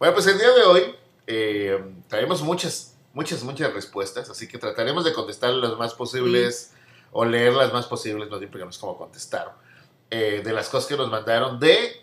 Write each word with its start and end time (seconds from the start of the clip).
Bueno, 0.00 0.14
pues 0.14 0.26
el 0.26 0.38
día 0.38 0.50
de 0.50 0.62
hoy 0.62 0.94
eh, 1.26 1.78
traemos 2.08 2.40
muchas, 2.42 2.96
muchas, 3.12 3.42
muchas 3.44 3.72
respuestas, 3.74 4.30
así 4.30 4.48
que 4.48 4.56
trataremos 4.58 5.04
de 5.04 5.12
contestar 5.12 5.50
las 5.52 5.76
más 5.76 5.92
posibles 5.94 6.72
o 7.12 7.24
leer 7.24 7.52
las 7.52 7.72
más 7.72 7.86
posibles, 7.86 8.30
no 8.30 8.38
bien 8.38 8.50
porque 8.50 8.64
no 8.64 8.70
es 8.70 8.78
como 8.78 8.96
contestar, 8.96 9.54
eh, 10.10 10.40
de 10.42 10.52
las 10.54 10.68
cosas 10.70 10.88
que 10.88 10.96
nos 10.96 11.10
mandaron 11.10 11.60
de 11.60 12.02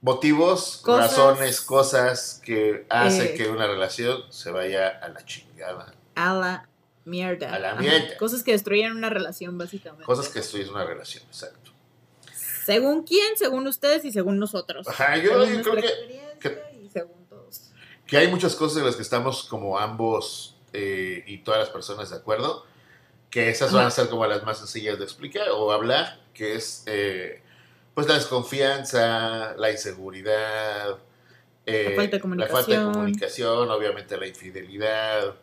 motivos, 0.00 0.78
Cosas. 0.82 1.10
razones, 1.10 1.60
cosas 1.60 2.40
que 2.42 2.86
hacen 2.88 3.26
Eh. 3.28 3.34
que 3.34 3.48
una 3.48 3.66
relación 3.66 4.22
se 4.30 4.50
vaya 4.50 4.88
a 4.88 5.08
la 5.10 5.22
chingada. 5.24 5.92
A 6.14 6.32
la 6.34 6.68
mierda. 7.04 7.52
A 7.54 7.58
la 7.58 7.72
Ajá. 7.72 7.80
mierda. 7.82 8.16
Cosas 8.16 8.42
que 8.42 8.52
destruyen 8.52 8.92
una 8.96 9.10
relación, 9.10 9.58
básicamente. 9.58 10.06
Cosas 10.06 10.28
que 10.30 10.38
es 10.38 10.54
una 10.70 10.84
relación, 10.86 11.24
exacto. 11.24 11.72
Según 12.64 13.02
quién, 13.04 13.36
según 13.36 13.66
ustedes 13.66 14.02
y 14.06 14.12
según 14.12 14.38
nosotros. 14.38 14.88
Ajá, 14.88 15.16
yo- 15.18 15.30
Según 15.44 15.46
yo 15.46 15.52
nuestra 15.52 15.72
creo 15.74 15.82
que-. 16.40 16.65
Que 18.06 18.18
hay 18.18 18.28
muchas 18.28 18.54
cosas 18.54 18.78
en 18.78 18.86
las 18.86 18.96
que 18.96 19.02
estamos 19.02 19.44
como 19.44 19.78
ambos 19.78 20.56
eh, 20.72 21.24
y 21.26 21.38
todas 21.38 21.60
las 21.60 21.70
personas 21.70 22.10
de 22.10 22.16
acuerdo, 22.16 22.64
que 23.30 23.48
esas 23.50 23.72
van 23.72 23.86
a 23.86 23.90
ser 23.90 24.08
como 24.08 24.26
las 24.26 24.42
más 24.44 24.58
sencillas 24.58 24.98
de 24.98 25.04
explicar 25.04 25.48
o 25.50 25.72
hablar, 25.72 26.20
que 26.32 26.54
es 26.54 26.84
eh, 26.86 27.42
pues 27.94 28.06
la 28.06 28.14
desconfianza, 28.14 29.54
la 29.56 29.70
inseguridad, 29.72 30.98
eh, 31.66 31.90
La 31.90 31.96
falta 31.96 32.18
de 32.18 32.36
la 32.36 32.46
falta 32.46 32.78
de 32.78 32.92
comunicación. 32.92 33.70
obviamente 33.70 34.16
la 34.16 34.26
infidelidad. 34.26 35.34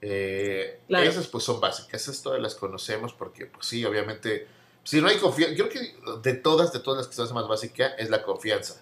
eh, 0.00 0.80
Claro. 0.88 1.08
Esas 1.08 1.26
pues 1.26 1.44
son 1.44 1.60
básicas, 1.60 2.02
esas 2.02 2.22
todas 2.22 2.40
las 2.40 2.54
conocemos 2.54 3.12
porque 3.12 3.46
pues 3.46 3.66
sí, 3.66 3.84
obviamente, 3.84 4.46
si 4.84 5.00
no 5.00 5.08
hay 5.08 5.18
confianza, 5.18 5.54
creo 5.56 5.68
que 5.68 5.94
de 6.22 6.34
todas, 6.34 6.72
de 6.72 6.80
todas 6.80 6.98
las 6.98 7.08
que 7.08 7.14
son 7.14 7.34
más 7.34 7.46
básica 7.48 7.88
es 7.98 8.08
la 8.08 8.22
confianza. 8.22 8.80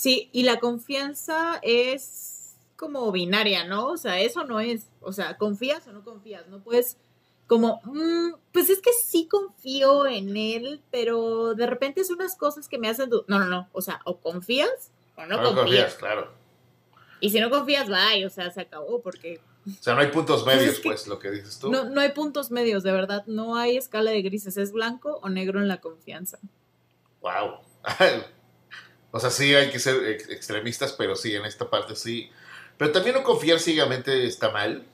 Sí, 0.00 0.30
y 0.32 0.44
la 0.44 0.60
confianza 0.60 1.58
es 1.60 2.54
como 2.76 3.12
binaria, 3.12 3.64
¿no? 3.64 3.88
O 3.88 3.98
sea, 3.98 4.18
eso 4.18 4.44
no 4.44 4.58
es, 4.58 4.86
o 5.02 5.12
sea, 5.12 5.36
confías 5.36 5.86
o 5.88 5.92
no 5.92 6.02
confías, 6.02 6.46
no 6.48 6.60
puedes 6.60 6.96
como, 7.46 7.82
mm, 7.84 8.30
pues 8.50 8.70
es 8.70 8.80
que 8.80 8.92
sí 8.94 9.26
confío 9.26 10.06
en 10.06 10.38
él, 10.38 10.80
pero 10.90 11.52
de 11.54 11.66
repente 11.66 12.00
es 12.00 12.08
unas 12.08 12.34
cosas 12.34 12.66
que 12.66 12.78
me 12.78 12.88
hacen. 12.88 13.10
No, 13.26 13.38
no, 13.38 13.44
no, 13.44 13.68
o 13.72 13.82
sea, 13.82 14.00
o 14.06 14.16
confías 14.16 14.90
o 15.16 15.26
no, 15.26 15.42
No 15.42 15.54
confías. 15.54 15.96
claro. 15.96 16.28
Y 17.20 17.28
si 17.28 17.38
no 17.38 17.50
confías, 17.50 17.86
bye, 17.90 18.24
o 18.24 18.30
sea, 18.30 18.50
se 18.50 18.62
acabó, 18.62 19.02
porque 19.02 19.38
O 19.66 19.82
sea, 19.82 19.92
no 19.94 20.00
hay 20.00 20.06
puntos 20.06 20.44
Pues 20.44 20.56
medios, 20.56 20.76
es 20.76 20.80
que- 20.80 20.88
pues, 20.88 21.06
lo 21.08 21.18
que 21.18 21.30
dices 21.30 21.58
tú. 21.58 21.70
no, 21.70 21.84
no 21.84 22.00
hay 22.00 22.12
puntos 22.12 22.50
medios, 22.50 22.82
de 22.84 22.92
verdad, 22.92 23.24
no 23.26 23.54
hay 23.56 23.76
escala 23.76 24.12
de 24.12 24.22
grises, 24.22 24.56
es 24.56 24.72
blanco 24.72 25.20
o 25.22 25.28
negro 25.28 25.60
en 25.60 25.68
la 25.68 25.78
confianza. 25.82 26.38
Wow. 27.20 27.58
o 29.12 29.20
sea, 29.20 29.30
sí 29.30 29.54
hay 29.54 29.70
que 29.70 29.78
ser 29.78 30.04
ex- 30.04 30.28
extremistas, 30.28 30.92
pero 30.92 31.16
sí, 31.16 31.34
en 31.34 31.44
esta 31.44 31.68
parte 31.70 31.96
sí. 31.96 32.30
Pero 32.78 32.92
también 32.92 33.16
no 33.16 33.22
confiar 33.22 33.58
ciegamente 33.60 34.26
está 34.26 34.50
mal. 34.50 34.84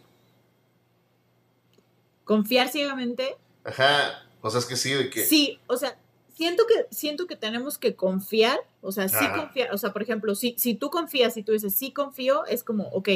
Confiar 2.24 2.68
ciegamente 2.68 3.36
Ajá. 3.64 4.22
O 4.40 4.50
sea, 4.50 4.60
es 4.60 4.66
que 4.66 4.76
sí, 4.76 4.92
de 4.92 5.10
que. 5.10 5.24
Sí, 5.24 5.58
o 5.66 5.76
sea, 5.76 5.98
siento 6.34 6.64
que, 6.66 6.86
siento 6.94 7.26
que 7.26 7.34
tenemos 7.36 7.78
que 7.78 7.96
confiar, 7.96 8.60
o 8.80 8.92
sea, 8.92 9.08
sí 9.08 9.16
Ajá. 9.16 9.40
confiar, 9.40 9.74
o 9.74 9.78
sea, 9.78 9.92
por 9.92 10.02
ejemplo, 10.02 10.34
si, 10.34 10.54
si 10.58 10.74
tú 10.74 10.90
confías 10.90 11.36
y 11.36 11.42
tú 11.42 11.52
dices, 11.52 11.74
sí 11.74 11.92
confío, 11.92 12.44
es 12.46 12.62
como, 12.62 12.84
ok, 12.90 13.08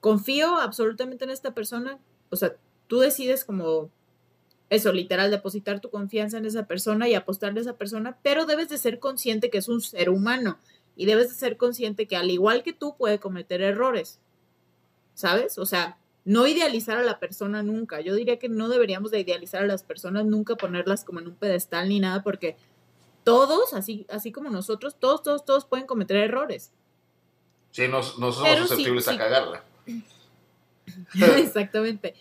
confío 0.00 0.56
absolutamente 0.58 1.24
en 1.24 1.30
esta 1.30 1.54
persona, 1.54 1.98
o 2.28 2.36
sea, 2.36 2.56
tú 2.88 2.98
decides 2.98 3.44
como 3.44 3.90
eso, 4.70 4.92
literal, 4.92 5.30
depositar 5.30 5.80
tu 5.80 5.90
confianza 5.90 6.38
en 6.38 6.46
esa 6.46 6.66
persona 6.66 7.08
y 7.08 7.14
apostarle 7.14 7.58
a 7.58 7.62
esa 7.62 7.76
persona, 7.76 8.16
pero 8.22 8.46
debes 8.46 8.68
de 8.68 8.78
ser 8.78 9.00
consciente 9.00 9.50
que 9.50 9.58
es 9.58 9.68
un 9.68 9.80
ser 9.80 10.08
humano 10.08 10.58
y 10.96 11.06
debes 11.06 11.28
de 11.28 11.34
ser 11.34 11.56
consciente 11.56 12.06
que 12.06 12.16
al 12.16 12.30
igual 12.30 12.62
que 12.62 12.72
tú 12.72 12.96
puede 12.96 13.18
cometer 13.18 13.62
errores, 13.62 14.20
¿sabes? 15.14 15.58
O 15.58 15.66
sea, 15.66 15.98
no 16.24 16.46
idealizar 16.46 16.98
a 16.98 17.02
la 17.02 17.18
persona 17.18 17.64
nunca. 17.64 18.00
Yo 18.00 18.14
diría 18.14 18.38
que 18.38 18.48
no 18.48 18.68
deberíamos 18.68 19.10
de 19.10 19.20
idealizar 19.20 19.64
a 19.64 19.66
las 19.66 19.82
personas, 19.82 20.24
nunca 20.24 20.54
ponerlas 20.54 21.04
como 21.04 21.18
en 21.18 21.26
un 21.26 21.34
pedestal 21.34 21.88
ni 21.88 21.98
nada, 21.98 22.22
porque 22.22 22.56
todos, 23.24 23.74
así, 23.74 24.06
así 24.08 24.30
como 24.30 24.50
nosotros, 24.50 24.96
todos, 25.00 25.22
todos, 25.24 25.44
todos 25.44 25.64
pueden 25.64 25.86
cometer 25.86 26.16
errores. 26.16 26.70
Sí, 27.72 27.88
no, 27.88 27.98
no 27.98 28.02
somos 28.02 28.42
Pero 28.42 28.62
sí, 28.62 28.68
susceptibles 28.68 29.04
sí. 29.04 29.10
a 29.10 29.18
cagarla. 29.18 29.64
Exactamente. 31.38 32.14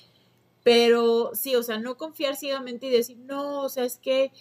Pero 0.63 1.31
sí, 1.33 1.55
o 1.55 1.63
sea, 1.63 1.79
no 1.79 1.97
confiar 1.97 2.35
ciegamente 2.35 2.87
y 2.87 2.89
decir, 2.89 3.17
no, 3.17 3.61
o 3.61 3.69
sea, 3.69 3.85
es 3.85 3.97
que 3.97 4.31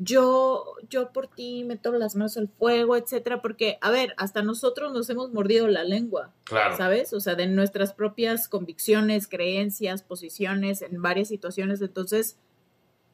yo, 0.00 0.64
yo 0.88 1.12
por 1.12 1.26
ti 1.28 1.64
meto 1.64 1.90
las 1.92 2.14
manos 2.14 2.36
al 2.36 2.48
fuego, 2.48 2.96
etcétera, 2.96 3.42
porque, 3.42 3.78
a 3.80 3.90
ver, 3.90 4.14
hasta 4.16 4.42
nosotros 4.42 4.92
nos 4.92 5.10
hemos 5.10 5.32
mordido 5.32 5.66
la 5.68 5.82
lengua. 5.84 6.32
Claro. 6.44 6.76
¿sabes? 6.76 7.12
O 7.12 7.20
sea, 7.20 7.34
de 7.34 7.46
nuestras 7.48 7.92
propias 7.92 8.48
convicciones, 8.48 9.26
creencias, 9.26 10.02
posiciones 10.02 10.82
en 10.82 11.02
varias 11.02 11.28
situaciones. 11.28 11.82
Entonces, 11.82 12.36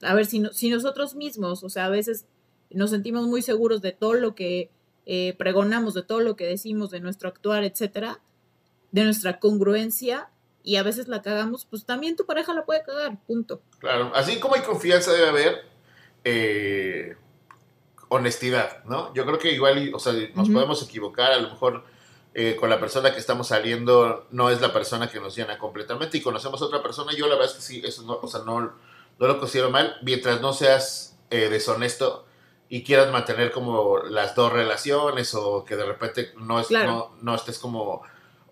a 0.03 0.15
ver, 0.15 0.27
si, 0.27 0.41
no- 0.41 0.53
si 0.53 0.69
nosotros 0.69 1.15
mismos, 1.15 1.65
o 1.65 1.71
sea, 1.71 1.87
a 1.87 1.91
veces 1.91 2.27
nos 2.71 2.91
sentimos 2.91 3.27
muy 3.27 3.41
seguros 3.43 3.81
de 3.81 3.93
todo 3.93 4.15
lo 4.15 4.35
que 4.35 4.71
eh, 5.07 5.35
pregonamos, 5.39 5.95
de 5.95 6.03
todo 6.03 6.21
lo 6.21 6.37
que 6.37 6.47
decimos, 6.47 6.91
de 6.91 7.01
nuestro 7.01 7.29
actuar, 7.29 7.65
etcétera, 7.65 8.21
de 8.93 9.05
nuestra 9.05 9.39
congruencia, 9.41 10.29
y 10.65 10.77
a 10.77 10.83
veces 10.83 11.07
la 11.09 11.23
cagamos, 11.23 11.67
pues 11.67 11.85
también 11.85 12.17
tu 12.17 12.25
pareja 12.25 12.55
la 12.55 12.65
puede 12.65 12.83
cagar, 12.83 13.19
punto. 13.27 13.61
Claro. 13.79 14.11
Así 14.15 14.41
como 14.41 14.55
hay 14.55 14.63
confianza, 14.63 15.13
debe 15.13 15.29
haber 15.29 15.65
eh, 16.25 17.17
honestidad, 18.09 18.83
¿no? 18.85 19.13
Yo 19.15 19.27
creo 19.27 19.39
que 19.39 19.53
igual, 19.53 19.93
o 19.95 19.99
sea, 19.99 20.15
nos 20.35 20.49
podemos 20.49 20.83
equivocar, 20.83 21.33
a 21.33 21.39
lo 21.39 21.51
mejor 21.51 21.85
eh, 22.33 22.57
con 22.59 22.71
la 22.71 22.81
persona 22.81 23.13
que 23.13 23.21
estamos 23.21 23.49
saliendo 23.49 24.27
no 24.31 24.51
es 24.51 24.61
la 24.61 24.73
persona 24.73 25.09
que 25.09 25.21
nos 25.21 25.37
llena 25.37 25.59
completamente 25.59 26.17
y 26.19 26.23
conocemos 26.23 26.61
a 26.63 26.65
otra 26.65 26.83
persona. 26.83 27.13
Yo 27.13 27.27
la 27.27 27.35
verdad 27.35 27.51
es 27.51 27.57
que 27.57 27.63
sí, 27.63 27.83
eso 27.85 28.03
no, 28.03 28.19
o 28.21 28.27
sea, 28.27 28.41
no, 28.41 28.61
no 28.61 29.27
lo 29.29 29.39
considero 29.39 29.71
mal, 29.71 29.97
mientras 30.03 30.41
no 30.41 30.53
seas 30.55 31.17
eh, 31.31 31.49
deshonesto 31.51 32.25
y 32.71 32.83
quieras 32.83 33.13
mantener 33.13 33.53
como 33.53 33.99
las 33.99 34.35
dos 34.35 34.53
relaciones 34.53 35.35
o 35.35 35.65
que 35.65 35.77
de 35.77 35.85
repente 35.85 36.33
no, 36.39 36.59
es, 36.59 36.69
Claro. 36.69 36.91
no, 36.91 37.17
no 37.21 37.35
estés 37.35 37.59
como, 37.59 38.03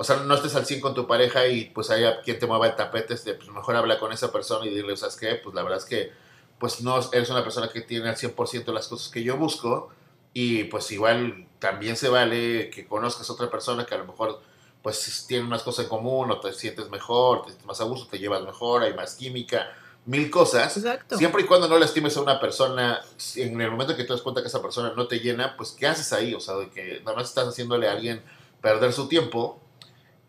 o 0.02 0.04
sea, 0.04 0.16
no 0.16 0.34
estés 0.34 0.56
al 0.56 0.66
100 0.66 0.80
con 0.80 0.94
tu 0.94 1.06
pareja 1.06 1.46
y 1.46 1.66
pues 1.66 1.88
haya 1.88 2.22
quien 2.22 2.36
te 2.36 2.48
mueva 2.48 2.66
el 2.66 2.74
tapete, 2.74 3.14
este, 3.14 3.34
pues 3.34 3.48
mejor 3.50 3.76
habla 3.76 4.00
con 4.00 4.10
esa 4.12 4.32
persona 4.32 4.66
y 4.66 4.74
dile, 4.74 4.96
¿sabes 4.96 5.14
qué? 5.14 5.36
Pues 5.36 5.54
la 5.54 5.62
verdad 5.62 5.78
es 5.78 5.84
que 5.84 6.10
pues 6.58 6.80
no 6.80 6.98
eres 7.12 7.30
una 7.30 7.44
persona 7.44 7.68
que 7.68 7.82
tiene 7.82 8.08
al 8.08 8.16
100% 8.16 8.72
las 8.72 8.88
cosas 8.88 9.12
que 9.12 9.22
yo 9.22 9.36
busco 9.36 9.90
y 10.34 10.64
pues 10.64 10.90
igual 10.90 11.46
también 11.60 11.96
se 11.96 12.08
vale 12.08 12.68
que 12.70 12.84
conozcas 12.84 13.30
a 13.30 13.32
otra 13.32 13.48
persona 13.48 13.86
que 13.86 13.94
a 13.94 13.98
lo 13.98 14.06
mejor 14.06 14.40
pues 14.82 15.24
tiene 15.28 15.46
unas 15.46 15.62
cosas 15.62 15.84
en 15.84 15.88
común 15.88 16.32
o 16.32 16.40
te 16.40 16.52
sientes 16.52 16.90
mejor, 16.90 17.42
te 17.42 17.50
sientes 17.50 17.66
más 17.68 17.80
a 17.80 17.84
gusto, 17.84 18.08
te 18.10 18.18
llevas 18.18 18.42
mejor, 18.42 18.82
hay 18.82 18.94
más 18.94 19.14
química, 19.14 19.72
mil 20.04 20.32
cosas. 20.32 20.76
Exacto. 20.76 21.16
Siempre 21.16 21.42
y 21.42 21.46
cuando 21.46 21.68
no 21.68 21.78
lastimes 21.78 22.16
a 22.16 22.22
una 22.22 22.40
persona, 22.40 23.00
en 23.36 23.60
el 23.60 23.70
momento 23.70 23.94
que 23.94 24.02
te 24.02 24.12
das 24.12 24.22
cuenta 24.22 24.42
que 24.42 24.48
esa 24.48 24.60
persona 24.60 24.94
no 24.96 25.06
te 25.06 25.20
llena, 25.20 25.56
pues 25.56 25.70
¿qué 25.70 25.86
haces 25.86 26.12
ahí? 26.12 26.34
O 26.34 26.40
sea, 26.40 26.56
de 26.56 26.70
que 26.70 26.98
nada 27.04 27.18
más 27.18 27.28
estás 27.28 27.46
haciéndole 27.46 27.88
a 27.88 27.92
alguien 27.92 28.20
perder 28.60 28.92
su 28.92 29.06
tiempo 29.06 29.61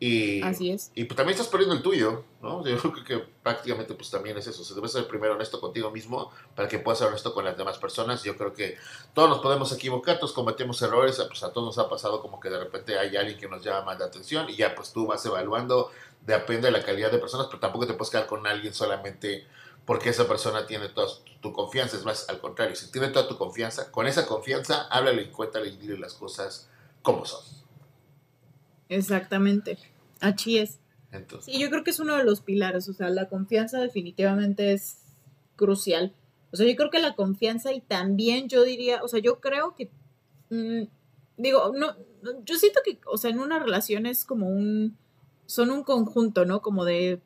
y, 0.06 0.42
Así 0.42 0.70
es. 0.70 0.92
y 0.96 1.06
pues 1.06 1.16
también 1.16 1.34
estás 1.34 1.48
perdiendo 1.48 1.78
el 1.78 1.82
tuyo, 1.82 2.26
¿no? 2.42 2.62
Yo 2.68 2.78
creo 2.78 3.06
que 3.06 3.18
prácticamente 3.42 3.94
pues 3.94 4.10
también 4.10 4.38
es 4.38 4.46
eso. 4.46 4.62
O 4.62 4.66
sea, 4.66 4.76
debes 4.76 4.92
ser 4.92 5.08
primero 5.08 5.36
honesto 5.36 5.62
contigo 5.62 5.92
mismo 5.92 6.30
para 6.58 6.68
que 6.68 6.78
puedas 6.78 7.00
ser 7.00 7.08
honesto 7.08 7.34
con 7.34 7.46
las 7.46 7.56
demás 7.56 7.78
personas. 7.78 8.22
Yo 8.22 8.36
creo 8.36 8.54
que 8.54 8.78
todos 9.14 9.30
nos 9.30 9.40
podemos 9.40 9.72
equivocar, 9.72 10.20
todos 10.20 10.34
cometemos 10.34 10.82
errores, 10.82 11.24
pues 11.26 11.42
a 11.44 11.54
todos 11.54 11.68
nos 11.68 11.78
ha 11.78 11.90
pasado 11.90 12.22
como 12.22 12.42
que 12.42 12.50
de 12.50 12.60
repente 12.60 13.00
hay 13.00 13.16
alguien 13.16 13.40
que 13.40 13.48
nos 13.48 13.64
llama 13.64 13.86
más 13.86 14.00
la 14.00 14.08
atención 14.08 14.50
y 14.50 14.58
ya 14.58 14.76
pues 14.76 14.92
tú 14.92 15.08
vas 15.08 15.26
evaluando, 15.26 15.90
depende 16.26 16.68
de 16.68 16.72
la 16.72 16.84
calidad 16.84 17.10
de 17.10 17.20
personas, 17.20 17.48
pero 17.48 17.62
tampoco 17.62 17.88
te 17.88 17.94
puedes 17.94 18.12
quedar 18.12 18.28
con 18.28 18.46
alguien 18.46 18.74
solamente 18.74 19.48
porque 19.86 20.10
esa 20.10 20.28
persona 20.28 20.68
tiene 20.68 20.90
toda 20.90 21.08
tu 21.40 21.54
confianza. 21.54 21.96
Es 21.96 22.04
más, 22.04 22.28
al 22.28 22.42
contrario, 22.42 22.76
si 22.76 22.92
tiene 22.92 23.08
toda 23.08 23.30
tu 23.30 23.38
confianza, 23.38 23.90
con 23.90 24.06
esa 24.06 24.26
confianza, 24.26 24.82
háblale 24.90 25.22
y 25.22 25.28
cuéntale 25.28 25.70
y 25.70 25.78
dile 25.78 25.98
las 25.98 26.14
cosas 26.14 26.70
como 27.02 27.24
son. 27.24 27.42
Exactamente. 28.90 29.93
Así 30.24 30.58
es. 30.58 30.80
Entonces, 31.12 31.54
Sí, 31.54 31.60
yo 31.60 31.70
creo 31.70 31.84
que 31.84 31.92
es 31.92 32.00
uno 32.00 32.18
de 32.18 32.24
los 32.24 32.42
pilares, 32.42 32.88
o 32.90 32.94
sea, 32.94 33.10
la 33.10 33.28
confianza 33.28 33.80
definitivamente 33.80 34.74
es 34.74 35.00
crucial. 35.56 36.14
O 36.52 36.56
sea, 36.56 36.66
yo 36.68 36.76
creo 36.76 36.90
que 36.90 37.02
la 37.02 37.16
confianza 37.16 37.74
y 37.74 37.82
también 37.82 38.48
yo 38.48 38.64
diría, 38.64 39.04
o 39.04 39.08
sea, 39.08 39.20
yo 39.20 39.40
creo 39.40 39.76
que, 39.76 39.92
mm, 40.50 40.84
digo, 41.38 41.74
no, 41.76 41.96
no, 42.22 42.44
yo 42.46 42.56
siento 42.56 42.80
que, 42.86 43.00
o 43.06 43.18
sea, 43.18 43.32
en 43.32 43.40
una 43.40 43.60
relación 43.60 44.06
es 44.06 44.24
como 44.24 44.48
un, 44.48 44.98
son 45.46 45.70
un 45.70 45.84
conjunto, 45.84 46.46
¿no? 46.46 46.62
Como 46.62 46.86
de 46.86 47.22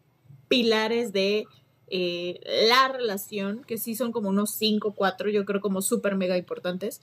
pilares 0.47 1.13
de 1.13 1.45
eh, 1.87 2.39
la 2.67 2.87
relación, 2.89 3.63
que 3.63 3.77
sí 3.77 3.95
son 3.95 4.11
como 4.11 4.29
unos 4.29 4.51
cinco, 4.51 4.93
cuatro, 4.95 5.29
yo 5.29 5.45
creo 5.45 5.61
como 5.61 5.81
súper 5.81 6.15
mega 6.15 6.37
importantes 6.37 7.01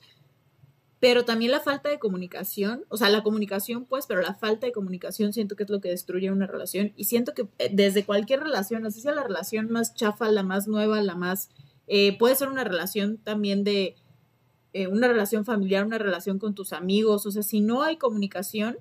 pero 1.05 1.23
también 1.23 1.51
la 1.51 1.59
falta 1.59 1.87
de 1.87 1.99
comunicación, 1.99 2.83
o 2.89 2.97
sea, 2.97 3.11
la 3.11 3.21
comunicación 3.21 3.85
pues, 3.85 4.07
pero 4.07 4.23
la 4.23 4.33
falta 4.33 4.65
de 4.65 4.71
comunicación 4.71 5.33
siento 5.33 5.55
que 5.55 5.61
es 5.61 5.69
lo 5.69 5.79
que 5.79 5.89
destruye 5.89 6.31
una 6.31 6.47
relación 6.47 6.93
y 6.95 7.03
siento 7.03 7.35
que 7.35 7.47
eh, 7.59 7.69
desde 7.71 8.05
cualquier 8.05 8.39
relación, 8.39 8.87
así 8.87 9.01
sea 9.01 9.11
la 9.11 9.21
relación 9.21 9.69
más 9.69 9.93
chafa, 9.93 10.31
la 10.31 10.41
más 10.41 10.67
nueva, 10.67 10.99
la 11.03 11.13
más, 11.13 11.51
eh, 11.85 12.17
puede 12.17 12.33
ser 12.33 12.47
una 12.47 12.63
relación 12.63 13.19
también 13.19 13.63
de, 13.63 13.97
eh, 14.73 14.87
una 14.87 15.07
relación 15.07 15.45
familiar, 15.45 15.85
una 15.85 15.99
relación 15.99 16.39
con 16.39 16.55
tus 16.55 16.73
amigos, 16.73 17.27
o 17.27 17.29
sea, 17.29 17.43
si 17.43 17.61
no 17.61 17.83
hay 17.83 17.97
comunicación, 17.97 18.79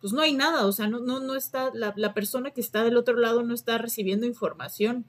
pues 0.00 0.12
no 0.12 0.22
hay 0.22 0.34
nada, 0.34 0.66
o 0.66 0.72
sea, 0.72 0.88
no, 0.88 0.98
no, 0.98 1.20
no 1.20 1.36
está, 1.36 1.70
la, 1.72 1.94
la 1.96 2.14
persona 2.14 2.50
que 2.50 2.62
está 2.62 2.82
del 2.82 2.96
otro 2.96 3.16
lado 3.16 3.44
no 3.44 3.54
está 3.54 3.78
recibiendo 3.78 4.26
información. 4.26 5.06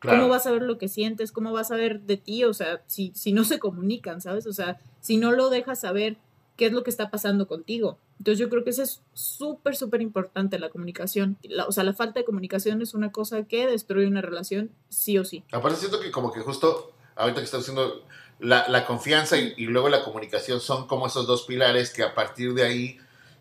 ¿Cómo 0.00 0.28
vas 0.28 0.46
a 0.46 0.52
ver 0.52 0.62
lo 0.62 0.78
que 0.78 0.88
sientes? 0.88 1.32
¿Cómo 1.32 1.52
vas 1.52 1.70
a 1.70 1.76
ver 1.76 2.00
de 2.00 2.16
ti? 2.16 2.44
O 2.44 2.54
sea, 2.54 2.82
si, 2.86 3.12
si 3.14 3.32
no 3.32 3.44
se 3.44 3.58
comunican, 3.58 4.20
¿sabes? 4.20 4.46
O 4.46 4.52
sea, 4.52 4.78
si 5.00 5.16
no 5.16 5.32
lo 5.32 5.50
dejas 5.50 5.80
saber 5.80 6.16
qué 6.56 6.66
es 6.66 6.72
lo 6.72 6.82
que 6.82 6.90
está 6.90 7.10
pasando 7.10 7.46
contigo. 7.46 7.98
Entonces 8.18 8.38
yo 8.38 8.48
creo 8.48 8.64
que 8.64 8.70
eso 8.70 8.82
es 8.82 9.02
súper, 9.12 9.76
súper 9.76 10.00
importante, 10.00 10.58
la 10.58 10.70
comunicación. 10.70 11.38
o 11.66 11.72
sea, 11.72 11.84
la 11.84 11.92
falta 11.92 12.20
de 12.20 12.24
comunicación 12.24 12.80
es 12.80 12.94
una 12.94 13.12
cosa 13.12 13.44
que 13.44 13.66
destruye 13.66 14.06
una 14.06 14.22
relación 14.22 14.70
sí 14.88 15.18
o 15.18 15.24
sí. 15.24 15.44
Aparte 15.52 15.78
siento 15.78 16.00
que 16.00 16.10
como 16.10 16.32
que 16.32 16.40
justo 16.40 16.92
ahorita 17.16 17.40
que 17.40 17.44
estás 17.44 17.60
diciendo, 17.60 18.04
la, 18.38 18.68
la 18.68 18.86
confianza 18.86 19.38
y, 19.38 19.54
y, 19.56 19.66
luego 19.66 19.88
la 19.88 20.04
comunicación 20.04 20.60
son 20.60 20.86
como 20.86 21.06
esos 21.06 21.26
dos 21.26 21.42
pilares 21.44 21.92
que 21.92 22.02
a 22.02 22.14
partir 22.14 22.54
de 22.54 22.64
ahí 22.64 22.98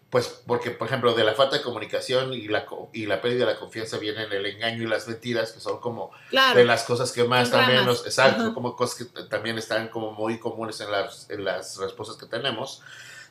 pues 0.10 0.28
porque, 0.46 0.72
por 0.72 0.88
ejemplo, 0.88 1.14
de 1.14 1.24
la 1.24 1.34
falta 1.34 1.58
de 1.58 1.64
comunicación 1.64 2.34
y 2.34 2.48
la, 2.48 2.66
y 2.94 3.06
la 3.06 3.22
pérdida 3.22 3.46
de 3.46 3.54
la 3.54 3.60
confianza 3.60 3.98
vienen 3.98 4.32
el 4.32 4.46
engaño 4.46 4.84
y 4.84 4.88
las 4.88 5.08
mentiras, 5.08 5.52
que 5.52 5.60
son 5.60 5.80
como 5.80 6.12
de 6.54 6.64
las 6.64 6.84
cosas 6.84 7.12
que 7.12 7.24
más 7.24 7.52
también 7.52 7.86
nos, 7.86 8.06
exacto, 8.06 8.54
como 8.54 8.76
cosas 8.76 8.98
que 8.98 9.24
también 9.24 9.58
están 9.58 9.90
como 9.90 10.12
muy 10.12 10.40
comunes 10.40 10.80
en 10.80 10.92
las, 10.92 11.30
en 11.30 11.44
las 11.44 11.78
respuestas 11.78 12.18
que 12.18 12.28
tenemos 12.28 12.82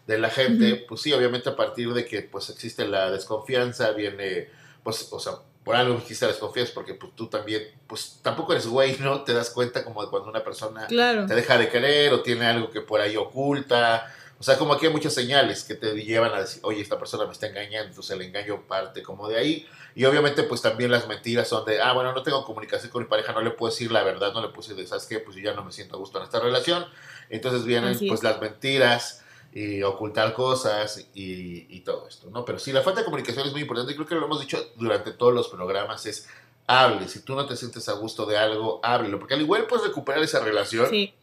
de 0.06 0.18
la 0.18 0.30
gente, 0.30 0.84
pues 0.86 1.00
sí, 1.00 1.12
obviamente 1.12 1.48
a 1.48 1.56
partir 1.56 1.92
de 1.94 2.04
que 2.04 2.22
pues 2.22 2.50
existe 2.50 2.86
la 2.86 3.10
desconfianza, 3.10 3.90
viene, 3.92 4.50
pues, 4.82 5.08
o 5.10 5.18
sea, 5.18 5.34
por 5.64 5.76
algo 5.76 5.96
existe 5.96 6.26
la 6.26 6.32
desconfianza, 6.32 6.72
porque 6.74 6.94
pues, 6.94 7.12
tú 7.14 7.28
también, 7.28 7.62
pues 7.86 8.18
tampoco 8.20 8.52
eres 8.52 8.66
güey, 8.66 8.98
¿no? 8.98 9.22
Te 9.22 9.32
das 9.32 9.48
cuenta 9.48 9.82
como 9.82 10.04
de 10.04 10.10
cuando 10.10 10.28
una 10.28 10.44
persona 10.44 10.86
te 10.86 11.34
deja 11.34 11.56
de 11.56 11.68
querer 11.70 12.12
o 12.12 12.20
tiene 12.20 12.44
algo 12.44 12.70
que 12.70 12.82
por 12.82 13.00
ahí 13.00 13.16
oculta, 13.16 14.12
o 14.44 14.46
sea, 14.46 14.58
como 14.58 14.74
aquí 14.74 14.84
hay 14.84 14.92
muchas 14.92 15.14
señales 15.14 15.64
que 15.64 15.74
te 15.74 15.94
llevan 16.04 16.34
a 16.34 16.40
decir, 16.40 16.60
oye, 16.64 16.82
esta 16.82 16.98
persona 16.98 17.24
me 17.24 17.32
está 17.32 17.46
engañando, 17.46 17.88
entonces 17.88 18.14
el 18.14 18.20
engaño 18.20 18.60
parte 18.68 19.02
como 19.02 19.26
de 19.26 19.38
ahí. 19.38 19.66
Y 19.94 20.04
obviamente, 20.04 20.42
pues 20.42 20.60
también 20.60 20.90
las 20.90 21.08
mentiras 21.08 21.48
son 21.48 21.64
de, 21.64 21.80
ah, 21.80 21.94
bueno, 21.94 22.12
no 22.12 22.22
tengo 22.22 22.44
comunicación 22.44 22.92
con 22.92 23.04
mi 23.04 23.08
pareja, 23.08 23.32
no 23.32 23.40
le 23.40 23.52
puedo 23.52 23.72
decir 23.72 23.90
la 23.90 24.02
verdad, 24.02 24.34
no 24.34 24.42
le 24.42 24.48
puedo 24.48 24.68
decir, 24.68 24.86
¿sabes 24.86 25.06
qué? 25.06 25.18
Pues 25.18 25.34
yo 25.36 25.44
ya 25.44 25.54
no 25.54 25.64
me 25.64 25.72
siento 25.72 25.96
a 25.96 25.98
gusto 25.98 26.18
en 26.18 26.24
esta 26.24 26.40
relación. 26.40 26.84
Entonces 27.30 27.64
vienen, 27.64 27.96
pues, 28.06 28.22
las 28.22 28.38
mentiras 28.38 29.24
y 29.54 29.82
ocultar 29.82 30.34
cosas 30.34 31.08
y, 31.14 31.66
y, 31.74 31.80
todo 31.80 32.06
esto, 32.06 32.28
¿no? 32.28 32.44
Pero 32.44 32.58
sí, 32.58 32.70
la 32.70 32.82
falta 32.82 33.00
de 33.00 33.06
comunicación 33.06 33.46
es 33.46 33.52
muy 33.52 33.62
importante 33.62 33.92
y 33.92 33.94
creo 33.94 34.06
que 34.06 34.14
lo 34.14 34.26
hemos 34.26 34.42
dicho 34.42 34.62
durante 34.76 35.12
todos 35.12 35.32
los 35.32 35.48
programas, 35.48 36.04
es 36.04 36.28
hable. 36.66 37.08
Si 37.08 37.20
tú 37.20 37.34
no 37.34 37.46
te 37.46 37.56
sientes 37.56 37.88
a 37.88 37.94
gusto 37.94 38.26
de 38.26 38.36
algo, 38.36 38.78
háblelo, 38.82 39.18
porque 39.18 39.32
al 39.32 39.40
igual 39.40 39.66
puedes 39.66 39.86
recuperar 39.86 40.22
esa 40.22 40.40
relación, 40.40 40.90
sí. 40.90 41.14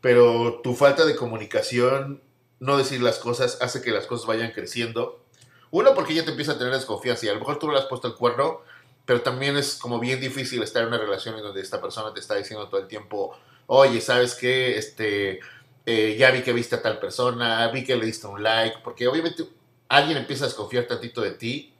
pero 0.00 0.60
tu 0.64 0.74
falta 0.74 1.06
de 1.06 1.14
comunicación 1.14 2.26
no 2.60 2.76
decir 2.76 3.02
las 3.02 3.18
cosas 3.18 3.58
hace 3.60 3.82
que 3.82 3.90
las 3.90 4.06
cosas 4.06 4.26
vayan 4.26 4.52
creciendo. 4.52 5.24
Uno, 5.70 5.94
porque 5.94 6.14
ya 6.14 6.24
te 6.24 6.30
empieza 6.30 6.52
a 6.52 6.58
tener 6.58 6.72
desconfianza 6.72 7.26
y 7.26 7.28
a 7.28 7.34
lo 7.34 7.40
mejor 7.40 7.58
tú 7.58 7.66
no 7.66 7.74
le 7.74 7.78
has 7.78 7.86
puesto 7.86 8.08
el 8.08 8.14
cuerno, 8.14 8.62
pero 9.04 9.20
también 9.22 9.56
es 9.56 9.74
como 9.74 9.98
bien 9.98 10.20
difícil 10.20 10.62
estar 10.62 10.82
en 10.82 10.88
una 10.88 10.98
relación 10.98 11.36
en 11.36 11.42
donde 11.42 11.60
esta 11.60 11.80
persona 11.80 12.12
te 12.12 12.20
está 12.20 12.34
diciendo 12.34 12.68
todo 12.68 12.80
el 12.80 12.88
tiempo, 12.88 13.36
oye, 13.66 14.00
¿sabes 14.00 14.34
qué? 14.34 14.76
Este, 14.78 15.40
eh, 15.86 16.16
ya 16.18 16.30
vi 16.30 16.42
que 16.42 16.52
viste 16.52 16.76
a 16.76 16.82
tal 16.82 16.98
persona, 16.98 17.68
vi 17.68 17.84
que 17.84 17.96
le 17.96 18.06
diste 18.06 18.26
un 18.26 18.42
like, 18.42 18.78
porque 18.82 19.08
obviamente 19.08 19.44
alguien 19.88 20.18
empieza 20.18 20.44
a 20.44 20.48
desconfiar 20.48 20.86
tantito 20.86 21.20
de 21.20 21.32
ti 21.32 21.74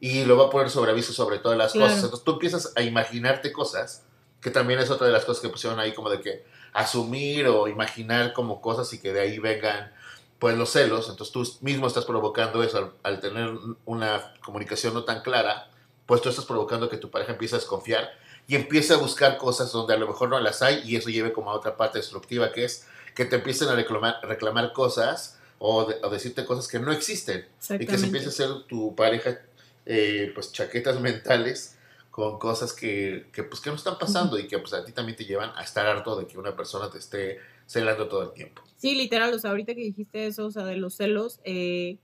y 0.00 0.24
lo 0.24 0.36
va 0.36 0.46
a 0.46 0.50
poner 0.50 0.70
sobre 0.70 0.92
aviso 0.92 1.12
sobre 1.12 1.38
todas 1.38 1.58
las 1.58 1.72
cosas. 1.72 2.02
Entonces 2.02 2.24
tú 2.24 2.32
empiezas 2.32 2.72
a 2.74 2.82
imaginarte 2.82 3.52
cosas, 3.52 4.04
que 4.40 4.50
también 4.50 4.80
es 4.80 4.90
otra 4.90 5.06
de 5.06 5.12
las 5.12 5.24
cosas 5.24 5.42
que 5.42 5.50
pusieron 5.50 5.78
ahí 5.78 5.92
como 5.92 6.08
de 6.08 6.20
que 6.20 6.44
asumir 6.72 7.46
o 7.48 7.68
imaginar 7.68 8.32
como 8.32 8.60
cosas 8.62 8.92
y 8.94 9.00
que 9.00 9.12
de 9.12 9.20
ahí 9.20 9.38
vengan 9.38 9.92
pues 10.40 10.56
los 10.56 10.70
celos, 10.70 11.10
entonces 11.10 11.32
tú 11.32 11.46
mismo 11.60 11.86
estás 11.86 12.06
provocando 12.06 12.62
eso 12.64 12.94
al, 13.02 13.20
tener 13.20 13.50
una 13.84 14.32
comunicación 14.42 14.94
no 14.94 15.04
tan 15.04 15.20
clara, 15.20 15.70
pues 16.06 16.22
tú 16.22 16.30
estás 16.30 16.46
provocando 16.46 16.88
que 16.88 16.96
tu 16.96 17.10
pareja 17.10 17.32
empiece 17.32 17.56
a 17.56 17.58
desconfiar 17.58 18.10
y 18.48 18.56
empiece 18.56 18.94
a 18.94 18.96
buscar 18.96 19.36
cosas 19.36 19.70
donde 19.70 19.92
a 19.92 19.98
lo 19.98 20.08
mejor 20.08 20.30
no 20.30 20.40
las 20.40 20.62
hay 20.62 20.80
y 20.82 20.96
eso 20.96 21.10
lleve 21.10 21.32
como 21.32 21.50
a 21.50 21.54
otra 21.54 21.76
parte 21.76 21.98
destructiva 21.98 22.52
que 22.52 22.64
es 22.64 22.86
que 23.14 23.26
te 23.26 23.36
empiecen 23.36 23.68
a 23.68 23.74
reclamar, 23.74 24.16
reclamar 24.22 24.72
cosas 24.72 25.38
o, 25.58 25.84
decirte 26.10 26.46
cosas 26.46 26.68
que 26.68 26.78
no 26.78 26.90
existen 26.90 27.46
y 27.78 27.84
que 27.84 27.98
se 27.98 28.06
empiece 28.06 28.26
a 28.26 28.30
hacer 28.30 28.48
tu 28.66 28.96
pareja 28.96 29.38
eh, 29.84 30.32
pues 30.34 30.52
chaquetas 30.52 31.00
mentales 31.00 31.76
con 32.10 32.38
cosas 32.38 32.72
que, 32.72 33.28
que, 33.30 33.42
pues, 33.42 33.60
que 33.60 33.68
no 33.68 33.76
están 33.76 33.98
pasando 33.98 34.38
y 34.38 34.48
que 34.48 34.58
pues 34.58 34.72
a 34.72 34.84
ti 34.86 34.92
también 34.92 35.16
te 35.16 35.26
llevan 35.26 35.52
a 35.54 35.62
estar 35.62 35.86
harto 35.86 36.16
de 36.16 36.26
que 36.26 36.38
una 36.38 36.56
persona 36.56 36.90
te 36.90 36.96
esté 36.96 37.40
celando 37.66 38.08
todo 38.08 38.22
el 38.22 38.32
tiempo. 38.32 38.62
Sí, 38.80 38.94
literal, 38.94 39.34
o 39.34 39.38
sea, 39.38 39.50
ahorita 39.50 39.74
que 39.74 39.82
dijiste 39.82 40.26
eso, 40.26 40.46
o 40.46 40.50
sea, 40.50 40.64
de 40.64 40.76
los 40.76 40.94
celos, 40.94 41.38
eh, 41.44 41.98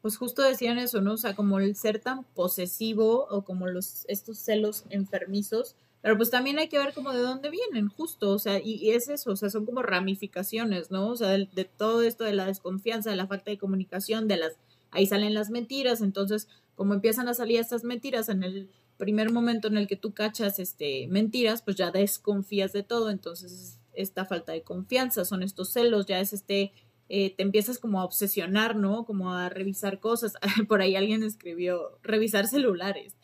pues 0.00 0.16
justo 0.16 0.42
decían 0.42 0.78
eso, 0.78 1.00
¿no? 1.00 1.14
O 1.14 1.16
sea, 1.16 1.34
como 1.34 1.58
el 1.58 1.74
ser 1.74 1.98
tan 1.98 2.22
posesivo 2.22 3.26
o 3.30 3.44
como 3.44 3.66
los, 3.66 4.04
estos 4.06 4.38
celos 4.38 4.84
enfermizos, 4.90 5.74
pero 6.02 6.16
pues 6.16 6.30
también 6.30 6.60
hay 6.60 6.68
que 6.68 6.78
ver 6.78 6.94
como 6.94 7.12
de 7.12 7.18
dónde 7.18 7.50
vienen, 7.50 7.88
justo, 7.88 8.30
o 8.30 8.38
sea, 8.38 8.60
y, 8.62 8.90
es 8.90 9.08
eso, 9.08 9.32
o 9.32 9.36
sea, 9.36 9.50
son 9.50 9.66
como 9.66 9.82
ramificaciones, 9.82 10.92
¿no? 10.92 11.08
O 11.08 11.16
sea, 11.16 11.30
de, 11.30 11.48
de, 11.52 11.64
todo 11.64 12.02
esto 12.02 12.22
de 12.22 12.34
la 12.34 12.46
desconfianza, 12.46 13.10
de 13.10 13.16
la 13.16 13.26
falta 13.26 13.50
de 13.50 13.58
comunicación, 13.58 14.28
de 14.28 14.36
las, 14.36 14.52
ahí 14.92 15.06
salen 15.06 15.34
las 15.34 15.50
mentiras, 15.50 16.00
entonces, 16.00 16.46
como 16.76 16.94
empiezan 16.94 17.26
a 17.26 17.34
salir 17.34 17.58
estas 17.58 17.82
mentiras 17.82 18.28
en 18.28 18.44
el 18.44 18.70
primer 18.98 19.32
momento 19.32 19.66
en 19.66 19.76
el 19.78 19.88
que 19.88 19.96
tú 19.96 20.14
cachas, 20.14 20.60
este, 20.60 21.08
mentiras, 21.08 21.62
pues 21.62 21.76
ya 21.76 21.90
desconfías 21.90 22.72
de 22.72 22.84
todo, 22.84 23.10
entonces 23.10 23.80
esta 23.96 24.24
falta 24.24 24.52
de 24.52 24.62
confianza, 24.62 25.24
son 25.24 25.42
estos 25.42 25.72
celos, 25.72 26.06
ya 26.06 26.20
es 26.20 26.32
este, 26.32 26.72
eh, 27.08 27.34
te 27.36 27.42
empiezas 27.42 27.78
como 27.78 28.00
a 28.00 28.04
obsesionar, 28.04 28.76
¿no? 28.76 29.04
Como 29.04 29.32
a 29.32 29.48
revisar 29.48 30.00
cosas. 30.00 30.34
Por 30.68 30.80
ahí 30.80 30.96
alguien 30.96 31.22
escribió, 31.22 31.98
revisar 32.02 32.46
celulares. 32.46 33.14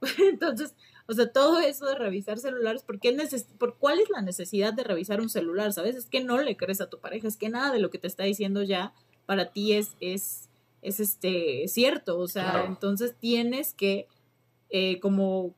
Entonces, 0.18 0.74
o 1.06 1.14
sea, 1.14 1.32
todo 1.32 1.60
eso 1.60 1.86
de 1.86 1.94
revisar 1.94 2.38
celulares, 2.38 2.82
¿por, 2.82 3.00
qué 3.00 3.16
¿por 3.58 3.78
cuál 3.78 3.98
es 3.98 4.10
la 4.10 4.20
necesidad 4.20 4.74
de 4.74 4.84
revisar 4.84 5.22
un 5.22 5.30
celular? 5.30 5.72
¿Sabes? 5.72 5.96
Es 5.96 6.06
que 6.06 6.22
no 6.22 6.38
le 6.38 6.56
crees 6.56 6.82
a 6.82 6.90
tu 6.90 6.98
pareja, 7.00 7.26
es 7.26 7.38
que 7.38 7.48
nada 7.48 7.72
de 7.72 7.80
lo 7.80 7.88
que 7.88 7.98
te 7.98 8.06
está 8.06 8.24
diciendo 8.24 8.62
ya 8.62 8.92
para 9.24 9.50
ti 9.50 9.72
es, 9.72 9.96
es, 10.00 10.50
es 10.82 11.00
este, 11.00 11.66
cierto. 11.66 12.18
O 12.18 12.28
sea, 12.28 12.66
entonces 12.66 13.14
tienes 13.18 13.72
que 13.72 14.06
eh, 14.68 15.00
como 15.00 15.54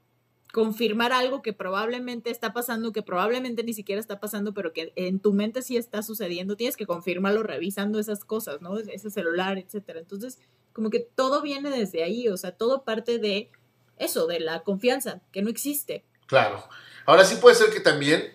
confirmar 0.52 1.12
algo 1.12 1.42
que 1.42 1.52
probablemente 1.52 2.30
está 2.30 2.52
pasando, 2.52 2.92
que 2.92 3.02
probablemente 3.02 3.62
ni 3.62 3.72
siquiera 3.72 4.00
está 4.00 4.20
pasando, 4.20 4.52
pero 4.52 4.72
que 4.72 4.92
en 4.96 5.20
tu 5.20 5.32
mente 5.32 5.62
sí 5.62 5.76
está 5.76 6.02
sucediendo, 6.02 6.56
tienes 6.56 6.76
que 6.76 6.86
confirmarlo 6.86 7.42
revisando 7.42 7.98
esas 7.98 8.24
cosas, 8.24 8.60
¿no? 8.60 8.78
Ese 8.78 9.10
celular, 9.10 9.58
etcétera. 9.58 10.00
Entonces, 10.00 10.38
como 10.72 10.90
que 10.90 11.00
todo 11.00 11.42
viene 11.42 11.70
desde 11.70 12.02
ahí, 12.02 12.28
o 12.28 12.36
sea, 12.36 12.52
todo 12.52 12.82
parte 12.82 13.18
de 13.18 13.50
eso, 13.96 14.26
de 14.26 14.40
la 14.40 14.60
confianza, 14.60 15.20
que 15.30 15.42
no 15.42 15.50
existe. 15.50 16.04
Claro. 16.26 16.64
Ahora 17.06 17.24
sí 17.24 17.36
puede 17.36 17.56
ser 17.56 17.70
que 17.70 17.80
también, 17.80 18.32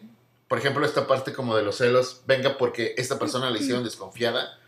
por 0.48 0.58
ejemplo, 0.58 0.86
esta 0.86 1.08
parte 1.08 1.34
como 1.34 1.56
de 1.56 1.64
los 1.64 1.78
celos 1.78 2.22
venga 2.28 2.58
porque 2.58 2.94
esta 2.98 3.20
persona 3.20 3.50
le 3.50 3.60
hicieron 3.60 3.84
desconfiada, 3.84 4.60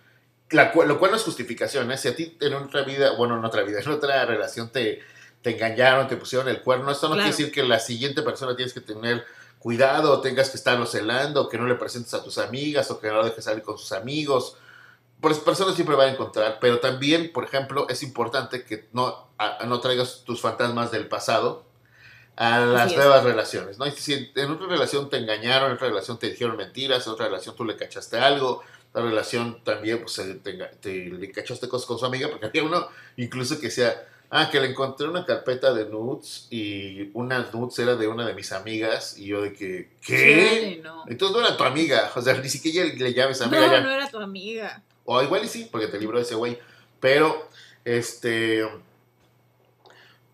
la 0.50 0.74
lo 0.74 1.00
cual 1.00 1.12
no 1.12 1.18
es 1.18 1.24
justificación, 1.24 1.92
¿eh? 1.92 1.98
Si 1.98 2.08
a 2.08 2.16
ti 2.16 2.38
en 2.39 2.54
otra 2.54 2.84
vida, 2.84 3.16
bueno, 3.18 3.38
en 3.38 3.46
otra 3.46 3.63
vida, 3.63 3.80
en 3.80 3.89
otra 3.89 4.25
relación 4.25 4.72
te 4.72 5.01
te 5.41 5.56
engañaron, 5.56 6.08
te 6.08 6.17
pusieron 6.17 6.48
el 6.48 6.62
cuerno. 6.62 6.91
Esto 6.91 7.08
no 7.10 7.15
quiere 7.15 7.29
decir 7.29 7.51
que 7.51 7.63
la 7.63 7.79
siguiente 7.79 8.22
persona 8.22 8.56
tienes 8.56 8.74
que 8.74 8.82
tener 8.82 9.25
cuidado, 9.60 10.13
o 10.13 10.22
tengas 10.22 10.50
que 10.50 10.58
estarlo 10.58 10.86
celando, 10.86 11.50
que 11.50 11.58
no 11.58 11.65
le 11.65 11.75
presentes 11.75 12.13
a 12.13 12.24
tus 12.24 12.38
amigas, 12.38 12.89
o 12.91 13.00
que 13.00 13.08
no 13.08 13.15
lo 13.15 13.25
dejes 13.25 13.44
salir 13.46 13.63
con 13.63 13.77
sus 13.77 13.91
amigos. 13.91 14.58
Pues 15.20 15.39
personas 15.39 15.75
siempre 15.75 15.96
van 15.96 16.10
a 16.10 16.12
encontrar, 16.12 16.60
pero 16.62 16.79
también, 16.79 17.32
por 17.34 17.44
ejemplo, 17.44 17.88
es 17.89 18.03
importante 18.03 18.63
que 18.63 18.88
no, 18.94 19.27
no 19.65 19.79
traigas 19.79 20.24
tus 20.25 20.41
fantasmas 20.41 20.91
del 20.91 21.08
pasado 21.08 21.65
a 22.38 22.60
las 22.60 22.96
nuevas 22.96 23.24
relaciones, 23.24 23.79
¿no? 23.79 23.86
si 23.88 24.32
en 24.36 24.51
otra 24.51 24.67
relación 24.67 25.10
te 25.10 25.17
engañaron, 25.17 25.72
en 25.72 25.75
otra 25.75 25.88
relación 25.88 26.20
te 26.20 26.29
dijeron 26.29 26.56
mentiras, 26.56 27.08
en 27.08 27.13
otra 27.13 27.25
relación 27.25 27.56
tú 27.56 27.65
le 27.65 27.75
cachaste 27.75 28.20
algo, 28.20 28.62
en 28.62 28.89
otra 28.91 29.01
relación 29.10 29.63
también 29.63 30.03
pues, 30.03 30.22
te, 30.82 30.94
le 30.94 31.32
cachaste 31.32 31.67
cosas 31.67 31.88
con 31.88 31.98
su 31.98 32.06
amiga, 32.06 32.29
porque 32.29 32.46
había 32.46 32.63
uno 32.63 32.88
incluso 33.15 33.60
que 33.60 33.72
sea 33.72 34.08
Ah, 34.30 34.50
que 34.52 34.60
le 34.60 34.68
encontré 34.68 35.08
una 35.08 35.26
carpeta 35.26 35.74
de 35.74 35.86
nudes 35.86 36.48
y 36.50 37.12
una 37.14 37.40
nudes 37.54 37.80
era 37.80 37.96
de 37.96 38.10
una 38.10 38.28
de 38.28 38.34
mis 38.34 38.52
amigas 38.52 39.18
y 39.18 39.28
yo 39.28 39.42
de 39.42 39.54
que, 39.54 39.90
¿qué? 40.06 40.82
no. 40.84 41.06
Entonces 41.08 41.38
no 41.38 41.46
era 41.46 41.56
tu 41.56 41.64
amiga, 41.64 42.12
o 42.14 42.22
sea, 42.22 42.34
ni 42.34 42.50
siquiera 42.50 42.94
le 42.94 43.14
llames 43.14 43.42
amiga. 43.42 43.80
No, 43.80 43.88
no 43.88 43.92
era 43.92 44.10
tu 44.10 44.18
amiga. 44.18 44.84
O 45.06 45.22
igual 45.22 45.46
y 45.46 45.48
sí, 45.48 45.70
porque 45.72 45.88
te 45.88 45.98
libró 45.98 46.18
de 46.18 46.26
ese 46.26 46.36
güey. 46.36 46.60
Pero, 47.00 47.48
este, 47.86 48.68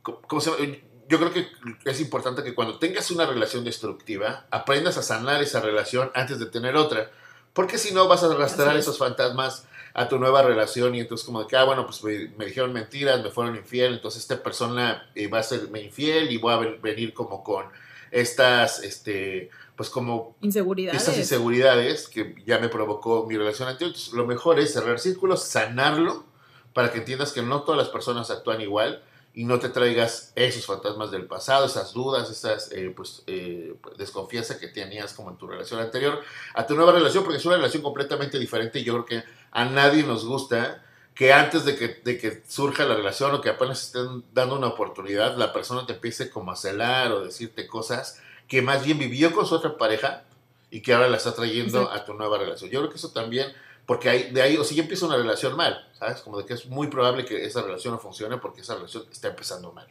¿cómo 0.01 0.41
se 0.41 0.49
llama? 0.49 0.75
Yo 1.07 1.19
creo 1.19 1.31
que 1.31 1.47
es 1.85 2.01
importante 2.01 2.43
que 2.43 2.55
cuando 2.55 2.79
tengas 2.79 3.11
una 3.11 3.27
relación 3.27 3.63
destructiva, 3.63 4.47
aprendas 4.49 4.97
a 4.97 5.03
sanar 5.03 5.43
esa 5.43 5.59
relación 5.59 6.09
antes 6.15 6.39
de 6.39 6.47
tener 6.47 6.75
otra. 6.75 7.11
Porque 7.53 7.77
si 7.77 7.93
no, 7.93 8.07
vas 8.07 8.23
a 8.23 8.31
arrastrar 8.31 8.75
esos 8.75 8.97
fantasmas 8.97 9.67
a 9.93 10.07
tu 10.09 10.17
nueva 10.17 10.41
relación 10.41 10.95
y 10.95 10.99
entonces 10.99 11.25
como 11.25 11.41
de 11.41 11.47
que, 11.47 11.55
ah, 11.55 11.65
bueno, 11.65 11.85
pues 11.85 12.03
me, 12.03 12.45
dijeron 12.45 12.73
mentiras, 12.73 13.21
me 13.21 13.29
fueron 13.29 13.55
infiel, 13.55 13.93
entonces 13.93 14.21
esta 14.21 14.41
persona 14.41 15.09
eh, 15.13 15.27
va 15.27 15.39
a 15.39 15.43
serme 15.43 15.81
infiel 15.81 16.31
y 16.31 16.37
voy 16.37 16.53
a 16.53 16.57
venir 16.81 17.13
como 17.13 17.43
con 17.43 17.65
estas, 18.09 18.81
este, 18.83 19.49
pues 19.75 19.89
como 19.89 20.35
inseguridades. 20.41 21.01
esas 21.01 21.17
inseguridades 21.17 22.07
que 22.07 22.35
ya 22.45 22.59
me 22.59 22.69
provocó 22.69 23.25
mi 23.27 23.37
relación 23.37 23.67
anterior. 23.67 23.89
Entonces, 23.89 24.13
lo 24.13 24.25
mejor 24.25 24.59
es 24.59 24.73
cerrar 24.73 24.99
círculos, 24.99 25.43
sanarlo, 25.43 26.25
para 26.73 26.91
que 26.91 26.99
entiendas 26.99 27.31
que 27.31 27.41
no 27.41 27.63
todas 27.63 27.77
las 27.77 27.89
personas 27.89 28.31
actúan 28.31 28.61
igual 28.61 29.03
y 29.35 29.45
no 29.45 29.59
te 29.59 29.69
traigas 29.69 30.31
esos 30.35 30.65
fantasmas 30.65 31.09
del 31.09 31.25
pasado, 31.25 31.65
esas 31.65 31.93
dudas, 31.93 32.29
esas 32.29 32.71
eh, 32.71 32.93
pues, 32.95 33.23
eh, 33.25 33.73
desconfianza 33.97 34.59
que 34.59 34.67
tenías 34.67 35.13
como 35.13 35.31
en 35.31 35.37
tu 35.37 35.47
relación 35.47 35.79
anterior 35.79 36.19
a 36.53 36.67
tu 36.67 36.75
nueva 36.75 36.91
relación, 36.91 37.23
porque 37.23 37.39
es 37.39 37.45
una 37.45 37.55
relación 37.55 37.81
completamente 37.81 38.37
diferente 38.37 38.79
y 38.79 38.83
yo 38.83 38.93
creo 38.93 39.05
que 39.05 39.27
a 39.53 39.65
nadie 39.65 40.03
nos 40.03 40.25
gusta 40.25 40.83
que 41.15 41.31
antes 41.31 41.63
de 41.63 41.75
que, 41.75 42.01
de 42.03 42.17
que 42.17 42.41
surja 42.47 42.85
la 42.85 42.95
relación 42.95 43.33
o 43.35 43.41
que 43.41 43.49
apenas 43.49 43.83
estén 43.83 44.23
dando 44.33 44.57
una 44.57 44.67
oportunidad, 44.67 45.37
la 45.37 45.53
persona 45.53 45.85
te 45.85 45.93
empiece 45.93 46.29
como 46.29 46.51
a 46.51 46.55
celar 46.55 47.11
o 47.11 47.23
decirte 47.23 47.67
cosas 47.67 48.19
que 48.47 48.61
más 48.61 48.83
bien 48.83 48.97
vivió 48.97 49.31
con 49.31 49.45
su 49.45 49.55
otra 49.55 49.77
pareja 49.77 50.23
y 50.71 50.81
que 50.81 50.93
ahora 50.93 51.07
la 51.07 51.17
está 51.17 51.35
trayendo 51.35 51.91
a 51.91 52.03
tu 52.03 52.15
nueva 52.15 52.39
relación. 52.39 52.71
Yo 52.71 52.79
creo 52.79 52.89
que 52.89 52.97
eso 52.97 53.11
también, 53.11 53.47
porque 53.85 54.09
hay, 54.09 54.31
de 54.31 54.41
ahí, 54.41 54.57
o 54.57 54.63
si 54.63 54.73
ya 54.73 54.81
empieza 54.81 55.05
una 55.05 55.17
relación 55.17 55.55
mal, 55.55 55.87
¿sabes? 55.93 56.21
Como 56.21 56.39
de 56.39 56.45
que 56.45 56.55
es 56.55 56.65
muy 56.65 56.87
probable 56.87 57.25
que 57.25 57.45
esa 57.45 57.61
relación 57.61 57.93
no 57.93 57.99
funcione 57.99 58.37
porque 58.39 58.61
esa 58.61 58.73
relación 58.73 59.05
está 59.11 59.27
empezando 59.27 59.71
mal. 59.71 59.87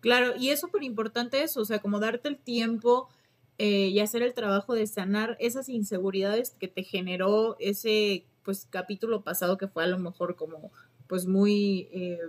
Claro, 0.00 0.34
y 0.38 0.48
es 0.48 0.60
súper 0.60 0.82
importante 0.82 1.42
eso, 1.42 1.60
o 1.60 1.64
sea, 1.66 1.78
como 1.80 2.00
darte 2.00 2.28
el 2.30 2.38
tiempo 2.38 3.10
eh, 3.58 3.88
y 3.88 4.00
hacer 4.00 4.22
el 4.22 4.32
trabajo 4.32 4.72
de 4.72 4.86
sanar 4.86 5.36
esas 5.40 5.68
inseguridades 5.68 6.56
que 6.58 6.68
te 6.68 6.82
generó 6.82 7.56
ese, 7.58 8.24
pues, 8.44 8.66
capítulo 8.70 9.22
pasado 9.22 9.58
que 9.58 9.68
fue 9.68 9.84
a 9.84 9.88
lo 9.88 9.98
mejor 9.98 10.36
como, 10.36 10.70
pues, 11.06 11.26
muy, 11.26 11.88
eh, 11.92 12.20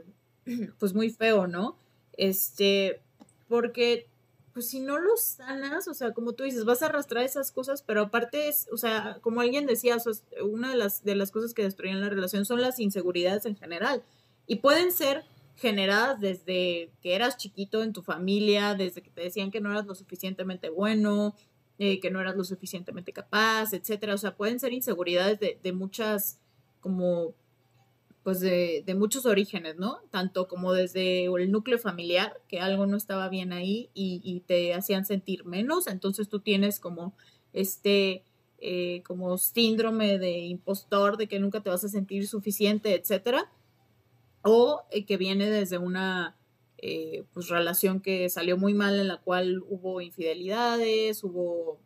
pues, 0.79 0.93
muy 0.93 1.09
feo, 1.09 1.47
¿no? 1.47 1.77
Este, 2.13 3.01
porque 3.47 4.07
pues 4.53 4.67
si 4.67 4.79
no 4.79 4.99
lo 4.99 5.15
sanas, 5.17 5.87
o 5.87 5.93
sea, 5.93 6.13
como 6.13 6.33
tú 6.33 6.43
dices, 6.43 6.65
vas 6.65 6.81
a 6.81 6.87
arrastrar 6.87 7.23
esas 7.23 7.51
cosas, 7.51 7.83
pero 7.83 8.01
aparte 8.01 8.49
es, 8.49 8.67
o 8.71 8.77
sea, 8.77 9.19
como 9.21 9.41
alguien 9.41 9.65
decía, 9.65 9.97
una 10.43 10.71
de 10.71 10.77
las, 10.77 11.03
de 11.03 11.15
las 11.15 11.31
cosas 11.31 11.53
que 11.53 11.63
destruyen 11.63 12.01
la 12.01 12.09
relación 12.09 12.45
son 12.45 12.61
las 12.61 12.79
inseguridades 12.79 13.45
en 13.45 13.55
general. 13.55 14.03
Y 14.47 14.57
pueden 14.57 14.91
ser 14.91 15.23
generadas 15.55 16.19
desde 16.19 16.91
que 17.01 17.15
eras 17.15 17.37
chiquito 17.37 17.83
en 17.83 17.93
tu 17.93 18.01
familia, 18.01 18.75
desde 18.75 19.01
que 19.01 19.11
te 19.11 19.21
decían 19.21 19.51
que 19.51 19.61
no 19.61 19.71
eras 19.71 19.85
lo 19.85 19.95
suficientemente 19.95 20.69
bueno, 20.69 21.35
eh, 21.83 21.99
que 21.99 22.11
no 22.11 22.21
eras 22.21 22.35
lo 22.37 22.43
suficientemente 22.43 23.11
capaz, 23.11 23.73
etcétera. 23.73 24.13
O 24.13 24.17
sea, 24.19 24.35
pueden 24.35 24.59
ser 24.59 24.71
inseguridades 24.71 25.39
de, 25.39 25.57
de 25.63 25.73
muchas 25.73 26.39
como 26.79 27.33
pues 28.21 28.39
de, 28.39 28.83
de, 28.85 28.93
muchos 28.93 29.25
orígenes, 29.25 29.77
¿no? 29.77 29.97
Tanto 30.11 30.47
como 30.47 30.73
desde 30.73 31.25
el 31.25 31.51
núcleo 31.51 31.79
familiar, 31.79 32.39
que 32.47 32.59
algo 32.59 32.85
no 32.85 32.97
estaba 32.97 33.29
bien 33.29 33.51
ahí 33.51 33.89
y, 33.95 34.43
te 34.45 34.75
hacían 34.75 35.05
sentir 35.05 35.43
menos, 35.43 35.87
entonces 35.87 36.29
tú 36.29 36.39
tienes 36.39 36.79
como 36.79 37.15
este, 37.51 38.23
eh, 38.59 39.01
como 39.07 39.39
síndrome 39.39 40.19
de 40.19 40.37
impostor, 40.41 41.17
de 41.17 41.25
que 41.25 41.39
nunca 41.39 41.63
te 41.63 41.71
vas 41.71 41.83
a 41.83 41.89
sentir 41.89 42.27
suficiente, 42.27 42.93
etcétera, 42.93 43.51
o 44.43 44.83
eh, 44.91 45.03
que 45.03 45.17
viene 45.17 45.49
desde 45.49 45.79
una 45.79 46.35
eh, 46.81 47.23
pues 47.33 47.49
relación 47.49 48.01
que 48.01 48.29
salió 48.29 48.57
muy 48.57 48.73
mal 48.73 48.99
en 48.99 49.07
la 49.07 49.17
cual 49.17 49.63
hubo 49.69 50.01
infidelidades, 50.01 51.23
hubo, 51.23 51.79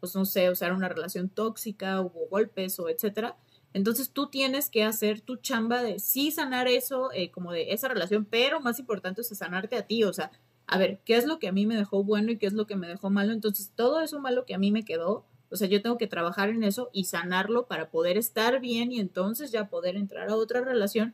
pues 0.00 0.14
no 0.14 0.24
sé, 0.24 0.50
o 0.50 0.54
sea, 0.54 0.68
era 0.68 0.76
una 0.76 0.88
relación 0.88 1.28
tóxica, 1.28 2.00
hubo 2.00 2.28
golpes 2.28 2.78
o 2.78 2.88
etcétera, 2.88 3.36
entonces 3.74 4.10
tú 4.10 4.28
tienes 4.28 4.70
que 4.70 4.84
hacer 4.84 5.20
tu 5.20 5.36
chamba 5.36 5.82
de 5.82 5.98
sí 5.98 6.30
sanar 6.30 6.68
eso, 6.68 7.10
eh, 7.12 7.32
como 7.32 7.50
de 7.52 7.72
esa 7.72 7.88
relación, 7.88 8.24
pero 8.24 8.60
más 8.60 8.78
importante 8.78 9.20
es 9.20 9.28
sanarte 9.36 9.76
a 9.76 9.86
ti, 9.86 10.04
o 10.04 10.12
sea, 10.12 10.30
a 10.68 10.78
ver, 10.78 11.00
¿qué 11.04 11.16
es 11.16 11.26
lo 11.26 11.40
que 11.40 11.48
a 11.48 11.52
mí 11.52 11.66
me 11.66 11.76
dejó 11.76 12.04
bueno 12.04 12.30
y 12.30 12.38
qué 12.38 12.46
es 12.46 12.52
lo 12.52 12.68
que 12.68 12.76
me 12.76 12.86
dejó 12.86 13.10
malo? 13.10 13.32
Entonces 13.32 13.72
todo 13.74 14.00
eso 14.00 14.20
malo 14.20 14.46
que 14.46 14.54
a 14.54 14.58
mí 14.58 14.70
me 14.70 14.84
quedó, 14.84 15.26
o 15.50 15.56
sea, 15.56 15.68
yo 15.68 15.82
tengo 15.82 15.98
que 15.98 16.06
trabajar 16.06 16.50
en 16.50 16.62
eso 16.62 16.88
y 16.92 17.04
sanarlo 17.04 17.66
para 17.66 17.90
poder 17.90 18.16
estar 18.16 18.60
bien 18.60 18.92
y 18.92 19.00
entonces 19.00 19.50
ya 19.50 19.68
poder 19.68 19.96
entrar 19.96 20.28
a 20.28 20.36
otra 20.36 20.60
relación 20.60 21.12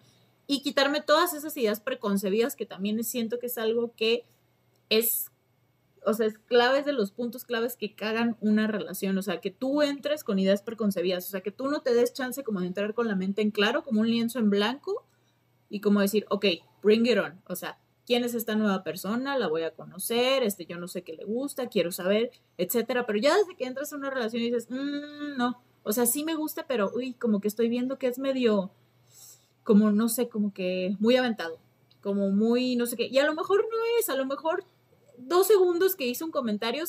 y 0.50 0.62
quitarme 0.62 1.00
todas 1.00 1.33
esas 1.33 1.57
ideas 1.57 1.78
preconcebidas 1.78 2.57
que 2.57 2.66
también 2.66 3.04
siento 3.04 3.38
que 3.38 3.47
es 3.47 3.57
algo 3.57 3.95
que 3.95 4.25
es 4.88 5.30
o 6.04 6.12
sea, 6.12 6.26
es 6.26 6.38
claves 6.38 6.85
de 6.85 6.92
los 6.92 7.12
puntos 7.12 7.45
claves 7.45 7.76
que 7.76 7.95
cagan 7.95 8.37
una 8.40 8.66
relación, 8.66 9.16
o 9.16 9.23
sea, 9.23 9.40
que 9.40 9.52
tú 9.52 9.83
entres 9.83 10.25
con 10.25 10.40
ideas 10.40 10.62
preconcebidas, 10.62 11.26
o 11.28 11.30
sea, 11.30 11.42
que 11.42 11.52
tú 11.52 11.69
no 11.69 11.83
te 11.83 11.95
des 11.95 12.14
chance 12.14 12.42
como 12.42 12.61
de 12.61 12.66
entrar 12.66 12.95
con 12.95 13.07
la 13.07 13.14
mente 13.14 13.42
en 13.42 13.52
claro, 13.52 13.85
como 13.85 14.00
un 14.00 14.11
lienzo 14.11 14.40
en 14.40 14.50
blanco, 14.50 15.07
y 15.69 15.80
como 15.80 16.00
decir, 16.00 16.26
ok, 16.30 16.47
bring 16.83 17.07
it 17.07 17.19
on, 17.19 17.40
o 17.47 17.54
sea, 17.54 17.78
¿quién 18.07 18.25
es 18.25 18.35
esta 18.35 18.57
nueva 18.57 18.83
persona? 18.83 19.38
La 19.38 19.47
voy 19.47 19.62
a 19.62 19.75
conocer, 19.75 20.42
este, 20.42 20.64
yo 20.64 20.78
no 20.78 20.88
sé 20.88 21.02
qué 21.02 21.12
le 21.12 21.26
gusta, 21.26 21.69
quiero 21.69 21.92
saber, 21.92 22.30
etcétera, 22.57 23.07
pero 23.07 23.21
ya 23.21 23.37
desde 23.37 23.54
que 23.54 23.66
entras 23.66 23.92
a 23.92 23.97
una 23.97 24.11
relación 24.11 24.42
y 24.42 24.47
dices, 24.47 24.69
mmm, 24.71 25.37
no, 25.37 25.62
o 25.83 25.92
sea, 25.92 26.07
sí 26.07 26.25
me 26.25 26.35
gusta, 26.35 26.66
pero, 26.66 26.90
uy, 26.95 27.12
como 27.12 27.40
que 27.40 27.49
estoy 27.49 27.69
viendo 27.69 27.99
que 27.99 28.07
es 28.07 28.19
medio, 28.19 28.73
como, 29.70 29.92
no 29.92 30.08
sé, 30.08 30.28
como 30.28 30.52
que 30.52 30.96
muy 30.98 31.14
aventado, 31.14 31.56
como 32.02 32.30
muy, 32.32 32.74
no 32.74 32.86
sé 32.86 32.96
qué, 32.96 33.06
y 33.06 33.18
a 33.18 33.24
lo 33.24 33.36
mejor 33.36 33.60
no 33.70 33.78
es, 34.00 34.08
a 34.08 34.16
lo 34.16 34.26
mejor 34.26 34.64
dos 35.16 35.46
segundos 35.46 35.94
que 35.94 36.08
hizo 36.08 36.24
un 36.24 36.32
comentario, 36.32 36.82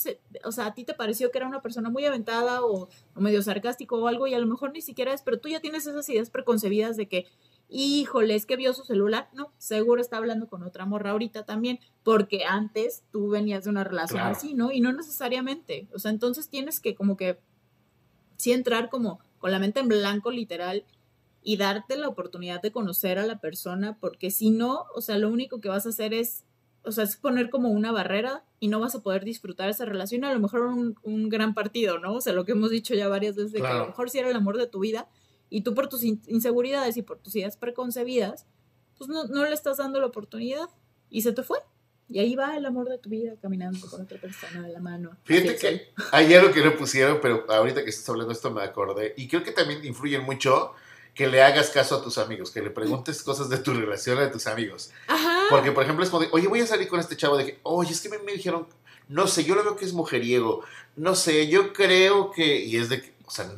o 0.44 0.52
sea, 0.52 0.66
a 0.66 0.74
ti 0.74 0.84
te 0.84 0.96
pareció 0.96 1.30
que 1.30 1.38
era 1.38 1.48
una 1.48 1.62
persona 1.62 1.92
muy 1.92 2.06
aventada 2.06 2.66
o, 2.66 2.90
medio 3.14 3.44
sarcástico 3.44 3.98
o 3.98 4.08
algo 4.08 4.26
y 4.26 4.34
a 4.34 4.40
lo 4.40 4.48
mejor 4.48 4.72
ni 4.72 4.82
siquiera 4.82 5.14
es, 5.14 5.22
pero 5.22 5.40
tú 5.40 5.48
ya 5.48 5.60
tienes 5.60 5.86
esas 5.86 6.10
ideas 6.10 6.32
preconcebidas 6.32 6.98
de 6.98 7.08
que, 7.08 7.28
híjole, 7.70 8.34
es 8.34 8.48
que 8.48 8.56
vio 8.56 8.74
su 8.74 8.84
celular. 8.84 9.30
No, 9.32 9.52
seguro 9.60 10.02
está 10.02 10.18
hablando 10.18 10.48
con 10.48 10.64
otra 10.64 10.88
morra 10.88 11.12
ahorita 11.12 11.46
también, 11.46 11.78
porque 12.02 12.46
antes 12.46 13.04
tú 13.12 13.30
venías 13.30 13.66
de 13.66 13.70
una 13.70 13.84
relación 13.84 14.22
así, 14.22 14.56
¿no? 14.56 14.72
Y 14.72 14.82
no 14.82 14.92
necesariamente. 14.92 15.88
O 15.94 16.00
sea, 16.00 16.10
entonces 16.10 16.50
tienes 16.50 16.80
que 16.80 16.96
como 16.96 17.16
que 17.16 17.38
sí 18.38 18.54
entrar 18.54 18.90
como 18.90 19.20
con 19.38 19.52
la 19.52 19.60
mente 19.60 19.82
en 19.82 19.88
blanco 19.88 20.32
literal 20.32 20.84
y 21.44 21.58
darte 21.58 21.98
la 21.98 22.08
oportunidad 22.08 22.62
de 22.62 22.72
conocer 22.72 23.18
a 23.18 23.26
la 23.26 23.40
persona, 23.40 23.98
porque 24.00 24.32
si 24.32 24.52
no, 24.52 24.86
o 24.96 25.02
sea, 25.02 25.18
lo 25.18 25.30
único 25.30 25.60
que 25.60 25.70
vas 25.70 25.86
a 25.86 25.90
hacer 25.90 26.14
es 26.14 26.44
o 26.84 26.92
sea, 26.92 27.04
es 27.04 27.16
poner 27.16 27.50
como 27.50 27.70
una 27.70 27.92
barrera 27.92 28.44
y 28.60 28.68
no 28.68 28.80
vas 28.80 28.96
a 28.96 29.02
poder 29.02 29.24
disfrutar 29.24 29.70
esa 29.70 29.86
relación, 29.86 30.24
a 30.24 30.34
lo 30.34 30.40
mejor 30.40 30.62
un, 30.62 30.96
un 31.04 31.30
gran 31.30 31.54
partido, 31.54 32.00
¿no? 32.00 32.14
O 32.14 32.22
sea, 32.22 32.34
lo 32.34 32.46
que 32.46 32.54
hemos 32.54 32.72
dicho 32.72 32.96
ya 32.96 33.08
varias 33.08 33.36
veces, 33.36 33.52
de 33.52 33.62
que 33.62 33.68
a 33.68 33.78
lo 33.78 33.88
mejor 33.88 34.10
si 34.10 34.20
era 34.20 34.30
el 34.30 34.36
amor 34.36 34.58
de 34.58 34.68
tu 34.68 34.80
vida 34.80 35.08
y 35.50 35.62
tú 35.62 35.74
por 35.74 35.90
tus 35.90 36.04
inseguridades 36.04 36.98
y 36.98 37.02
por 37.02 37.20
tus 37.20 37.36
ideas 37.36 37.58
preconcebidas, 37.58 38.48
pues 38.98 39.10
no, 39.10 39.26
no 39.26 39.46
le 39.46 39.54
estás 39.54 39.78
dando 39.78 40.00
la 40.00 40.08
oportunidad 40.08 40.70
y 41.10 41.22
se 41.22 41.34
te 41.34 41.44
fue. 41.44 41.60
Y 42.10 42.20
ahí 42.20 42.36
va 42.36 42.58
el 42.58 42.66
amor 42.66 42.90
de 42.90 42.98
tu 42.98 43.10
vida 43.10 43.36
caminando 43.42 43.88
con 43.88 44.02
otra 44.02 44.20
persona 44.20 44.62
de 44.62 44.74
la 44.74 44.82
mano. 44.82 45.18
Fíjate 45.24 45.56
que 45.56 45.94
hay 46.12 46.34
algo 46.34 46.52
que 46.52 46.64
no 46.64 46.76
pusieron, 46.76 47.20
pero 47.22 47.46
ahorita 47.50 47.84
que 47.84 47.90
estás 47.90 48.10
hablando 48.10 48.30
de 48.30 48.36
esto 48.36 48.52
me 48.52 48.62
acordé. 48.62 49.14
Y 49.16 49.30
creo 49.30 49.44
que 49.44 49.52
también 49.52 49.86
influye 49.86 50.20
mucho 50.20 50.74
que 51.14 51.28
le 51.28 51.44
hagas 51.44 51.70
caso 51.70 51.96
a 51.96 52.04
tus 52.04 52.18
amigos, 52.18 52.52
que 52.52 52.62
le 52.62 52.70
preguntes 52.70 53.22
cosas 53.24 53.50
de 53.50 53.58
tu 53.58 53.74
relación 53.74 54.18
a 54.20 54.32
tus 54.32 54.48
amigos. 54.48 54.92
Ajá. 55.08 55.44
Porque, 55.50 55.72
por 55.72 55.84
ejemplo, 55.84 56.04
es 56.04 56.10
como 56.10 56.24
de, 56.24 56.30
oye, 56.32 56.48
voy 56.48 56.62
a 56.62 56.68
salir 56.68 56.88
con 56.88 57.00
este 57.00 57.18
chavo 57.18 57.38
de 57.38 57.46
que, 57.46 57.60
oye, 57.64 57.92
es 57.92 58.02
que 58.02 58.10
me, 58.10 58.32
dijeron, 58.32 58.68
no 59.10 59.28
sé, 59.28 59.44
yo 59.44 59.56
lo 59.56 59.64
veo 59.64 59.76
que 59.76 59.86
es 59.86 59.94
mujeriego, 59.94 60.64
no 60.96 61.16
sé, 61.16 61.48
yo 61.50 61.74
creo 61.74 62.32
que, 62.32 62.64
y 62.64 62.78
es 62.78 62.90
de 62.90 63.02
que, 63.02 63.14
o 63.26 63.32
sea, 63.32 63.52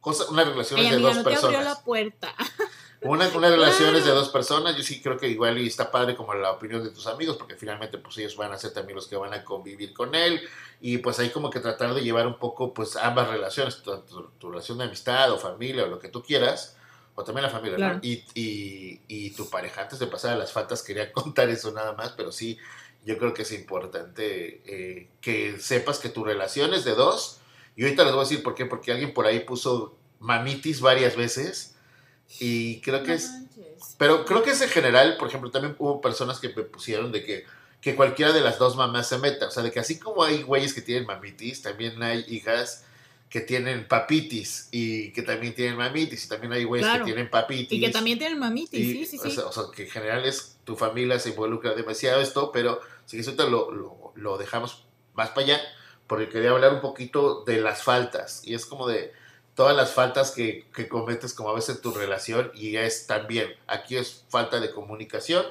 cosa, 0.00 0.30
una 0.30 0.44
relación 0.44 0.78
es 0.80 0.90
de 0.90 0.98
dos 0.98 1.18
personas. 1.18 1.40
Te 1.40 1.46
abrió 1.46 1.62
la 1.62 1.82
puerta. 1.82 2.34
Una, 3.06 3.28
una 3.28 3.50
relación 3.50 3.94
es 3.96 4.04
de 4.04 4.10
dos 4.10 4.28
personas, 4.28 4.76
yo 4.76 4.82
sí 4.82 5.00
creo 5.00 5.16
que 5.16 5.28
igual 5.28 5.58
y 5.58 5.66
está 5.66 5.90
padre 5.90 6.16
como 6.16 6.34
la 6.34 6.52
opinión 6.52 6.82
de 6.82 6.90
tus 6.90 7.06
amigos, 7.06 7.36
porque 7.36 7.54
finalmente 7.54 7.98
pues 7.98 8.18
ellos 8.18 8.36
van 8.36 8.52
a 8.52 8.58
ser 8.58 8.72
también 8.72 8.96
los 8.96 9.06
que 9.06 9.16
van 9.16 9.32
a 9.32 9.44
convivir 9.44 9.92
con 9.92 10.14
él, 10.14 10.40
y 10.80 10.98
pues 10.98 11.18
hay 11.18 11.30
como 11.30 11.50
que 11.50 11.60
tratar 11.60 11.94
de 11.94 12.02
llevar 12.02 12.26
un 12.26 12.38
poco 12.38 12.74
pues 12.74 12.96
ambas 12.96 13.28
relaciones, 13.28 13.82
tu, 13.82 14.50
relación 14.50 14.78
de 14.78 14.84
amistad 14.84 15.32
o 15.32 15.38
familia 15.38 15.84
o 15.84 15.86
lo 15.86 15.98
que 15.98 16.08
tú 16.08 16.22
quieras, 16.22 16.76
o 17.14 17.24
también 17.24 17.44
la 17.44 17.50
familia, 17.50 17.78
¿no? 17.78 17.98
Y, 18.02 18.24
y, 18.34 19.00
y, 19.08 19.30
tu 19.30 19.48
pareja, 19.48 19.82
antes 19.82 19.98
de 19.98 20.06
pasar 20.06 20.32
a 20.32 20.36
las 20.36 20.52
faltas, 20.52 20.82
quería 20.82 21.12
contar 21.14 21.48
eso 21.48 21.72
nada 21.72 21.94
más, 21.94 22.12
pero 22.12 22.30
sí, 22.30 22.58
yo 23.04 23.16
creo 23.18 23.32
que 23.32 23.42
es 23.42 23.52
importante 23.52 24.62
eh, 24.66 25.08
que 25.20 25.58
sepas 25.58 25.98
que 25.98 26.08
tu 26.08 26.24
relación 26.24 26.74
es 26.74 26.84
de 26.84 26.94
dos, 26.94 27.40
y 27.76 27.84
ahorita 27.84 28.04
les 28.04 28.12
voy 28.12 28.22
a 28.22 28.28
decir 28.28 28.42
por 28.42 28.54
qué, 28.54 28.66
porque 28.66 28.90
alguien 28.90 29.14
por 29.14 29.26
ahí 29.26 29.40
puso 29.40 29.96
mamitis 30.18 30.80
varias 30.80 31.14
veces, 31.14 31.75
y 32.40 32.80
creo 32.80 33.02
que 33.02 33.14
es... 33.14 33.30
Pero 33.98 34.24
creo 34.24 34.42
que 34.42 34.50
es 34.50 34.60
en 34.60 34.68
general, 34.68 35.16
por 35.18 35.28
ejemplo, 35.28 35.50
también 35.50 35.74
hubo 35.78 36.00
personas 36.00 36.38
que 36.38 36.48
me 36.50 36.62
pusieron 36.62 37.12
de 37.12 37.24
que 37.24 37.46
que 37.86 37.94
cualquiera 37.94 38.32
de 38.32 38.40
las 38.40 38.58
dos 38.58 38.74
mamás 38.74 39.08
se 39.08 39.16
meta. 39.18 39.46
O 39.46 39.50
sea, 39.52 39.62
de 39.62 39.70
que 39.70 39.78
así 39.78 39.98
como 40.00 40.24
hay 40.24 40.42
güeyes 40.42 40.74
que 40.74 40.82
tienen 40.82 41.06
mamitis, 41.06 41.62
también 41.62 42.02
hay 42.02 42.24
hijas 42.26 42.84
que 43.30 43.40
tienen 43.40 43.86
papitis 43.86 44.68
y 44.72 45.12
que 45.12 45.22
también 45.22 45.54
tienen 45.54 45.76
mamitis 45.76 46.24
y 46.24 46.28
también 46.28 46.52
hay 46.52 46.64
güeyes 46.64 46.88
que 46.88 47.04
tienen 47.04 47.30
papitis. 47.30 47.70
Y 47.70 47.80
que 47.80 47.90
también 47.90 48.18
tienen 48.18 48.40
mamitis, 48.40 48.70
sí, 48.80 49.06
sí, 49.06 49.18
sí. 49.18 49.38
O 49.38 49.52
sea, 49.52 49.64
que 49.72 49.84
en 49.84 49.90
general 49.90 50.24
es 50.24 50.56
tu 50.64 50.74
familia 50.74 51.20
se 51.20 51.28
involucra 51.28 51.74
demasiado 51.74 52.20
esto, 52.20 52.50
pero 52.50 52.80
si 53.04 53.20
eso 53.20 53.34
lo, 53.36 53.70
lo, 53.70 54.12
lo 54.16 54.36
dejamos 54.36 54.84
más 55.14 55.30
para 55.30 55.46
allá, 55.46 55.60
porque 56.08 56.28
quería 56.28 56.50
hablar 56.50 56.74
un 56.74 56.80
poquito 56.80 57.44
de 57.44 57.60
las 57.60 57.84
faltas. 57.84 58.42
Y 58.44 58.54
es 58.54 58.66
como 58.66 58.88
de 58.88 59.12
todas 59.56 59.74
las 59.74 59.92
faltas 59.92 60.30
que, 60.30 60.68
que 60.72 60.88
cometes 60.88 61.34
como 61.34 61.48
a 61.48 61.54
veces 61.54 61.76
en 61.76 61.82
tu 61.82 61.90
relación 61.90 62.52
y 62.54 62.76
es 62.76 63.08
también, 63.08 63.56
aquí 63.66 63.96
es 63.96 64.24
falta 64.28 64.60
de 64.60 64.70
comunicación 64.70 65.44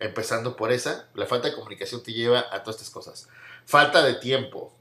empezando 0.00 0.56
por 0.56 0.72
esa, 0.72 1.08
la 1.14 1.26
falta 1.26 1.48
de 1.48 1.54
comunicación 1.54 2.02
te 2.02 2.12
lleva 2.12 2.46
a 2.50 2.62
todas 2.62 2.76
estas 2.76 2.90
cosas. 2.90 3.28
Falta 3.64 4.02
de 4.02 4.14
tiempo. 4.14 4.72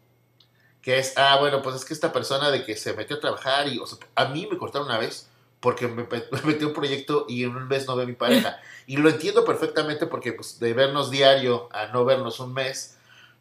que 0.81 0.99
es, 0.99 1.13
ah, 1.15 1.37
bueno, 1.39 1.61
pues 1.61 1.77
es 1.77 1.85
que 1.85 1.93
esta 1.93 2.11
persona 2.11 2.51
de 2.51 2.65
que 2.65 2.75
se 2.75 2.93
metió 2.93 3.15
a 3.15 3.19
trabajar 3.21 3.69
y, 3.69 3.79
o 3.79 3.85
sea, 3.85 3.97
a 4.15 4.25
mí 4.25 4.47
me 4.51 4.57
cortaron 4.57 4.87
una 4.87 4.97
vez 4.97 5.29
porque 5.61 5.87
me, 5.87 6.03
me 6.31 6.41
metí 6.43 6.65
un 6.65 6.73
proyecto 6.73 7.25
y 7.29 7.43
en 7.43 7.55
un 7.55 7.69
mes 7.69 7.87
no 7.87 7.95
ve 7.95 8.03
a 8.03 8.07
mi 8.07 8.13
pareja. 8.13 8.59
Y 8.85 8.97
lo 8.97 9.07
entiendo 9.07 9.45
perfectamente 9.45 10.07
porque 10.07 10.33
pues 10.33 10.59
de 10.59 10.73
vernos 10.73 11.09
diario 11.09 11.69
a 11.71 11.85
no 11.87 12.03
vernos 12.03 12.41
un 12.41 12.53
mes, 12.53 12.97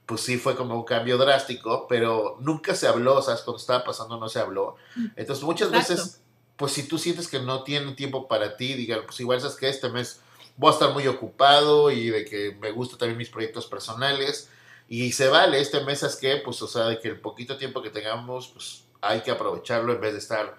pues 0.06 0.22
sí 0.22 0.38
fue 0.38 0.56
como 0.56 0.74
un 0.74 0.84
cambio 0.84 1.16
drástico, 1.18 1.86
pero 1.88 2.36
nunca 2.40 2.74
se 2.74 2.86
habló, 2.86 3.22
¿sabes? 3.22 3.42
Cuando 3.42 3.60
estaba 3.60 3.84
pasando 3.84 4.18
no 4.18 4.28
se 4.28 4.40
habló. 4.40 4.76
Entonces 5.16 5.44
muchas 5.44 5.68
Exacto. 5.68 5.94
veces, 5.94 6.20
pues 6.56 6.72
si 6.72 6.82
tú 6.86 6.98
sientes 6.98 7.28
que 7.28 7.38
no 7.38 7.62
tiene 7.62 7.92
tiempo 7.92 8.28
para 8.28 8.56
ti, 8.56 8.74
digan, 8.74 9.00
pues 9.06 9.20
igual 9.20 9.40
sabes 9.40 9.56
que 9.56 9.68
este 9.68 9.88
mes 9.88 10.20
voy 10.56 10.70
a 10.70 10.72
estar 10.74 10.92
muy 10.92 11.06
ocupado 11.06 11.90
y 11.90 12.10
de 12.10 12.24
que 12.24 12.56
me 12.60 12.70
gustan 12.72 12.98
también 12.98 13.18
mis 13.18 13.30
proyectos 13.30 13.66
personales. 13.66 14.48
Y 14.88 15.12
se 15.12 15.28
vale, 15.28 15.60
este 15.60 15.82
mes 15.84 16.02
es 16.02 16.16
que, 16.16 16.36
pues, 16.36 16.60
o 16.60 16.66
sea, 16.66 16.84
de 16.84 16.98
que 16.98 17.08
el 17.08 17.20
poquito 17.20 17.56
tiempo 17.56 17.82
que 17.82 17.90
tengamos, 17.90 18.48
pues 18.48 18.84
hay 19.00 19.20
que 19.22 19.30
aprovecharlo 19.30 19.92
en 19.92 20.00
vez 20.00 20.12
de 20.12 20.18
estar 20.18 20.56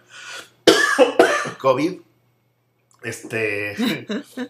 COVID. 1.60 2.00
Este, 3.04 4.08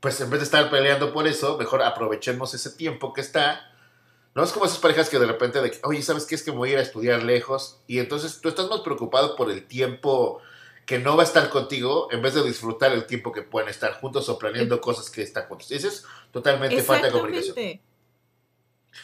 pues 0.00 0.20
en 0.20 0.30
vez 0.30 0.40
de 0.40 0.44
estar 0.44 0.70
peleando 0.70 1.12
por 1.12 1.26
eso, 1.26 1.58
mejor 1.58 1.82
aprovechemos 1.82 2.54
ese 2.54 2.70
tiempo 2.70 3.12
que 3.12 3.20
está. 3.20 3.71
No 4.34 4.42
es 4.42 4.52
como 4.52 4.64
esas 4.64 4.78
parejas 4.78 5.10
que 5.10 5.18
de 5.18 5.26
repente, 5.26 5.60
de 5.60 5.72
oye, 5.84 6.02
¿sabes 6.02 6.24
qué? 6.24 6.34
Es 6.34 6.42
que 6.42 6.52
me 6.52 6.58
voy 6.58 6.70
a 6.70 6.72
ir 6.72 6.78
a 6.78 6.82
estudiar 6.82 7.22
lejos. 7.22 7.80
Y 7.86 7.98
entonces 7.98 8.40
tú 8.40 8.48
estás 8.48 8.68
más 8.68 8.80
preocupado 8.80 9.36
por 9.36 9.50
el 9.50 9.66
tiempo 9.66 10.40
que 10.86 10.98
no 10.98 11.16
va 11.16 11.22
a 11.22 11.26
estar 11.26 11.48
contigo 11.50 12.08
en 12.10 12.22
vez 12.22 12.34
de 12.34 12.42
disfrutar 12.42 12.92
el 12.92 13.06
tiempo 13.06 13.30
que 13.30 13.42
pueden 13.42 13.68
estar 13.68 13.92
juntos 13.94 14.28
o 14.28 14.38
planeando 14.38 14.80
cosas 14.80 15.10
que 15.10 15.22
están 15.22 15.46
juntos. 15.46 15.70
Y 15.70 15.74
eso 15.74 15.88
es 15.88 16.04
totalmente 16.32 16.82
falta 16.82 17.06
de 17.06 17.12
comunicación. 17.12 17.80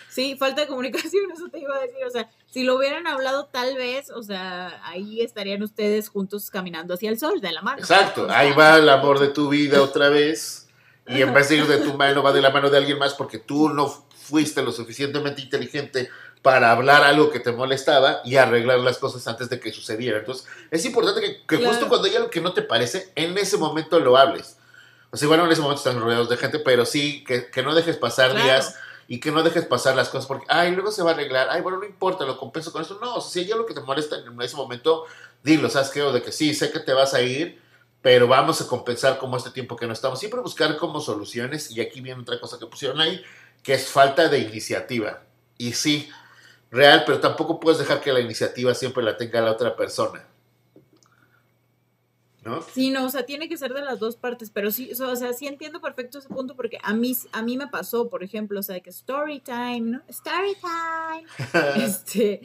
Sí, 0.09 0.37
falta 0.37 0.63
de 0.63 0.67
comunicación, 0.67 1.31
eso 1.35 1.49
te 1.49 1.61
iba 1.61 1.77
a 1.77 1.81
decir. 1.81 2.05
O 2.07 2.11
sea, 2.11 2.31
si 2.47 2.65
lo 2.65 2.77
hubieran 2.77 3.07
hablado, 3.07 3.47
tal 3.47 3.77
vez, 3.77 4.11
o 4.11 4.23
sea, 4.23 4.81
ahí 4.85 5.21
estarían 5.21 5.63
ustedes 5.63 6.09
juntos 6.09 6.51
caminando 6.51 6.95
hacia 6.95 7.11
el 7.11 7.19
sol 7.19 7.41
de 7.41 7.53
la 7.53 7.63
mano. 7.63 7.79
Exacto, 7.79 8.27
ahí 8.31 8.53
va 8.53 8.79
el 8.79 8.89
amor 8.89 9.19
de 9.19 9.29
tu 9.29 9.49
vida 9.49 9.83
otra 9.83 10.09
vez. 10.09 10.69
Y 11.07 11.23
en 11.23 11.33
vez 11.33 11.49
de 11.49 11.57
ir 11.57 11.67
de 11.67 11.79
tu 11.79 11.95
mano, 11.95 12.23
va 12.23 12.33
de 12.33 12.43
la 12.43 12.51
mano 12.51 12.69
de 12.69 12.77
alguien 12.77 12.99
más 12.99 13.15
porque 13.15 13.39
tú 13.39 13.71
no 13.71 14.08
fuiste 14.29 14.63
lo 14.63 14.73
suficientemente 14.73 15.43
inteligente 15.43 16.11
para 16.43 16.71
hablar 16.71 17.03
algo 17.03 17.31
que 17.31 17.41
te 17.41 17.51
molestaba 17.53 18.21
y 18.25 18.37
arreglar 18.37 18.79
las 18.81 18.99
cosas 18.99 19.27
antes 19.27 19.49
de 19.49 19.59
que 19.59 19.73
sucediera. 19.73 20.19
Entonces, 20.19 20.47
es 20.71 20.85
importante 20.85 21.21
que, 21.21 21.39
que 21.47 21.57
Claro. 21.59 21.69
justo 21.73 21.89
cuando 21.89 22.07
hay 22.07 22.17
algo 22.17 22.31
que 22.31 22.41
no 22.41 22.53
te 22.53 22.63
parece, 22.63 23.11
en 23.17 23.37
ese 23.39 23.57
momento 23.57 23.99
lo 23.99 24.17
hables. 24.17 24.57
O 25.11 25.17
sea, 25.17 25.27
bueno, 25.27 25.47
en 25.47 25.53
ese 25.53 25.63
momento 25.63 25.81
están 25.81 26.01
rodeados 26.01 26.29
de 26.29 26.37
gente, 26.37 26.59
pero 26.61 26.85
sí, 26.85 27.25
que, 27.25 27.51
que 27.51 27.63
no 27.63 27.75
dejes 27.75 27.97
pasar 27.97 28.31
Claro. 28.31 28.45
días 28.45 28.77
y 29.09 29.21
que 29.21 29.33
no 29.33 29.43
dejes 29.43 29.65
pasar 29.65 29.97
las 29.97 30.11
cosas 30.11 30.27
porque, 30.27 30.45
ay, 30.49 30.71
luego 30.73 30.93
se 30.93 31.03
va 31.03 31.11
a 31.11 31.15
arreglar, 31.15 31.49
ay, 31.51 31.63
bueno, 31.63 31.79
no 31.79 31.87
importa, 31.87 32.25
lo 32.27 32.37
compenso 32.39 32.71
con 32.73 32.83
eso. 32.83 32.99
No, 33.01 33.17
o 33.17 33.21
sea, 33.21 33.31
si 33.31 33.41
hay 33.41 33.53
algo 33.53 33.65
que 33.67 33.75
te 33.75 33.81
molesta 33.81 34.17
en 34.19 34.41
ese 34.43 34.55
momento, 34.55 35.07
dilo, 35.43 35.69
¿sabes 35.71 35.89
qué? 35.89 36.03
O 36.03 36.13
de 36.13 36.23
que 36.23 36.31
sí, 36.31 36.55
sé 36.55 36.71
que 36.71 36.79
te 36.81 36.93
vas 36.93 37.15
a 37.15 37.23
ir, 37.23 37.59
pero 38.03 38.29
vamos 38.29 38.61
a 38.61 38.67
compensar 38.69 39.19
como 39.19 39.37
este 39.39 39.51
tiempo 39.51 39.75
que 39.77 39.87
no 39.87 39.93
estamos. 39.95 40.21
Siempre 40.21 40.41
buscar 40.41 40.77
como 40.77 41.01
soluciones, 41.01 41.71
y 41.73 41.81
aquí 41.81 42.01
viene 42.01 42.21
otra 42.21 42.39
cosa 42.39 42.59
que 42.59 42.67
pusieron 42.67 43.01
ahí, 43.01 43.25
que 43.69 43.75
es 43.75 43.91
falta 43.91 44.31
de 44.31 44.39
iniciativa. 44.39 45.23
Y 45.59 45.75
sí, 45.75 46.09
real, 46.71 47.03
pero 47.05 47.21
tampoco 47.21 47.61
puedes 47.61 47.79
dejar 47.79 48.01
que 48.01 48.11
la 48.15 48.21
iniciativa 48.21 48.75
siempre 48.75 49.03
la 49.03 49.19
tenga 49.19 49.43
la 49.43 49.53
otra 49.53 49.77
persona. 49.77 50.25
¿No? 52.43 52.63
Sí, 52.63 52.89
no, 52.89 53.05
o 53.05 53.11
sea, 53.11 53.27
tiene 53.27 53.47
que 53.47 53.59
ser 53.59 53.75
de 53.75 53.83
las 53.83 53.99
dos 53.99 54.17
partes, 54.17 54.49
pero 54.49 54.71
sí, 54.71 54.91
o 54.99 55.17
sea, 55.17 55.35
sí 55.35 55.47
entiendo 55.47 55.83
perfecto 55.83 56.19
ese 56.19 56.31
punto 56.31 56.57
porque 56.57 56.79
a 56.83 56.95
mí, 56.95 57.15
a 57.33 57.43
mí 57.43 57.59
me 57.59 57.67
pasó, 57.67 58.09
por 58.09 58.25
ejemplo, 58.25 58.59
o 58.59 58.63
sea, 58.63 58.81
que 58.81 58.89
story 58.89 59.41
time, 59.41 59.83
¿no? 59.83 60.03
Story 60.09 60.57
time. 60.63 61.85
Este, 61.85 62.41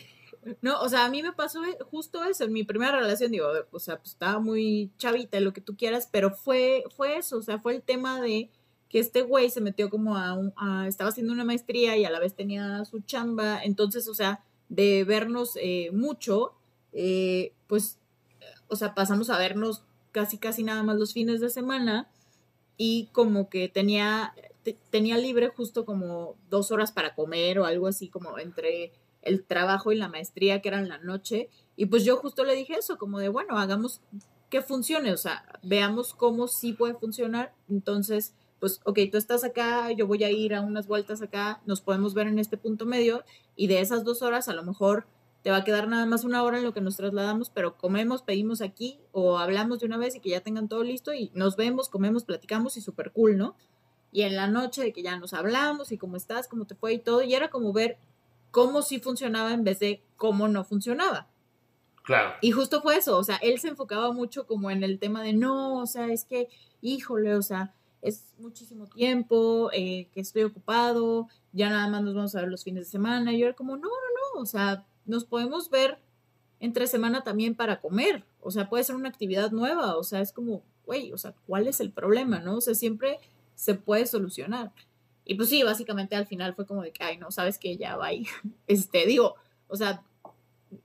no, 0.61 0.81
o 0.81 0.89
sea, 0.89 1.05
a 1.05 1.09
mí 1.09 1.23
me 1.23 1.31
pasó 1.31 1.61
justo 1.89 2.21
eso 2.25 2.43
en 2.43 2.51
mi 2.51 2.65
primera 2.65 2.99
relación, 2.99 3.31
digo, 3.31 3.47
o 3.71 3.79
sea, 3.79 3.97
pues 3.97 4.11
estaba 4.11 4.39
muy 4.39 4.91
chavita, 4.97 5.39
lo 5.39 5.53
que 5.53 5.61
tú 5.61 5.77
quieras, 5.77 6.09
pero 6.11 6.31
fue, 6.31 6.83
fue 6.97 7.15
eso, 7.15 7.37
o 7.37 7.41
sea, 7.41 7.59
fue 7.59 7.75
el 7.75 7.81
tema 7.81 8.19
de 8.19 8.49
que 8.93 8.99
este 8.99 9.23
güey 9.23 9.49
se 9.49 9.59
metió 9.59 9.89
como 9.89 10.15
a, 10.17 10.35
un, 10.35 10.53
a- 10.55 10.87
estaba 10.87 11.09
haciendo 11.09 11.33
una 11.33 11.43
maestría 11.43 11.97
y 11.97 12.05
a 12.05 12.11
la 12.11 12.19
vez 12.19 12.35
tenía 12.35 12.85
su 12.85 13.01
chamba, 13.01 13.61
entonces, 13.63 14.07
o 14.07 14.13
sea, 14.13 14.43
de 14.69 15.03
vernos 15.03 15.57
eh, 15.59 15.89
mucho, 15.91 16.53
eh, 16.93 17.53
pues, 17.65 17.97
o 18.67 18.75
sea, 18.75 18.93
pasamos 18.93 19.31
a 19.31 19.39
vernos 19.39 19.83
casi, 20.11 20.37
casi 20.37 20.63
nada 20.63 20.83
más 20.83 20.97
los 20.97 21.11
fines 21.11 21.41
de 21.41 21.49
semana 21.49 22.07
y 22.77 23.07
como 23.13 23.49
que 23.49 23.67
tenía, 23.67 24.35
te- 24.61 24.77
tenía 24.91 25.17
libre 25.17 25.47
justo 25.49 25.85
como 25.85 26.35
dos 26.51 26.71
horas 26.71 26.91
para 26.91 27.15
comer 27.15 27.57
o 27.59 27.65
algo 27.65 27.87
así 27.87 28.09
como 28.09 28.37
entre 28.37 28.91
el 29.23 29.43
trabajo 29.43 29.91
y 29.91 29.95
la 29.97 30.07
maestría 30.07 30.61
que 30.61 30.69
era 30.69 30.79
en 30.79 30.89
la 30.89 30.99
noche 30.99 31.49
y 31.75 31.87
pues 31.87 32.03
yo 32.05 32.17
justo 32.17 32.43
le 32.43 32.55
dije 32.55 32.75
eso 32.75 32.97
como 32.97 33.17
de 33.19 33.29
bueno 33.29 33.57
hagamos 33.57 34.01
que 34.49 34.61
funcione 34.61 35.13
o 35.13 35.17
sea 35.17 35.45
veamos 35.63 36.13
cómo 36.13 36.47
sí 36.49 36.73
puede 36.73 36.93
funcionar 36.95 37.53
entonces 37.69 38.33
pues 38.63 38.79
ok 38.85 38.97
tú 39.11 39.17
estás 39.17 39.43
acá 39.43 39.91
yo 39.91 40.07
voy 40.07 40.23
a 40.23 40.31
ir 40.31 40.55
a 40.55 40.61
unas 40.61 40.87
vueltas 40.87 41.21
acá 41.21 41.59
nos 41.65 41.81
podemos 41.81 42.13
ver 42.13 42.27
en 42.27 42.39
este 42.39 42.55
punto 42.55 42.85
medio 42.85 43.25
y 43.57 43.67
de 43.67 43.81
esas 43.81 44.05
dos 44.05 44.21
horas 44.21 44.47
a 44.47 44.53
lo 44.53 44.63
mejor 44.63 45.05
te 45.41 45.51
va 45.51 45.57
a 45.57 45.63
quedar 45.65 45.89
nada 45.89 46.05
más 46.05 46.23
una 46.23 46.43
hora 46.43 46.59
en 46.59 46.63
lo 46.63 46.73
que 46.73 46.79
nos 46.79 46.95
trasladamos, 46.95 47.49
pero 47.49 47.77
comemos, 47.77 48.21
pedimos 48.21 48.61
aquí 48.61 49.01
o 49.11 49.37
hablamos 49.37 49.81
de 49.81 49.87
una 49.87 49.97
vez 49.97 50.15
y 50.15 50.21
que 50.21 50.29
ya 50.29 50.39
tengan 50.39 50.69
todo 50.69 50.81
listo 50.81 51.13
y 51.13 51.29
nos 51.33 51.57
vemos, 51.57 51.89
comemos, 51.89 52.23
platicamos 52.23 52.77
y 52.77 52.81
súper 52.81 53.11
cool, 53.11 53.37
¿no? 53.37 53.57
Y 54.13 54.21
en 54.21 54.37
la 54.37 54.47
noche 54.47 54.81
de 54.81 54.93
que 54.93 55.03
ya 55.03 55.19
nos 55.19 55.33
hablamos 55.33 55.91
y 55.91 55.97
cómo 55.97 56.15
estás, 56.15 56.47
cómo 56.47 56.63
te 56.63 56.75
fue 56.75 56.93
y 56.93 56.99
todo, 56.99 57.21
y 57.21 57.35
era 57.35 57.49
como 57.49 57.73
ver 57.73 57.97
cómo 58.51 58.81
sí 58.81 59.01
funcionaba 59.01 59.51
en 59.51 59.65
vez 59.65 59.79
de 59.79 60.01
cómo 60.15 60.47
no 60.47 60.63
funcionaba. 60.63 61.27
Claro. 62.03 62.35
Y 62.39 62.51
justo 62.51 62.81
fue 62.81 62.95
eso, 62.95 63.17
o 63.17 63.23
sea, 63.25 63.35
él 63.41 63.59
se 63.59 63.67
enfocaba 63.67 64.13
mucho 64.13 64.47
como 64.47 64.71
en 64.71 64.83
el 64.83 64.97
tema 64.99 65.21
de 65.21 65.33
no, 65.33 65.81
o 65.81 65.85
sea, 65.85 66.07
es 66.07 66.23
que, 66.23 66.47
híjole, 66.79 67.35
o 67.35 67.41
sea, 67.41 67.73
es 68.03 68.33
muchísimo 68.37 68.85
tiempo, 68.87 69.71
eh, 69.73 70.07
que 70.13 70.19
estoy 70.19 70.43
ocupado, 70.43 71.29
ya 71.53 71.69
nada 71.69 71.87
más 71.87 72.03
nos 72.03 72.13
vamos 72.13 72.35
a 72.35 72.41
ver 72.41 72.49
los 72.49 72.63
fines 72.63 72.85
de 72.85 72.91
semana. 72.91 73.33
Y 73.33 73.39
yo 73.39 73.47
era 73.47 73.55
como, 73.55 73.75
no, 73.77 73.87
no, 73.87 73.89
no, 74.35 74.41
o 74.41 74.45
sea, 74.45 74.85
nos 75.05 75.25
podemos 75.25 75.69
ver 75.69 75.97
entre 76.59 76.87
semana 76.87 77.23
también 77.23 77.55
para 77.55 77.81
comer, 77.81 78.23
o 78.41 78.51
sea, 78.51 78.69
puede 78.69 78.83
ser 78.83 78.95
una 78.95 79.09
actividad 79.09 79.51
nueva, 79.51 79.97
o 79.97 80.03
sea, 80.03 80.21
es 80.21 80.31
como, 80.31 80.63
güey, 80.85 81.11
o 81.11 81.17
sea, 81.17 81.33
¿cuál 81.45 81.67
es 81.67 81.81
el 81.81 81.91
problema, 81.91 82.39
no? 82.39 82.55
O 82.55 82.61
sea, 82.61 82.73
siempre 82.73 83.19
se 83.55 83.75
puede 83.75 84.05
solucionar. 84.05 84.71
Y 85.25 85.35
pues 85.35 85.49
sí, 85.49 85.63
básicamente 85.63 86.15
al 86.15 86.25
final 86.25 86.53
fue 86.53 86.65
como 86.65 86.81
de 86.81 86.91
que, 86.91 87.03
ay, 87.03 87.17
no, 87.17 87.31
sabes 87.31 87.57
que 87.57 87.77
ya 87.77 87.97
va 87.97 88.05
ahí. 88.07 88.25
Este, 88.67 89.05
digo, 89.05 89.35
o 89.67 89.75
sea, 89.75 90.03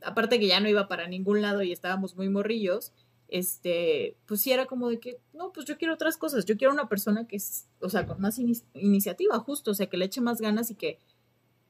aparte 0.03 0.39
que 0.39 0.47
ya 0.47 0.61
no 0.61 0.69
iba 0.69 0.89
para 0.89 1.09
ningún 1.09 1.43
lado 1.43 1.63
y 1.63 1.73
estábamos 1.73 2.17
muy 2.17 2.29
morrillos, 2.29 2.93
este, 3.29 4.17
pues 4.27 4.41
sí 4.41 4.53
era 4.53 4.67
como 4.67 4.89
de 4.89 4.99
que, 5.01 5.19
no, 5.35 5.53
pues 5.53 5.67
yo 5.67 5.77
quiero 5.79 5.95
otras 5.95 6.17
cosas, 6.17 6.45
yo 6.47 6.57
quiero 6.57 6.73
una 6.73 6.89
persona 6.89 7.27
que 7.27 7.37
es, 7.37 7.67
o 7.81 7.89
sea, 7.91 8.07
con 8.07 8.21
más 8.21 8.39
ini- 8.39 8.63
iniciativa, 8.75 9.39
justo, 9.39 9.71
o 9.71 9.75
sea, 9.75 9.87
que 9.89 9.97
le 9.99 10.07
eche 10.07 10.21
más 10.21 10.41
ganas 10.41 10.71
y 10.71 10.75
que, 10.75 10.99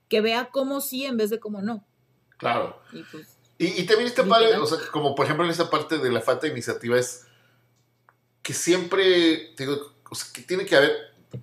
que 0.09 0.21
vea 0.21 0.51
cómo 0.53 0.81
sí 0.81 1.05
en 1.05 1.17
vez 1.17 1.31
de 1.31 1.41
cómo 1.41 1.61
no. 1.61 1.85
Claro. 2.39 2.81
Y 2.93 3.03
pues, 3.11 3.37
Y, 3.59 3.67
y 3.83 3.87
también 3.87 4.09
Literal. 4.11 4.29
padre, 4.31 4.57
o 4.57 4.67
sea, 4.67 4.79
como 4.93 5.15
por 5.17 5.25
ejemplo 5.27 5.45
en 5.45 5.51
esa 5.51 5.69
parte 5.69 5.99
de 5.99 6.13
la 6.13 6.21
falta 6.21 6.47
de 6.47 6.53
iniciativa 6.53 6.97
es 6.99 7.27
que 8.43 8.55
siempre, 8.55 9.53
digo, 9.59 9.95
o 10.09 10.15
sea, 10.15 10.29
que 10.33 10.43
tiene 10.43 10.65
que 10.65 10.77
haber 10.77 10.93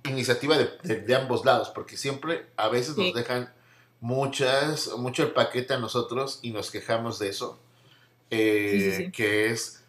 iniciativa 0.08 0.56
de, 0.58 0.70
de- 0.82 1.00
de 1.02 1.14
ambos 1.14 1.44
lados, 1.44 1.70
porque 1.70 1.96
siempre 1.96 2.46
a 2.56 2.68
veces 2.68 2.94
Sí. 2.94 3.02
nos 3.02 3.14
dejan 3.14 3.52
muchas, 4.00 4.88
mucho 4.96 5.22
el 5.22 5.32
paquete 5.32 5.74
a 5.74 5.78
nosotros 5.78 6.38
y 6.42 6.50
nos 6.50 6.70
quejamos 6.70 7.18
de 7.18 7.28
eso, 7.28 7.60
eh, 8.30 8.70
Sí, 8.72 8.80
sí, 8.80 9.04
sí. 9.04 9.12
que 9.12 9.50
es, 9.50 9.84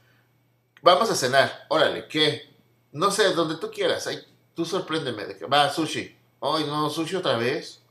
vamos 0.81 1.09
a 1.09 1.15
cenar, 1.15 1.65
órale, 1.69 2.07
¿qué? 2.07 2.49
No 2.91 3.11
sé, 3.11 3.33
donde 3.33 3.55
tú 3.57 3.69
quieras, 3.71 4.07
ay, 4.07 4.19
tú 4.55 4.65
sorpréndeme, 4.65 5.25
de 5.25 5.37
que 5.37 5.45
va, 5.45 5.69
sushi, 5.69 6.15
ay, 6.41 6.65
no, 6.65 6.89
sushi 6.89 7.15
otra 7.15 7.37
vez. 7.37 7.81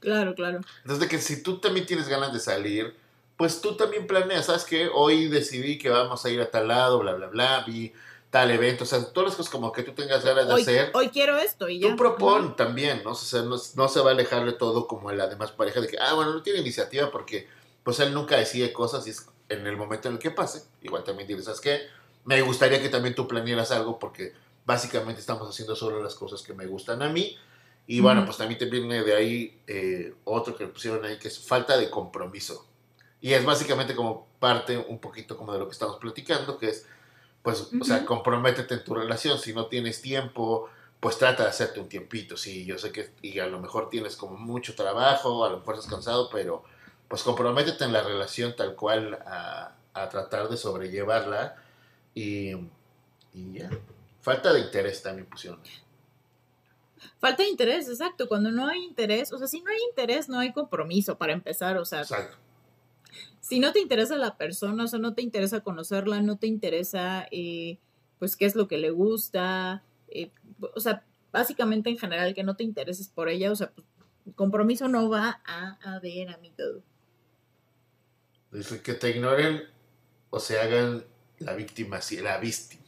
claro, 0.00 0.34
claro. 0.34 0.60
Entonces, 0.82 1.00
de 1.00 1.08
que 1.08 1.18
si 1.18 1.42
tú 1.42 1.58
también 1.58 1.86
tienes 1.86 2.08
ganas 2.08 2.32
de 2.32 2.40
salir, 2.40 2.96
pues 3.36 3.60
tú 3.60 3.76
también 3.76 4.06
planeas, 4.06 4.46
¿sabes 4.46 4.64
qué? 4.64 4.88
Hoy 4.92 5.28
decidí 5.28 5.78
que 5.78 5.90
vamos 5.90 6.24
a 6.24 6.30
ir 6.30 6.40
a 6.40 6.50
tal 6.50 6.68
lado, 6.68 6.98
bla, 7.00 7.14
bla, 7.14 7.26
bla, 7.28 7.64
vi 7.66 7.92
tal 8.30 8.50
evento, 8.50 8.84
o 8.84 8.86
sea, 8.86 9.04
todas 9.12 9.28
las 9.28 9.36
cosas 9.36 9.52
como 9.52 9.72
que 9.72 9.82
tú 9.82 9.92
tengas 9.92 10.24
ganas 10.24 10.46
de 10.46 10.54
Hoy, 10.54 10.62
hacer, 10.62 10.90
hoy 10.94 11.10
quiero 11.10 11.36
esto 11.36 11.68
y 11.68 11.80
ya. 11.80 11.90
tú 11.90 11.96
propon 11.96 12.56
también, 12.56 13.02
¿no? 13.04 13.10
O 13.10 13.14
sea, 13.14 13.42
no, 13.42 13.56
no 13.74 13.88
se 13.88 14.00
va 14.00 14.08
a 14.08 14.12
alejarle 14.14 14.52
todo 14.52 14.86
como 14.86 15.10
a 15.10 15.12
la 15.12 15.26
demás 15.26 15.52
pareja 15.52 15.82
de 15.82 15.88
que, 15.88 15.98
ah, 15.98 16.14
bueno, 16.14 16.32
no 16.32 16.42
tiene 16.42 16.60
iniciativa 16.60 17.10
porque, 17.10 17.46
pues 17.82 18.00
él 18.00 18.14
nunca 18.14 18.38
decide 18.38 18.72
cosas 18.72 19.06
y 19.06 19.10
es 19.10 19.26
en 19.50 19.66
el 19.66 19.76
momento 19.76 20.08
en 20.08 20.14
el 20.14 20.20
que 20.20 20.30
pase, 20.30 20.62
igual 20.80 21.04
también 21.04 21.28
dices, 21.28 21.44
¿sabes 21.44 21.60
qué? 21.60 21.82
Me 22.24 22.40
gustaría 22.42 22.80
que 22.80 22.88
también 22.88 23.14
tú 23.14 23.26
planearas 23.26 23.70
algo 23.72 23.98
porque 23.98 24.32
básicamente 24.64 25.20
estamos 25.20 25.48
haciendo 25.48 25.74
solo 25.74 26.02
las 26.02 26.14
cosas 26.14 26.42
que 26.42 26.54
me 26.54 26.66
gustan 26.66 27.02
a 27.02 27.08
mí. 27.08 27.36
Y 27.86 28.00
bueno, 28.00 28.20
Ujú. 28.20 28.26
pues 28.26 28.38
también 28.38 28.58
te 28.58 28.66
viene 28.66 29.02
de 29.02 29.14
ahí 29.16 29.60
eh, 29.66 30.14
otro 30.24 30.54
que 30.56 30.66
pusieron 30.68 31.04
ahí 31.04 31.18
que 31.18 31.28
es 31.28 31.38
falta 31.40 31.76
de 31.76 31.90
compromiso. 31.90 32.66
Y 33.20 33.32
es 33.32 33.44
básicamente 33.44 33.94
como 33.94 34.28
parte 34.38 34.76
un 34.76 34.98
poquito 35.00 35.36
como 35.36 35.52
de 35.52 35.58
lo 35.58 35.66
que 35.66 35.72
estamos 35.72 35.96
platicando, 35.96 36.58
que 36.58 36.70
es, 36.70 36.86
pues, 37.42 37.68
o 37.80 37.84
sea, 37.84 38.04
comprométete 38.04 38.74
en 38.74 38.84
tu 38.84 38.94
relación. 38.94 39.38
Si 39.38 39.52
no 39.52 39.66
tienes 39.66 40.00
tiempo, 40.00 40.68
pues 41.00 41.18
trata 41.18 41.44
de 41.44 41.48
hacerte 41.48 41.80
un 41.80 41.88
tiempito. 41.88 42.36
Sí, 42.36 42.64
yo 42.64 42.78
sé 42.78 42.92
que 42.92 43.10
y 43.20 43.38
a 43.40 43.46
lo 43.46 43.60
mejor 43.60 43.90
tienes 43.90 44.16
como 44.16 44.36
mucho 44.36 44.74
trabajo, 44.74 45.44
a 45.44 45.50
lo 45.50 45.58
mejor 45.58 45.74
estás 45.74 45.90
cansado, 45.90 46.30
pero 46.30 46.64
pues 47.08 47.22
comprométete 47.22 47.84
en 47.84 47.92
la 47.92 48.02
relación 48.02 48.54
tal 48.56 48.74
cual 48.74 49.14
a, 49.26 49.74
a 49.94 50.08
tratar 50.08 50.48
de 50.48 50.56
sobrellevarla 50.56 51.61
y, 52.14 52.52
y 53.32 53.52
ya. 53.52 53.70
Falta 54.20 54.52
de 54.52 54.60
interés 54.60 55.02
también 55.02 55.28
pusieron. 55.28 55.60
Falta 57.18 57.42
de 57.42 57.48
interés, 57.48 57.88
exacto. 57.88 58.28
Cuando 58.28 58.50
no 58.50 58.68
hay 58.68 58.82
interés, 58.84 59.32
o 59.32 59.38
sea, 59.38 59.46
si 59.46 59.60
no 59.60 59.70
hay 59.70 59.78
interés, 59.88 60.28
no 60.28 60.38
hay 60.38 60.52
compromiso 60.52 61.18
para 61.18 61.32
empezar, 61.32 61.76
o 61.76 61.84
sea. 61.84 62.02
Exacto. 62.02 62.36
Si 63.40 63.58
no 63.58 63.72
te 63.72 63.80
interesa 63.80 64.16
la 64.16 64.36
persona, 64.36 64.84
o 64.84 64.86
sea, 64.86 64.98
no 64.98 65.14
te 65.14 65.22
interesa 65.22 65.60
conocerla, 65.60 66.22
no 66.22 66.38
te 66.38 66.46
interesa, 66.46 67.26
eh, 67.30 67.78
pues, 68.18 68.36
qué 68.36 68.46
es 68.46 68.54
lo 68.54 68.68
que 68.68 68.78
le 68.78 68.90
gusta, 68.90 69.82
eh, 70.08 70.30
o 70.74 70.80
sea, 70.80 71.04
básicamente 71.32 71.90
en 71.90 71.98
general 71.98 72.34
que 72.34 72.44
no 72.44 72.56
te 72.56 72.64
intereses 72.64 73.08
por 73.08 73.28
ella, 73.28 73.50
o 73.50 73.56
sea, 73.56 73.72
pues, 73.72 73.86
compromiso 74.36 74.88
no 74.88 75.10
va 75.10 75.42
a 75.44 75.78
haber, 75.82 76.28
amigo. 76.28 76.82
Dice 78.52 78.82
que 78.82 78.94
te 78.94 79.10
ignoren 79.10 79.62
o 80.30 80.38
se 80.38 80.60
hagan 80.60 81.04
la 81.44 81.54
víctima, 81.54 82.00
sí, 82.00 82.16
la 82.18 82.38
víctima. 82.38 82.82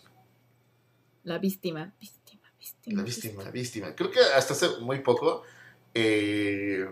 La 1.25 1.38
víctima, 1.38 1.93
víctima, 2.01 2.53
víctima. 2.59 2.97
La 2.97 3.03
víctima, 3.03 3.51
víctima. 3.51 3.95
Creo 3.95 4.11
que 4.11 4.21
hasta 4.21 4.53
hace 4.53 4.69
muy 4.81 5.01
poco, 5.01 5.43
eh, 5.95 6.87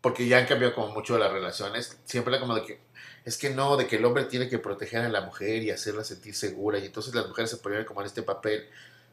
porque 0.00 0.26
ya 0.26 0.38
han 0.38 0.46
cambiado 0.46 0.74
como 0.74 0.88
mucho 0.88 1.18
las 1.18 1.32
relaciones, 1.32 1.98
siempre 2.04 2.34
era 2.34 2.40
como 2.40 2.54
de 2.54 2.64
que, 2.64 2.80
es 3.24 3.36
que 3.36 3.50
no, 3.50 3.76
de 3.76 3.86
que 3.86 3.96
el 3.96 4.04
hombre 4.04 4.24
tiene 4.24 4.48
que 4.48 4.58
proteger 4.58 5.00
a 5.04 5.08
la 5.08 5.20
mujer 5.20 5.62
y 5.62 5.70
hacerla 5.70 6.04
sentir 6.04 6.34
segura, 6.34 6.78
y 6.78 6.86
entonces 6.86 7.14
las 7.14 7.26
mujeres 7.28 7.50
se 7.50 7.58
ponían 7.58 7.84
como 7.84 8.00
en 8.00 8.06
este 8.06 8.22
papel 8.22 8.68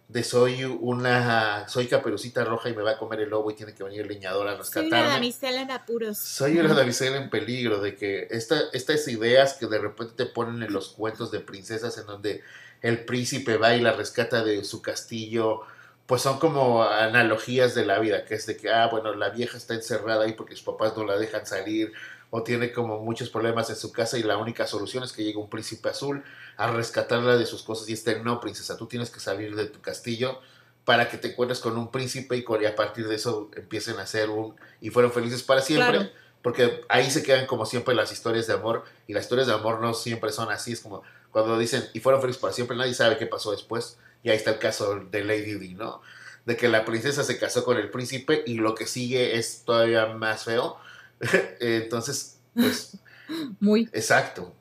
de 0.07 0.23
soy 0.23 0.63
una, 0.63 1.67
soy 1.67 1.87
caperucita 1.87 2.43
roja 2.43 2.69
y 2.69 2.75
me 2.75 2.83
va 2.83 2.91
a 2.91 2.97
comer 2.97 3.21
el 3.21 3.29
lobo 3.29 3.49
y 3.49 3.55
tiene 3.55 3.73
que 3.73 3.83
venir 3.83 4.01
el 4.01 4.07
leñador 4.07 4.47
a 4.47 4.51
Soy 4.51 4.59
rescatarme. 4.59 5.01
una 5.01 5.09
damisela 5.09 5.61
en 5.61 5.71
apuros. 5.71 6.17
Soy 6.17 6.59
una 6.59 6.73
damisela 6.73 7.17
en 7.17 7.29
peligro, 7.29 7.79
de 7.79 7.95
que 7.95 8.27
esta, 8.29 8.55
estas 8.73 9.07
ideas 9.07 9.53
que 9.53 9.65
de 9.65 9.79
repente 9.79 10.13
te 10.15 10.25
ponen 10.27 10.61
en 10.61 10.71
los 10.71 10.89
cuentos 10.89 11.31
de 11.31 11.39
princesas 11.39 11.97
en 11.97 12.05
donde 12.05 12.43
el 12.81 13.03
príncipe 13.03 13.57
va 13.57 13.73
y 13.75 13.81
la 13.81 13.93
rescata 13.93 14.43
de 14.43 14.63
su 14.63 14.81
castillo, 14.81 15.61
pues 16.05 16.21
son 16.21 16.37
como 16.37 16.83
analogías 16.83 17.73
de 17.73 17.85
la 17.85 17.97
vida, 17.97 18.25
que 18.25 18.35
es 18.35 18.45
de 18.45 18.57
que, 18.57 18.69
ah, 18.69 18.87
bueno, 18.91 19.15
la 19.15 19.29
vieja 19.29 19.57
está 19.57 19.73
encerrada 19.73 20.25
ahí 20.25 20.33
porque 20.33 20.55
sus 20.55 20.65
papás 20.65 20.95
no 20.95 21.03
la 21.03 21.17
dejan 21.17 21.47
salir, 21.47 21.93
o 22.35 22.43
tiene 22.43 22.73
como 22.73 22.99
muchos 22.99 23.29
problemas 23.29 23.69
en 23.69 23.77
su 23.77 23.93
casa 23.93 24.17
y 24.17 24.23
la 24.23 24.37
única 24.37 24.67
solución 24.67 25.05
es 25.05 25.13
que 25.13 25.23
llegue 25.23 25.37
un 25.37 25.49
príncipe 25.49 25.87
azul 25.87 26.21
a 26.57 26.69
rescatarla 26.69 27.37
de 27.37 27.45
sus 27.45 27.63
cosas 27.63 27.87
y 27.87 27.93
este, 27.93 28.19
no, 28.19 28.41
princesa, 28.41 28.75
tú 28.75 28.87
tienes 28.87 29.09
que 29.09 29.21
salir 29.21 29.55
de 29.55 29.67
tu 29.67 29.79
castillo 29.79 30.41
para 30.83 31.07
que 31.07 31.17
te 31.17 31.29
encuentres 31.29 31.61
con 31.61 31.77
un 31.77 31.91
príncipe 31.91 32.35
y, 32.35 32.65
a 32.65 32.75
partir 32.75 33.07
de 33.07 33.15
eso 33.15 33.49
empiecen 33.55 33.99
a 33.99 34.05
ser 34.05 34.29
un... 34.29 34.53
y 34.81 34.89
fueron 34.89 35.13
felices 35.13 35.43
para 35.43 35.61
siempre. 35.61 35.97
Claro. 35.97 36.11
Porque 36.41 36.83
ahí 36.89 37.09
se 37.09 37.23
quedan 37.23 37.45
como 37.45 37.65
siempre 37.65 37.95
las 37.95 38.11
historias 38.11 38.47
de 38.47 38.53
amor 38.53 38.83
y 39.07 39.13
las 39.13 39.23
historias 39.23 39.47
de 39.47 39.53
amor 39.53 39.79
no 39.79 39.93
siempre 39.93 40.33
son 40.33 40.51
así, 40.51 40.73
es 40.73 40.81
como 40.81 41.03
cuando 41.31 41.57
dicen 41.57 41.85
y 41.93 42.01
fueron 42.01 42.19
felices 42.19 42.41
para 42.41 42.51
siempre, 42.51 42.75
nadie 42.75 42.93
sabe 42.95 43.17
qué 43.17 43.27
pasó 43.27 43.51
después. 43.51 43.97
Y 44.23 44.29
ahí 44.29 44.35
está 44.35 44.51
el 44.51 44.59
caso 44.59 44.99
de 45.09 45.23
Lady 45.23 45.53
Di, 45.53 45.73
¿no? 45.73 46.01
De 46.43 46.57
que 46.57 46.67
la 46.67 46.83
princesa 46.83 47.23
se 47.23 47.39
casó 47.39 47.63
con 47.63 47.77
el 47.77 47.89
príncipe 47.91 48.43
y 48.45 48.55
lo 48.55 48.75
que 48.75 48.87
sigue 48.87 49.37
es 49.37 49.63
todavía 49.63 50.07
más 50.07 50.43
feo. 50.43 50.77
Entonces, 51.59 52.39
pues, 52.53 52.97
Muy. 53.59 53.89
exacto. 53.93 54.53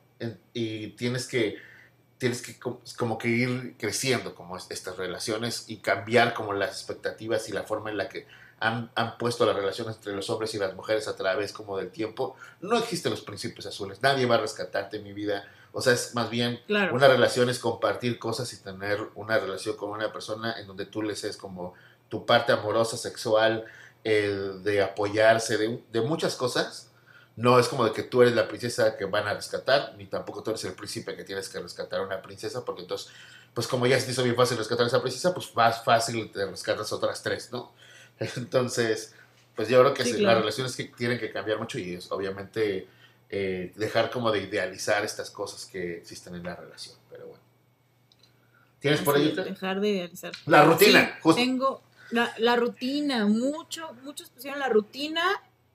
Y 0.52 0.88
tienes 0.90 1.26
que, 1.26 1.56
tienes 2.18 2.40
que 2.40 2.58
com- 2.58 2.78
como 2.96 3.18
que 3.18 3.28
ir 3.28 3.74
creciendo 3.78 4.34
como 4.34 4.56
es- 4.56 4.66
estas 4.70 4.96
relaciones 4.96 5.64
y 5.68 5.78
cambiar 5.78 6.32
como 6.34 6.52
las 6.52 6.70
expectativas 6.70 7.48
y 7.48 7.52
la 7.52 7.64
forma 7.64 7.90
en 7.90 7.96
la 7.98 8.08
que 8.08 8.26
han, 8.60 8.90
han 8.94 9.18
puesto 9.18 9.44
las 9.44 9.56
relaciones 9.56 9.96
entre 9.96 10.14
los 10.14 10.30
hombres 10.30 10.54
y 10.54 10.58
las 10.58 10.74
mujeres 10.74 11.08
a 11.08 11.16
través 11.16 11.52
como 11.52 11.76
del 11.76 11.90
tiempo. 11.90 12.36
No 12.60 12.78
existen 12.78 13.10
los 13.10 13.20
principios 13.20 13.66
azules. 13.66 14.00
Nadie 14.02 14.24
va 14.26 14.36
a 14.36 14.40
rescatarte 14.40 15.00
mi 15.00 15.12
vida. 15.12 15.44
O 15.72 15.82
sea, 15.82 15.92
es 15.92 16.14
más 16.14 16.30
bien 16.30 16.60
Claro. 16.66 16.94
una 16.94 17.08
relación 17.08 17.50
es 17.50 17.58
compartir 17.58 18.18
cosas 18.18 18.50
y 18.52 18.56
tener 18.58 19.00
una 19.16 19.38
relación 19.38 19.76
con 19.76 19.90
una 19.90 20.12
persona 20.12 20.58
en 20.58 20.66
donde 20.68 20.86
tú 20.86 21.02
le 21.02 21.16
seas 21.16 21.36
como 21.36 21.74
tu 22.08 22.24
parte 22.24 22.52
amorosa, 22.52 22.96
sexual, 22.96 23.64
el 24.04 24.62
de 24.62 24.82
apoyarse, 24.82 25.56
de, 25.56 25.82
de 25.90 26.00
muchas 26.02 26.36
cosas. 26.36 26.90
No 27.36 27.58
es 27.58 27.66
como 27.66 27.84
de 27.84 27.92
que 27.92 28.04
tú 28.04 28.22
eres 28.22 28.34
la 28.36 28.46
princesa 28.46 28.96
que 28.96 29.06
van 29.06 29.26
a 29.26 29.34
rescatar, 29.34 29.94
ni 29.98 30.06
tampoco 30.06 30.42
tú 30.44 30.50
eres 30.50 30.62
el 30.64 30.74
príncipe 30.74 31.16
que 31.16 31.24
tienes 31.24 31.48
que 31.48 31.58
rescatar 31.58 31.98
a 31.98 32.02
una 32.04 32.22
princesa, 32.22 32.64
porque 32.64 32.82
entonces, 32.82 33.10
pues 33.54 33.66
como 33.66 33.86
ya 33.88 33.98
se 33.98 34.06
te 34.06 34.12
hizo 34.12 34.22
bien 34.22 34.36
fácil 34.36 34.56
rescatar 34.56 34.84
a 34.84 34.86
esa 34.86 35.02
princesa, 35.02 35.34
pues 35.34 35.52
más 35.56 35.82
fácil 35.82 36.30
te 36.30 36.46
rescatas 36.46 36.92
otras 36.92 37.22
tres, 37.24 37.50
¿no? 37.50 37.72
Entonces, 38.36 39.14
pues 39.56 39.68
yo 39.68 39.80
creo 39.80 39.94
que 39.94 40.04
Sí, 40.04 40.12
sí, 40.12 40.18
claro. 40.18 40.34
las 40.34 40.42
relaciones 40.42 40.76
que 40.76 40.84
tienen 40.84 41.18
que 41.18 41.32
cambiar 41.32 41.58
mucho 41.58 41.78
y 41.80 41.94
es 41.94 42.10
obviamente 42.12 42.86
eh, 43.30 43.72
dejar 43.74 44.10
como 44.10 44.30
de 44.30 44.42
idealizar 44.42 45.04
estas 45.04 45.30
cosas 45.30 45.64
que 45.66 45.96
existen 45.96 46.36
en 46.36 46.44
la 46.44 46.54
relación, 46.54 46.94
pero 47.10 47.26
bueno. 47.26 47.42
¿Tienes 48.78 49.00
por 49.00 49.16
ahí? 49.16 49.32
Dejar 49.32 49.80
de 49.80 49.88
idealizar. 49.88 50.32
La 50.46 50.64
rutina, 50.64 51.06
Sí, 51.06 51.20
justo. 51.22 51.40
Tengo 51.40 51.82
la, 52.10 52.56
rutina, 52.56 53.26
mucho, 53.26 53.94
muchos 54.02 54.30
pusieron 54.30 54.60
la 54.60 54.68
rutina, 54.68 55.22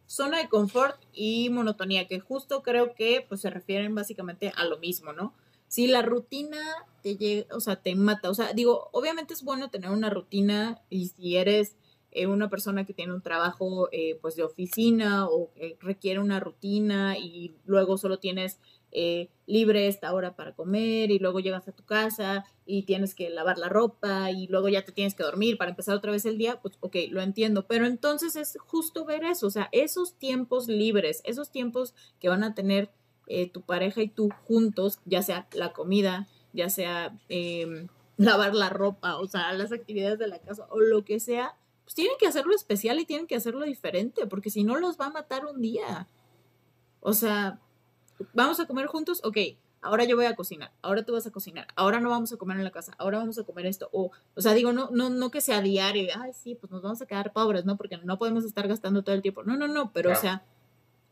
zona 0.05 0.39
de 0.39 0.49
confort 0.49 0.99
y 1.13 1.49
monotonía, 1.49 2.07
que 2.07 2.19
justo 2.19 2.63
creo 2.63 2.95
que 2.95 3.25
pues 3.27 3.41
se 3.41 3.49
refieren 3.49 3.93
básicamente 3.95 4.51
a 4.55 4.65
lo 4.65 4.77
mismo, 4.79 5.13
¿no? 5.13 5.33
Si 5.67 5.87
la 5.87 6.01
rutina 6.01 6.59
te 7.03 7.15
llega, 7.15 7.55
o 7.55 7.59
sea, 7.59 7.75
te 7.75 7.95
mata, 7.95 8.29
o 8.29 8.33
sea, 8.33 8.53
digo, 8.53 8.89
obviamente 8.91 9.33
es 9.33 9.43
bueno 9.43 9.69
tener 9.69 9.91
una 9.91 10.09
rutina 10.09 10.81
y 10.89 11.09
si 11.09 11.37
eres 11.37 11.75
eh, 12.11 12.25
una 12.25 12.49
persona 12.49 12.85
que 12.85 12.93
tiene 12.93 13.13
un 13.13 13.21
trabajo 13.21 13.87
eh, 13.91 14.17
pues 14.19 14.35
de 14.35 14.43
oficina 14.43 15.27
o 15.27 15.51
que 15.53 15.77
requiere 15.79 16.19
una 16.19 16.39
rutina 16.39 17.17
y 17.19 17.53
luego 17.65 17.99
solo 17.99 18.17
tienes 18.17 18.59
eh, 18.91 19.29
libre 19.45 19.87
esta 19.87 20.13
hora 20.13 20.35
para 20.35 20.53
comer 20.53 21.11
y 21.11 21.19
luego 21.19 21.39
llegas 21.39 21.67
a 21.67 21.71
tu 21.71 21.83
casa 21.83 22.45
y 22.65 22.83
tienes 22.83 23.15
que 23.15 23.29
lavar 23.29 23.57
la 23.57 23.69
ropa 23.69 24.31
y 24.31 24.47
luego 24.47 24.69
ya 24.69 24.83
te 24.83 24.91
tienes 24.91 25.15
que 25.15 25.23
dormir 25.23 25.57
para 25.57 25.71
empezar 25.71 25.95
otra 25.95 26.11
vez 26.11 26.25
el 26.25 26.37
día, 26.37 26.59
pues 26.61 26.75
ok, 26.79 26.95
lo 27.09 27.21
entiendo, 27.21 27.65
pero 27.67 27.85
entonces 27.85 28.35
es 28.35 28.57
justo 28.59 29.05
ver 29.05 29.23
eso, 29.23 29.47
o 29.47 29.51
sea, 29.51 29.69
esos 29.71 30.13
tiempos 30.15 30.67
libres, 30.67 31.21
esos 31.23 31.51
tiempos 31.51 31.93
que 32.19 32.29
van 32.29 32.43
a 32.43 32.53
tener 32.53 32.89
eh, 33.27 33.49
tu 33.49 33.61
pareja 33.61 34.01
y 34.01 34.07
tú 34.07 34.29
juntos, 34.45 34.99
ya 35.05 35.21
sea 35.21 35.47
la 35.53 35.71
comida, 35.73 36.27
ya 36.53 36.69
sea 36.69 37.17
eh, 37.29 37.87
lavar 38.17 38.53
la 38.53 38.69
ropa, 38.69 39.17
o 39.17 39.27
sea, 39.27 39.53
las 39.53 39.71
actividades 39.71 40.19
de 40.19 40.27
la 40.27 40.39
casa 40.39 40.67
o 40.69 40.79
lo 40.79 41.05
que 41.05 41.19
sea, 41.19 41.55
pues 41.83 41.95
tienen 41.95 42.17
que 42.19 42.27
hacerlo 42.27 42.53
especial 42.55 42.99
y 42.99 43.05
tienen 43.05 43.27
que 43.27 43.35
hacerlo 43.35 43.65
diferente, 43.65 44.27
porque 44.27 44.49
si 44.49 44.63
no 44.63 44.77
los 44.77 44.99
va 44.99 45.07
a 45.07 45.11
matar 45.11 45.45
un 45.45 45.61
día. 45.61 46.07
O 47.01 47.13
sea, 47.13 47.59
vamos 48.33 48.59
a 48.59 48.65
comer 48.65 48.87
juntos, 48.87 49.21
ok, 49.23 49.37
ahora 49.81 50.03
yo 50.03 50.15
voy 50.15 50.25
a 50.25 50.35
cocinar, 50.35 50.71
ahora 50.81 51.03
tú 51.03 51.13
vas 51.13 51.25
a 51.27 51.31
cocinar, 51.31 51.67
ahora 51.75 51.99
no 51.99 52.09
vamos 52.09 52.31
a 52.33 52.37
comer 52.37 52.57
en 52.57 52.63
la 52.63 52.71
casa, 52.71 52.93
ahora 52.97 53.19
vamos 53.19 53.37
a 53.39 53.43
comer 53.43 53.65
esto, 53.65 53.89
o, 53.91 54.11
o 54.35 54.41
sea, 54.41 54.53
digo, 54.53 54.73
no, 54.73 54.89
no, 54.91 55.09
no 55.09 55.31
que 55.31 55.41
sea 55.41 55.61
diario, 55.61 56.09
ay, 56.19 56.31
sí, 56.33 56.55
pues 56.55 56.71
nos 56.71 56.81
vamos 56.81 57.01
a 57.01 57.05
quedar 57.05 57.31
pobres, 57.33 57.65
¿no? 57.65 57.77
Porque 57.77 57.97
no 57.97 58.17
podemos 58.17 58.43
estar 58.43 58.67
gastando 58.67 59.03
todo 59.03 59.15
el 59.15 59.21
tiempo, 59.21 59.43
no, 59.43 59.55
no, 59.57 59.67
no, 59.67 59.91
pero, 59.93 60.09
Claro. 60.09 60.19
o 60.19 60.21
sea, 60.21 60.43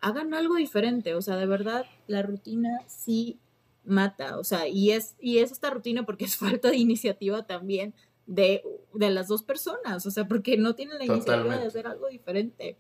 hagan 0.02 0.34
algo 0.34 0.56
diferente, 0.56 1.16
o 1.16 1.22
sea, 1.22 1.36
de 1.36 1.46
verdad, 1.46 1.86
la 2.08 2.22
rutina 2.22 2.82
sí 2.88 3.40
mata, 3.86 4.38
o 4.38 4.44
sea, 4.44 4.68
y 4.68 4.92
es, 4.92 5.16
y 5.20 5.40
es 5.40 5.52
esta 5.52 5.70
rutina 5.70 6.06
porque 6.06 6.26
es 6.26 6.38
falta 6.38 6.70
de 6.70 6.78
iniciativa 6.78 7.46
también 7.48 7.94
de, 8.26 8.62
de 8.94 9.10
las 9.10 9.28
dos 9.30 9.44
personas, 9.44 10.06
o 10.06 10.12
sea, 10.12 10.28
porque 10.28 10.58
no 10.58 10.76
tienen 10.76 10.98
la 10.98 11.06
iniciativa 11.06 11.58
de 11.58 11.68
hacer 11.68 11.88
algo 11.88 12.08
diferente. 12.10 12.78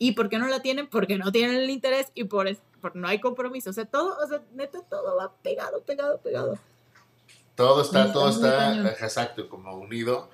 ¿Y 0.00 0.12
por 0.12 0.28
qué 0.28 0.38
no 0.38 0.46
la 0.46 0.62
tienen? 0.62 0.88
Porque 0.88 1.18
no 1.18 1.32
tienen 1.32 1.56
el 1.56 1.70
interés 1.70 2.12
y 2.14 2.24
por, 2.24 2.46
por 2.80 2.96
no 2.96 3.08
hay 3.08 3.20
compromiso. 3.20 3.70
O 3.70 3.72
sea, 3.72 3.84
todo, 3.84 4.16
o 4.22 4.26
sea, 4.26 4.42
neta, 4.54 4.82
todo 4.82 5.16
va 5.16 5.32
pegado, 5.42 5.82
pegado, 5.82 6.18
pegado. 6.18 6.58
Todo 7.54 7.82
está, 7.82 8.02
Está 8.02 8.12
todo 8.12 8.28
está 8.28 8.56
cañón. 8.56 8.86
exacto, 8.86 9.48
como 9.48 9.76
unido. 9.76 10.30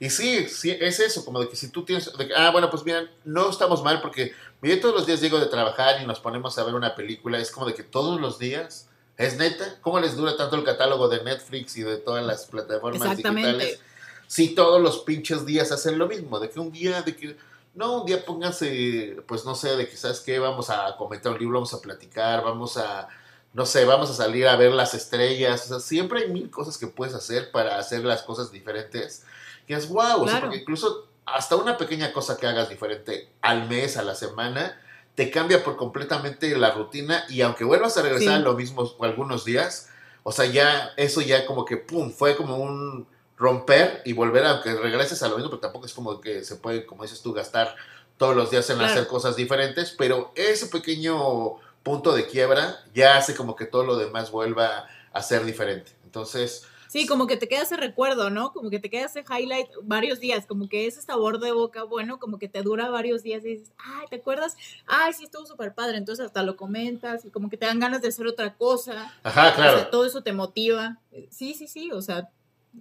Y 0.00 0.10
sí, 0.10 0.48
sí, 0.48 0.70
es 0.70 1.00
eso, 1.00 1.24
como 1.24 1.40
de 1.40 1.48
que 1.48 1.56
si 1.56 1.70
tú 1.70 1.84
tienes, 1.84 2.16
de 2.16 2.28
que, 2.28 2.34
ah, 2.34 2.50
bueno, 2.52 2.70
pues 2.70 2.84
miren, 2.84 3.10
no 3.24 3.50
estamos 3.50 3.82
mal 3.82 4.00
porque 4.00 4.32
yo 4.62 4.80
todos 4.80 4.94
los 4.94 5.06
días 5.06 5.20
llego 5.20 5.40
de 5.40 5.46
trabajar 5.46 6.00
y 6.00 6.06
nos 6.06 6.20
ponemos 6.20 6.56
a 6.56 6.64
ver 6.64 6.74
una 6.74 6.94
película, 6.94 7.38
es 7.38 7.50
como 7.50 7.66
de 7.66 7.74
que 7.74 7.82
todos 7.82 8.20
los 8.20 8.38
días, 8.38 8.88
es 9.16 9.36
neta, 9.38 9.78
¿cómo 9.80 9.98
les 9.98 10.16
dura 10.16 10.36
tanto 10.36 10.54
el 10.54 10.62
catálogo 10.62 11.08
de 11.08 11.24
Netflix 11.24 11.76
y 11.76 11.82
de 11.82 11.96
todas 11.96 12.24
las 12.24 12.46
plataformas 12.46 13.16
digitales? 13.16 13.80
Si 14.28 14.54
todos 14.54 14.80
los 14.80 15.00
pinches 15.00 15.44
días 15.44 15.72
hacen 15.72 15.98
lo 15.98 16.06
mismo, 16.06 16.38
de 16.38 16.48
que 16.48 16.60
un 16.60 16.70
día, 16.70 17.02
de 17.02 17.16
que, 17.16 17.36
no, 17.78 18.00
un 18.00 18.06
día 18.06 18.24
pónganse, 18.24 19.16
pues 19.26 19.44
no 19.44 19.54
sé, 19.54 19.76
de 19.76 19.88
que, 19.88 19.96
¿sabes 19.96 20.20
qué? 20.20 20.38
Vamos 20.40 20.68
a 20.68 20.96
comentar 20.96 21.32
un 21.32 21.38
libro, 21.38 21.54
vamos 21.58 21.72
a 21.74 21.80
platicar, 21.80 22.42
vamos 22.42 22.76
a, 22.76 23.08
no 23.52 23.64
sé, 23.64 23.84
vamos 23.84 24.10
a 24.10 24.14
salir 24.14 24.48
a 24.48 24.56
ver 24.56 24.72
las 24.72 24.94
estrellas. 24.94 25.64
O 25.66 25.68
sea, 25.68 25.80
siempre 25.80 26.22
hay 26.22 26.28
mil 26.32 26.50
cosas 26.50 26.76
que 26.76 26.88
puedes 26.88 27.14
hacer 27.14 27.52
para 27.52 27.78
hacer 27.78 28.04
las 28.04 28.22
cosas 28.22 28.50
diferentes. 28.50 29.24
Y 29.68 29.74
es 29.74 29.88
wow, 29.88 30.22
o 30.22 30.28
sea, 30.28 30.40
porque 30.40 30.56
incluso 30.56 31.06
hasta 31.24 31.54
una 31.56 31.76
pequeña 31.76 32.12
cosa 32.12 32.36
que 32.36 32.46
hagas 32.46 32.68
diferente 32.68 33.30
al 33.42 33.68
mes, 33.68 33.96
a 33.96 34.02
la 34.02 34.14
semana, 34.16 34.80
te 35.14 35.30
cambia 35.30 35.62
por 35.62 35.76
completamente 35.76 36.56
la 36.56 36.70
rutina 36.72 37.24
y 37.28 37.42
aunque 37.42 37.64
vuelvas 37.64 37.96
a 37.96 38.02
regresar 38.02 38.28
Sí. 38.28 38.34
a 38.34 38.38
lo 38.38 38.54
mismo 38.54 38.90
algunos 39.00 39.44
días, 39.44 39.88
o 40.24 40.32
sea, 40.32 40.46
ya 40.46 40.90
eso 40.96 41.20
ya 41.20 41.46
como 41.46 41.64
que, 41.64 41.76
pum, 41.76 42.10
fue 42.10 42.34
como 42.36 42.56
un 42.56 43.06
romper 43.38 44.02
y 44.04 44.12
volver, 44.12 44.44
aunque 44.44 44.74
regreses 44.74 45.22
a 45.22 45.28
lo 45.28 45.36
mismo, 45.36 45.50
pero 45.50 45.60
tampoco 45.60 45.86
es 45.86 45.94
como 45.94 46.20
que 46.20 46.44
se 46.44 46.56
puede, 46.56 46.84
como 46.84 47.02
dices 47.02 47.22
tú, 47.22 47.32
gastar 47.32 47.76
todos 48.16 48.34
los 48.34 48.50
días 48.50 48.68
en 48.70 48.80
hacer 48.80 49.06
cosas 49.06 49.36
diferentes, 49.36 49.94
pero 49.96 50.32
ese 50.34 50.66
pequeño 50.66 51.56
punto 51.82 52.12
de 52.14 52.26
quiebra 52.26 52.84
ya 52.92 53.16
hace 53.16 53.34
como 53.34 53.54
que 53.54 53.64
todo 53.64 53.84
lo 53.84 53.96
demás 53.96 54.30
vuelva 54.30 54.86
a 55.12 55.22
ser 55.22 55.44
diferente. 55.44 55.92
Entonces, 56.04 56.66
Sí, 56.88 57.06
como 57.06 57.26
que 57.26 57.36
te 57.36 57.48
queda 57.48 57.62
ese 57.62 57.76
recuerdo, 57.76 58.30
¿no? 58.30 58.52
Como 58.52 58.70
que 58.70 58.78
te 58.78 58.88
queda 58.88 59.04
ese 59.04 59.22
highlight 59.22 59.68
varios 59.82 60.20
días, 60.20 60.46
como 60.46 60.70
que 60.70 60.86
ese 60.86 61.02
sabor 61.02 61.38
de 61.38 61.52
boca 61.52 61.82
bueno, 61.84 62.18
como 62.18 62.38
que 62.38 62.48
te 62.48 62.62
dura 62.62 62.88
varios 62.88 63.22
días 63.22 63.44
y 63.44 63.56
dices, 63.56 63.72
ay, 63.76 64.06
¿te 64.08 64.16
acuerdas? 64.16 64.56
Ay, 64.86 65.12
sí, 65.12 65.24
estuvo 65.24 65.44
súper 65.44 65.74
padre, 65.74 65.98
entonces 65.98 66.24
hasta 66.24 66.42
lo 66.42 66.56
comentas 66.56 67.26
y 67.26 67.30
como 67.30 67.50
que 67.50 67.58
te 67.58 67.66
dan 67.66 67.78
ganas 67.78 68.00
de 68.00 68.08
hacer 68.08 68.26
otra 68.26 68.54
cosa. 68.54 69.14
Ajá, 69.22 69.54
claro. 69.54 69.72
O 69.72 69.80
sea, 69.80 69.90
todo 69.90 70.06
eso 70.06 70.22
te 70.22 70.32
motiva. 70.32 70.98
Sí, 71.30 71.52
sí, 71.52 71.68
sí, 71.68 71.92
o 71.92 72.00
sea, 72.00 72.30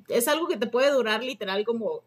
es 0.08 0.28
algo 0.28 0.47
que 0.47 0.58
te 0.58 0.67
puede 0.67 0.91
durar 0.91 1.23
literal 1.23 1.65
como, 1.65 2.04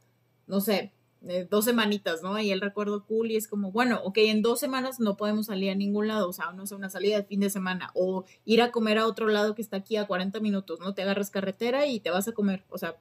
no 0.46 0.60
sé, 0.60 0.92
eh, 1.28 1.46
dos 1.50 1.66
semanitas, 1.66 2.22
¿no? 2.22 2.38
Y 2.38 2.50
el 2.50 2.60
recuerdo 2.60 3.04
cool 3.04 3.30
y 3.30 3.36
es 3.36 3.46
como, 3.46 3.70
bueno, 3.72 4.00
ok, 4.04 4.18
en 4.18 4.40
dos 4.40 4.58
semanas 4.58 5.00
no 5.00 5.16
podemos 5.16 5.46
salir 5.46 5.70
a 5.70 5.74
ningún 5.74 6.08
lado, 6.08 6.28
o 6.28 6.32
sea, 6.32 6.52
no 6.52 6.66
sé, 6.66 6.74
una 6.74 6.88
salida 6.88 7.16
de 7.16 7.24
fin 7.24 7.40
de 7.40 7.50
semana 7.50 7.90
o 7.94 8.24
ir 8.46 8.62
a 8.62 8.70
comer 8.70 8.98
a 8.98 9.06
otro 9.06 9.28
lado 9.28 9.54
que 9.54 9.62
está 9.62 9.76
aquí 9.76 9.96
a 9.96 10.06
40 10.06 10.40
minutos, 10.40 10.80
¿no? 10.80 10.94
Te 10.94 11.02
agarras 11.02 11.30
carretera 11.30 11.86
y 11.86 12.00
te 12.00 12.10
vas 12.10 12.26
a 12.28 12.32
comer, 12.32 12.64
o 12.70 12.78
sea, 12.78 12.96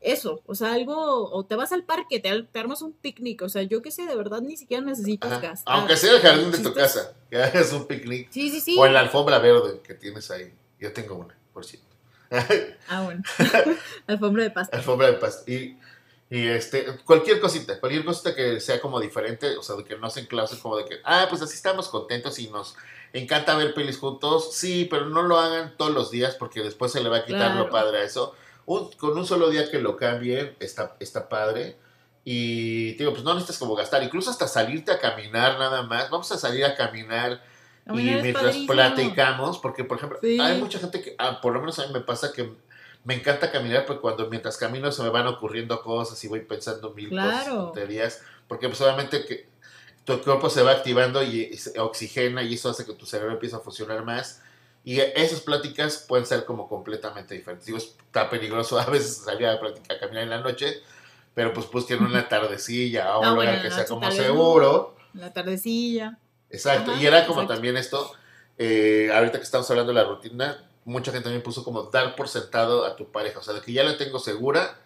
eso, 0.00 0.42
o 0.46 0.54
sea, 0.54 0.74
algo, 0.74 1.30
o 1.32 1.44
te 1.44 1.56
vas 1.56 1.72
al 1.72 1.84
parque, 1.84 2.20
te, 2.20 2.28
armas 2.58 2.82
un 2.82 2.92
picnic, 2.92 3.42
o 3.42 3.48
sea, 3.48 3.62
yo 3.62 3.82
qué 3.82 3.90
sé, 3.90 4.06
de 4.06 4.14
verdad 4.14 4.40
ni 4.42 4.56
siquiera 4.56 4.84
necesitas 4.84 5.40
gastar. 5.42 5.76
Aunque 5.76 5.96
sea 5.96 6.12
el 6.12 6.20
jardín 6.20 6.52
de 6.52 6.58
tu 6.58 6.72
casa, 6.72 7.14
que 7.30 7.36
hagas 7.36 7.72
un 7.72 7.86
picnic. 7.86 8.28
Sí, 8.30 8.50
sí, 8.50 8.60
sí. 8.60 8.76
O 8.78 8.86
en 8.86 8.92
la 8.92 9.00
alfombra 9.00 9.38
verde 9.38 9.80
que 9.82 9.94
tienes 9.94 10.30
ahí. 10.30 10.52
Yo 10.78 10.92
tengo 10.92 11.16
una, 11.16 11.36
por 11.52 11.64
cierto. 11.64 11.87
Ah, 12.88 13.02
bueno. 13.02 13.22
alfombra 14.06 14.42
de 14.42 14.50
pasta. 14.50 14.76
Alfombra 14.76 15.06
de 15.08 15.12
pasta. 15.14 15.50
Y 15.50 15.76
y 16.30 16.46
este, 16.46 16.84
cualquier 17.04 17.40
cosita, 17.40 17.80
cualquier 17.80 18.04
cosita 18.04 18.34
que 18.34 18.60
sea 18.60 18.80
como 18.80 19.00
diferente, 19.00 19.56
o 19.56 19.62
sea, 19.62 19.76
de 19.76 19.84
que 19.84 19.96
no 19.96 20.10
se 20.10 20.20
enclause 20.20 20.56
como 20.56 20.76
de 20.76 20.84
que, 20.84 20.96
ah, 21.04 21.26
pues 21.30 21.40
así 21.40 21.54
estamos 21.54 21.88
contentos 21.88 22.38
y 22.38 22.48
nos 22.48 22.76
encanta 23.14 23.56
ver 23.56 23.72
pelis 23.72 23.98
juntos. 23.98 24.54
Sí, 24.54 24.86
pero 24.90 25.06
no 25.06 25.22
lo 25.22 25.38
hagan 25.38 25.74
todos 25.78 25.92
los 25.92 26.10
días 26.10 26.34
porque 26.34 26.62
después 26.62 26.92
se 26.92 27.02
le 27.02 27.08
va 27.08 27.18
a 27.18 27.24
quitar 27.24 27.56
lo 27.56 27.70
padre 27.70 27.98
a 27.98 28.02
eso. 28.04 28.34
con 28.66 29.16
un 29.16 29.26
solo 29.26 29.48
día 29.48 29.70
que 29.70 29.78
lo 29.78 29.96
cambien, 29.96 30.54
está, 30.60 30.96
está 31.00 31.30
padre. 31.30 31.78
Y 32.24 32.92
digo, 32.94 33.12
pues 33.12 33.24
no 33.24 33.32
necesitas 33.32 33.58
como 33.58 33.74
gastar, 33.74 34.02
incluso 34.02 34.30
hasta 34.30 34.46
salirte 34.48 34.92
a 34.92 34.98
caminar 34.98 35.58
nada 35.58 35.82
más. 35.82 36.10
Vamos 36.10 36.30
a 36.30 36.36
salir 36.36 36.62
a 36.66 36.76
caminar 36.76 37.42
y 37.88 38.20
mientras 38.22 38.56
platicamos, 38.66 39.58
porque 39.58 39.84
por 39.84 39.98
ejemplo, 39.98 40.18
hay 40.22 40.60
mucha 40.60 40.78
gente 40.78 41.00
que, 41.00 41.14
ah, 41.18 41.40
por 41.40 41.52
lo 41.52 41.60
menos 41.60 41.78
a 41.78 41.86
mí 41.86 41.92
me 41.92 42.00
pasa 42.00 42.32
que 42.32 42.52
me 43.04 43.14
encanta 43.14 43.50
caminar 43.50 43.86
porque 43.86 44.02
cuando 44.02 44.28
mientras 44.28 44.56
camino 44.56 44.92
se 44.92 45.02
me 45.02 45.08
van 45.08 45.26
ocurriendo 45.26 45.80
cosas 45.82 46.22
y 46.24 46.28
voy 46.28 46.40
pensando 46.40 46.92
mil 46.92 47.10
cosas, 47.10 47.46
tonterías, 47.46 48.22
porque 48.46 48.68
pues 48.68 48.80
obviamente 48.80 49.24
que 49.24 49.48
tu 50.04 50.20
cuerpo 50.22 50.50
se 50.50 50.62
va 50.62 50.72
activando 50.72 51.22
y, 51.22 51.56
se 51.56 51.78
oxigena 51.80 52.42
y 52.42 52.54
eso 52.54 52.70
hace 52.70 52.84
que 52.84 52.94
tu 52.94 53.06
cerebro 53.06 53.32
empiece 53.32 53.56
a 53.56 53.60
funcionar 53.60 54.04
más. 54.04 54.42
Y 54.84 55.00
esas 55.00 55.40
pláticas 55.40 56.04
pueden 56.08 56.24
ser 56.24 56.44
como 56.46 56.66
completamente 56.66 57.34
diferentes. 57.34 57.66
Digo, 57.66 57.78
está 57.78 58.30
peligroso 58.30 58.78
a 58.80 58.86
veces 58.86 59.18
salir 59.18 59.46
a, 59.46 59.60
platicar, 59.60 59.96
a 59.96 60.00
caminar 60.00 60.22
en 60.24 60.30
la 60.30 60.40
noche, 60.40 60.82
pero 61.34 61.52
pues 61.52 61.66
pues 61.66 61.86
tiene 61.86 62.06
una 62.06 62.28
tardecilla 62.28 63.16
o 63.16 63.20
un 63.22 63.34
lugar 63.34 63.60
que 63.62 63.70
sea 63.70 63.86
como 63.86 64.10
seguro. 64.10 64.96
La 65.12 65.32
tardecilla. 65.32 66.18
Exacto, 66.50 66.96
y 66.96 67.06
era 67.06 67.26
como 67.26 67.46
también 67.46 67.76
esto, 67.76 68.10
eh, 68.56 69.10
ahorita 69.14 69.38
que 69.38 69.44
estamos 69.44 69.70
hablando 69.70 69.92
de 69.92 70.00
la 70.00 70.08
rutina, 70.08 70.64
mucha 70.84 71.12
gente 71.12 71.24
también 71.24 71.42
puso 71.42 71.62
como 71.64 71.84
dar 71.84 72.16
por 72.16 72.28
sentado 72.28 72.84
a 72.84 72.96
tu 72.96 73.10
pareja, 73.10 73.38
o 73.38 73.42
sea, 73.42 73.54
de 73.54 73.60
que 73.60 73.72
ya 73.72 73.84
la 73.84 73.98
tengo 73.98 74.18
segura, 74.18 74.78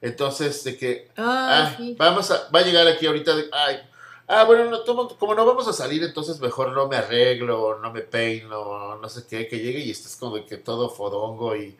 entonces 0.00 0.64
de 0.64 0.78
que 0.78 1.10
ah, 1.16 1.76
vamos 1.96 2.30
a, 2.30 2.48
va 2.54 2.60
a 2.60 2.62
llegar 2.62 2.88
aquí 2.88 3.06
ahorita, 3.06 3.36
de, 3.36 3.50
ay, 3.52 3.80
ah, 4.28 4.44
bueno, 4.44 4.70
no, 4.70 4.84
como 5.18 5.34
no 5.34 5.44
vamos 5.44 5.68
a 5.68 5.72
salir, 5.72 6.02
entonces 6.02 6.40
mejor 6.40 6.72
no 6.72 6.88
me 6.88 6.96
arreglo, 6.96 7.78
no 7.80 7.92
me 7.92 8.00
peino, 8.00 8.96
no 8.96 9.08
sé 9.08 9.26
qué, 9.28 9.46
que 9.46 9.58
llegue 9.58 9.80
y 9.80 9.90
estés 9.90 10.16
como 10.16 10.36
de 10.36 10.46
que 10.46 10.56
todo 10.56 10.88
fodongo 10.88 11.54
y 11.56 11.76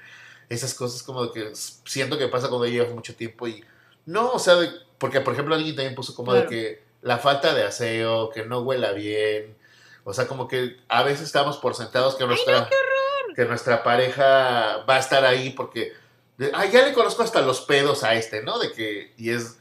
esas 0.51 0.75
cosas 0.75 1.03
como 1.03 1.27
de 1.27 1.33
que 1.33 1.53
siento 1.55 2.19
que 2.19 2.29
pasa 2.29 2.49
cuando 2.49 2.67
llevas 2.67 2.93
mucho 2.93 3.15
tiempo 3.15 3.47
y 3.47 3.65
no, 4.05 4.33
o 4.33 4.39
sea, 4.39 4.57
porque 4.99 5.21
por 5.21 5.33
ejemplo 5.33 5.55
alguien 5.55 5.77
también 5.77 5.95
puso 5.95 6.15
como 6.15 6.35
de 6.35 6.47
que 6.47 6.90
la 7.03 7.19
falta 7.19 7.55
de 7.55 7.65
aseo, 7.65 8.31
que 8.31 8.45
no 8.45 8.61
huela 8.61 8.93
bien, 8.93 9.57
o 10.05 10.13
sea, 10.13 10.27
como 10.27 10.49
que 10.49 10.77
a 10.89 11.03
veces 11.03 11.27
estamos 11.27 11.59
por 11.59 11.75
sentados 11.75 12.17
que 12.17 12.27
nuestra 12.27 12.69
que 13.35 13.45
nuestra 13.45 13.83
pareja 13.83 14.85
va 14.89 14.97
a 14.97 14.99
estar 14.99 15.25
ahí 15.25 15.51
porque, 15.51 15.93
ah, 16.53 16.67
ya 16.67 16.85
le 16.85 16.93
conozco 16.93 17.23
hasta 17.23 17.41
los 17.41 17.61
pedos 17.61 18.03
a 18.05 18.15
este, 18.15 18.43
¿no? 18.43 18.59
De 18.59 18.73
que, 18.73 19.13
y 19.17 19.31
es, 19.31 19.59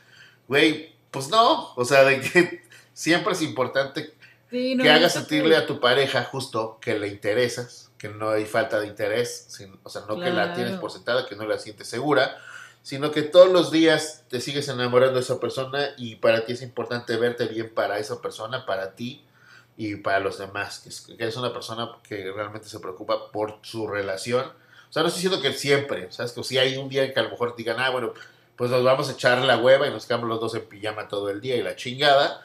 güey, 0.48 0.96
pues 1.12 1.30
no, 1.30 1.74
o 1.76 1.86
sea, 1.86 2.04
de 2.04 2.20
que 2.20 2.64
siempre 2.94 3.34
es 3.34 3.42
importante 3.42 4.14
que 4.50 4.90
hagas 4.90 5.14
sentirle 5.14 5.56
a 5.56 5.68
tu 5.68 5.80
pareja 5.80 6.24
justo 6.24 6.80
que 6.82 6.98
le 6.98 7.08
interesas, 7.08 7.92
que 7.98 8.10
no 8.10 8.32
hay 8.32 8.46
falta 8.46 8.80
de 8.80 8.88
interés, 8.88 9.48
o 9.84 9.90
sea, 9.90 10.04
no 10.08 10.20
que 10.20 10.32
la 10.32 10.54
tienes 10.54 10.80
por 10.80 10.92
sentada, 10.92 11.28
que 11.28 11.36
no 11.36 11.46
la 11.46 11.60
sientes 11.60 11.88
segura, 11.88 12.38
sino 12.82 13.12
que 13.12 13.22
todos 13.22 13.50
los 13.50 13.72
días 13.72 14.24
te 14.30 14.42
sigues 14.42 14.68
enamorando 14.68 15.16
de 15.16 15.22
esa 15.22 15.40
persona 15.40 15.90
y 15.98 16.16
para 16.16 16.46
ti 16.46 16.54
es 16.54 16.62
importante 16.62 17.16
verte 17.18 17.46
bien 17.46 17.74
para 17.74 18.00
esa 18.00 18.22
persona, 18.22 18.66
para 18.66 18.96
ti, 18.96 19.24
y 19.80 19.96
para 19.96 20.20
los 20.20 20.38
demás, 20.38 21.06
que, 21.08 21.14
eres 21.14 21.38
una 21.38 21.54
persona 21.54 21.90
que 22.04 22.30
realmente 22.34 22.68
se 22.68 22.82
preocupa 22.82 23.32
por 23.32 23.60
su 23.62 23.88
relación. 23.88 24.46
O 24.46 24.92
sea, 24.92 25.04
no 25.04 25.08
estoy 25.08 25.24
diciendo 25.24 25.42
que 25.42 25.58
siempre, 25.58 26.12
¿sabes? 26.12 26.34
Que 26.34 26.44
si 26.44 26.58
hay 26.58 26.76
un 26.76 26.90
día 26.90 27.14
que 27.14 27.18
a 27.18 27.24
lo 27.24 27.30
mejor 27.30 27.56
digan, 27.56 27.78
ah, 27.80 27.90
bueno, 27.90 28.14
pues 28.58 28.70
nos 28.70 28.84
vamos 28.84 29.08
a 29.08 29.14
echar 29.14 29.38
la 29.38 29.58
hueva 29.58 29.88
y 29.88 29.92
nos 29.92 30.06
quedamos 30.06 30.28
los 30.28 30.42
dos 30.42 30.54
en 30.56 30.68
pijama 30.68 31.08
todo 31.08 31.30
el 31.30 31.40
día 31.40 31.56
y 31.56 31.64
la 31.64 31.78
chingada, 31.78 32.42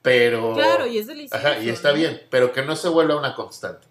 pero... 0.00 0.54
Claro, 0.54 0.86
y 0.86 0.98
es 0.98 1.08
delicioso. 1.08 1.44
Ajá, 1.44 1.58
y 1.58 1.70
está 1.70 1.90
bien, 1.90 2.22
pero 2.30 2.52
que 2.52 2.62
no 2.62 2.76
se 2.76 2.88
vuelva 2.88 3.16
una 3.16 3.34
constante. 3.34 3.88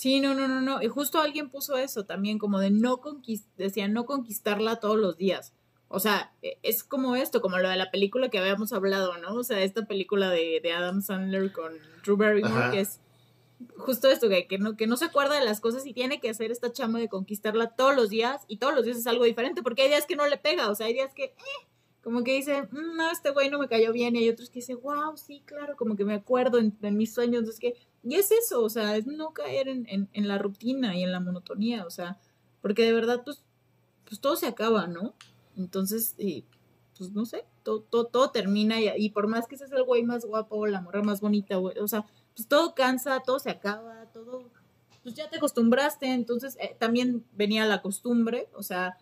Sí, 0.00 0.18
no, 0.18 0.32
no, 0.34 0.48
no, 0.48 0.62
no. 0.62 0.80
Y 0.80 0.88
justo 0.88 1.20
alguien 1.20 1.50
puso 1.50 1.76
eso 1.76 2.06
también, 2.06 2.38
como 2.38 2.58
de 2.58 2.70
no 2.70 3.02
conquistar, 3.02 3.52
decía, 3.58 3.86
no 3.86 4.06
conquistarla 4.06 4.76
todos 4.76 4.96
los 4.96 5.18
días. 5.18 5.52
O 5.88 6.00
sea, 6.00 6.32
e, 6.40 6.56
es 6.62 6.82
como 6.82 7.16
esto, 7.16 7.42
como 7.42 7.58
lo 7.58 7.68
de 7.68 7.76
la 7.76 7.90
película 7.90 8.30
que 8.30 8.38
habíamos 8.38 8.72
hablado, 8.72 9.18
¿no? 9.18 9.34
O 9.34 9.44
sea, 9.44 9.60
esta 9.62 9.84
película 9.84 10.30
de, 10.30 10.60
de 10.62 10.72
Adam 10.72 11.02
Sandler 11.02 11.52
con 11.52 11.74
Drew 12.02 12.16
Barrymore, 12.16 12.70
que 12.70 12.80
es 12.80 13.00
justo 13.76 14.08
esto, 14.08 14.30
que, 14.30 14.46
que, 14.46 14.56
no, 14.56 14.74
que 14.74 14.86
no 14.86 14.96
se 14.96 15.04
acuerda 15.04 15.38
de 15.38 15.44
las 15.44 15.60
cosas 15.60 15.84
y 15.84 15.92
tiene 15.92 16.18
que 16.18 16.30
hacer 16.30 16.50
esta 16.50 16.72
chama 16.72 16.98
de 16.98 17.10
conquistarla 17.10 17.76
todos 17.76 17.94
los 17.94 18.08
días 18.08 18.46
y 18.48 18.56
todos 18.56 18.74
los 18.74 18.86
días 18.86 18.96
es 18.96 19.06
algo 19.06 19.24
diferente, 19.24 19.62
porque 19.62 19.82
hay 19.82 19.88
días 19.88 20.06
que 20.06 20.16
no 20.16 20.26
le 20.26 20.38
pega, 20.38 20.70
o 20.70 20.74
sea, 20.74 20.86
hay 20.86 20.94
días 20.94 21.12
que, 21.12 21.24
eh, 21.24 21.68
como 22.02 22.24
que 22.24 22.32
dice, 22.32 22.62
mm, 22.62 22.96
no, 22.96 23.10
este 23.10 23.32
güey 23.32 23.50
no 23.50 23.58
me 23.58 23.68
cayó 23.68 23.92
bien, 23.92 24.16
y 24.16 24.20
hay 24.20 24.30
otros 24.30 24.48
que 24.48 24.60
dice, 24.60 24.76
wow, 24.76 25.14
sí, 25.18 25.42
claro, 25.44 25.76
como 25.76 25.94
que 25.94 26.06
me 26.06 26.14
acuerdo 26.14 26.58
en, 26.58 26.74
mis 26.96 27.12
sueños, 27.12 27.40
entonces 27.40 27.60
que, 27.60 27.74
y 28.02 28.14
es 28.14 28.30
eso, 28.30 28.62
o 28.62 28.70
sea, 28.70 28.96
es 28.96 29.06
no 29.06 29.32
caer 29.32 29.68
en, 29.68 29.86
en, 29.88 30.08
en 30.12 30.28
la 30.28 30.38
rutina 30.38 30.96
y 30.96 31.02
en 31.02 31.12
la 31.12 31.20
monotonía, 31.20 31.84
o 31.84 31.90
sea, 31.90 32.18
porque 32.62 32.84
de 32.84 32.92
verdad, 32.92 33.22
pues, 33.24 33.42
pues 34.06 34.20
todo 34.20 34.36
se 34.36 34.46
acaba, 34.46 34.86
¿no? 34.86 35.14
Entonces, 35.56 36.14
pues 36.96 37.12
no 37.12 37.26
sé, 37.26 37.44
todo, 37.62 37.82
todo, 37.82 38.30
termina 38.30 38.80
y, 38.80 39.10
por 39.10 39.26
más 39.26 39.46
que 39.46 39.56
seas 39.56 39.72
el 39.72 39.84
güey 39.84 40.02
más 40.02 40.24
guapo 40.24 40.56
o 40.56 40.66
la 40.66 40.80
morra 40.80 41.02
más 41.02 41.20
bonita, 41.20 41.58
o 41.58 41.88
sea, 41.88 42.06
pues 42.34 42.48
todo 42.48 42.74
cansa, 42.74 43.20
todo 43.20 43.38
se 43.38 43.50
acaba, 43.50 44.06
todo, 44.12 44.44
pues 45.02 45.14
ya 45.14 45.28
te 45.28 45.36
acostumbraste, 45.36 46.06
entonces 46.06 46.56
eh, 46.60 46.76
también 46.78 47.24
venía 47.32 47.66
la 47.66 47.82
costumbre, 47.82 48.48
o 48.54 48.62
sea... 48.62 48.96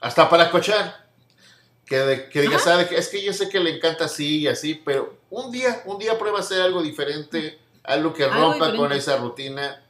Hasta 0.00 0.28
para 0.28 0.50
cochar, 0.50 1.08
que, 1.86 2.28
que 2.30 2.40
digas, 2.40 2.66
ah, 2.66 2.82
es 2.82 3.08
que 3.08 3.22
yo 3.22 3.32
sé 3.32 3.48
que 3.48 3.60
le 3.60 3.76
encanta 3.76 4.04
así 4.04 4.40
y 4.40 4.48
así, 4.48 4.74
pero 4.74 5.18
un 5.30 5.50
día, 5.50 5.82
un 5.86 5.98
día 5.98 6.18
prueba 6.18 6.38
a 6.38 6.42
hacer 6.42 6.60
algo 6.60 6.82
diferente, 6.82 7.58
algo 7.84 8.12
que 8.12 8.26
rompa 8.26 8.74
con 8.74 8.92
esa 8.92 9.16
rutina 9.18 9.82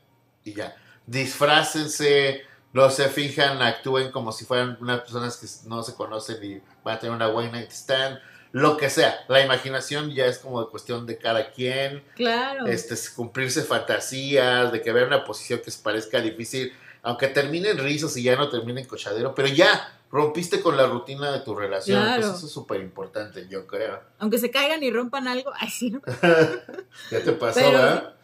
y 0.44 0.52
ya. 0.52 0.76
Disfrácense, 1.06 2.42
no 2.72 2.90
se 2.90 3.08
fijan, 3.08 3.62
actúen 3.62 4.10
como 4.10 4.32
si 4.32 4.44
fueran 4.44 4.76
unas 4.80 5.00
personas 5.00 5.36
que 5.36 5.46
no 5.68 5.82
se 5.82 5.94
conocen 5.94 6.42
y 6.42 6.60
van 6.82 6.96
a 6.96 6.98
tener 6.98 7.14
una 7.14 7.28
one 7.28 7.52
night 7.52 7.70
stand, 7.70 8.18
lo 8.52 8.76
que 8.76 8.90
sea. 8.90 9.16
La 9.28 9.44
imaginación 9.44 10.10
ya 10.10 10.26
es 10.26 10.38
como 10.38 10.60
de 10.60 10.68
cuestión 10.70 11.06
de 11.06 11.18
cada 11.18 11.50
quien. 11.50 12.02
Claro. 12.16 12.66
Este, 12.66 12.96
cumplirse 13.14 13.62
fantasías, 13.62 14.72
de 14.72 14.82
que 14.82 14.92
vea 14.92 15.06
una 15.06 15.24
posición 15.24 15.60
que 15.64 15.70
se 15.70 15.82
parezca 15.82 16.20
difícil, 16.20 16.72
aunque 17.02 17.28
terminen 17.28 17.78
rizos 17.78 18.16
y 18.16 18.22
ya 18.22 18.36
no 18.36 18.48
terminen 18.48 18.86
cochadero, 18.86 19.34
pero 19.34 19.48
ya 19.48 19.98
rompiste 20.14 20.62
con 20.62 20.76
la 20.76 20.86
rutina 20.86 21.32
de 21.32 21.40
tu 21.40 21.56
relación. 21.56 22.00
Claro. 22.00 22.22
eso 22.22 22.46
es 22.46 22.52
súper 22.52 22.80
importante, 22.80 23.48
yo 23.48 23.66
creo. 23.66 24.00
Aunque 24.18 24.38
se 24.38 24.48
caigan 24.48 24.80
y 24.84 24.90
rompan 24.92 25.26
algo, 25.26 25.50
ay, 25.58 25.68
sí. 25.68 25.90
ya 27.10 27.24
te 27.24 27.32
pasó, 27.32 27.58
¿verdad? 27.58 28.14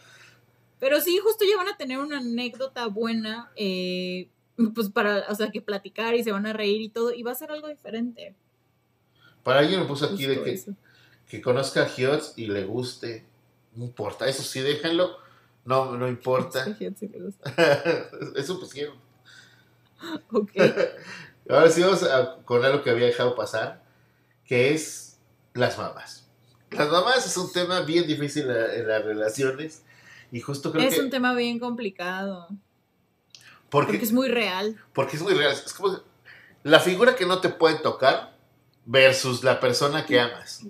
Pero 0.79 1.01
sí, 1.01 1.19
justo 1.19 1.45
ya 1.45 1.57
van 1.57 1.69
a 1.69 1.77
tener 1.77 1.99
una 1.99 2.19
anécdota 2.19 2.87
buena. 2.87 3.51
Eh, 3.57 4.29
pues 4.73 4.89
para, 4.89 5.25
o 5.29 5.35
sea, 5.35 5.51
que 5.51 5.61
platicar 5.61 6.15
y 6.15 6.23
se 6.23 6.31
van 6.31 6.47
a 6.47 6.53
reír 6.53 6.81
y 6.81 6.91
todo, 6.91 7.13
y 7.13 7.25
va 7.25 7.33
a 7.33 7.35
ser 7.35 7.51
algo 7.51 7.67
diferente. 7.67 8.37
Para 9.43 9.59
alguien 9.59 9.81
me 9.81 9.87
puso 9.87 10.07
aquí 10.07 10.27
de 10.27 10.45
que, 10.45 10.63
que 11.27 11.43
conozca 11.43 11.83
a 11.83 11.89
Hiots 11.89 12.35
y 12.37 12.47
le 12.47 12.67
guste, 12.67 13.25
no 13.75 13.85
importa, 13.85 14.29
eso 14.29 14.45
sí, 14.45 14.61
déjenlo, 14.61 15.17
no, 15.65 15.97
no 15.97 16.09
importa. 16.09 16.65
eso 18.37 18.61
pues 18.61 18.73
quiero. 18.73 18.95
Ok. 20.31 20.53
Ahora 21.51 21.71
sí 21.71 21.83
vamos 21.83 22.03
a, 22.05 22.37
con 22.45 22.65
algo 22.65 22.83
que 22.83 22.91
había 22.91 23.07
dejado 23.07 23.35
pasar, 23.35 23.83
que 24.45 24.73
es 24.73 25.19
las 25.55 25.77
mamás. 25.79 26.29
Las 26.71 26.89
mamás 26.89 27.27
es 27.27 27.37
un 27.37 27.53
tema 27.53 27.81
bien 27.81 28.07
difícil 28.07 28.49
en, 28.49 28.87
las 28.87 29.05
relaciones 29.05 29.83
y 30.31 30.41
justo 30.41 30.71
creo 30.71 30.89
es 30.89 30.95
que... 30.95 31.01
un 31.01 31.11
tema 31.11 31.35
bien 31.35 31.59
complicado. 31.59 32.49
Porque, 33.69 33.93
porque, 33.93 34.05
es 34.05 34.13
muy 34.13 34.29
real. 34.29 34.81
Porque 34.93 35.17
es 35.17 35.23
muy 35.23 35.35
real. 35.35 35.53
Es 35.53 35.73
como 35.73 36.01
la 36.63 36.81
figura 36.81 37.17
que 37.17 37.27
no 37.27 37.41
te 37.41 37.49
pueden 37.49 37.83
tocar 37.83 38.37
versus 38.85 39.43
la 39.43 39.61
persona 39.61 40.07
que 40.07 40.21
amas. 40.21 40.67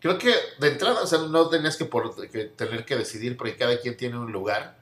Creo 0.00 0.18
que 0.18 0.34
de 0.58 0.68
entrada, 0.68 1.02
o 1.02 1.06
sea, 1.06 1.20
no 1.20 1.48
tenías 1.48 1.76
que, 1.76 1.84
por, 1.84 2.28
que 2.30 2.44
tener 2.46 2.84
que 2.84 2.96
decidir 2.96 3.36
porque 3.36 3.56
cada 3.56 3.78
quien 3.78 3.96
tiene 3.96 4.18
un 4.18 4.32
lugar. 4.32 4.79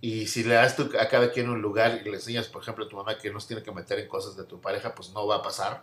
Y 0.00 0.26
si 0.26 0.44
le 0.44 0.54
das 0.54 0.76
a 0.78 1.08
cada 1.08 1.32
quien 1.32 1.48
un 1.48 1.62
lugar 1.62 2.00
y 2.00 2.04
le 2.04 2.16
enseñas, 2.16 2.48
por 2.48 2.62
ejemplo, 2.62 2.84
a 2.84 2.88
tu 2.88 2.96
mamá 2.96 3.18
que 3.18 3.30
no 3.30 3.40
se 3.40 3.48
tiene 3.48 3.62
que 3.62 3.72
meter 3.72 3.98
en 3.98 4.08
cosas 4.08 4.36
de 4.36 4.44
tu 4.44 4.60
pareja, 4.60 4.94
pues 4.94 5.10
no 5.10 5.26
va 5.26 5.36
a 5.36 5.42
pasar. 5.42 5.82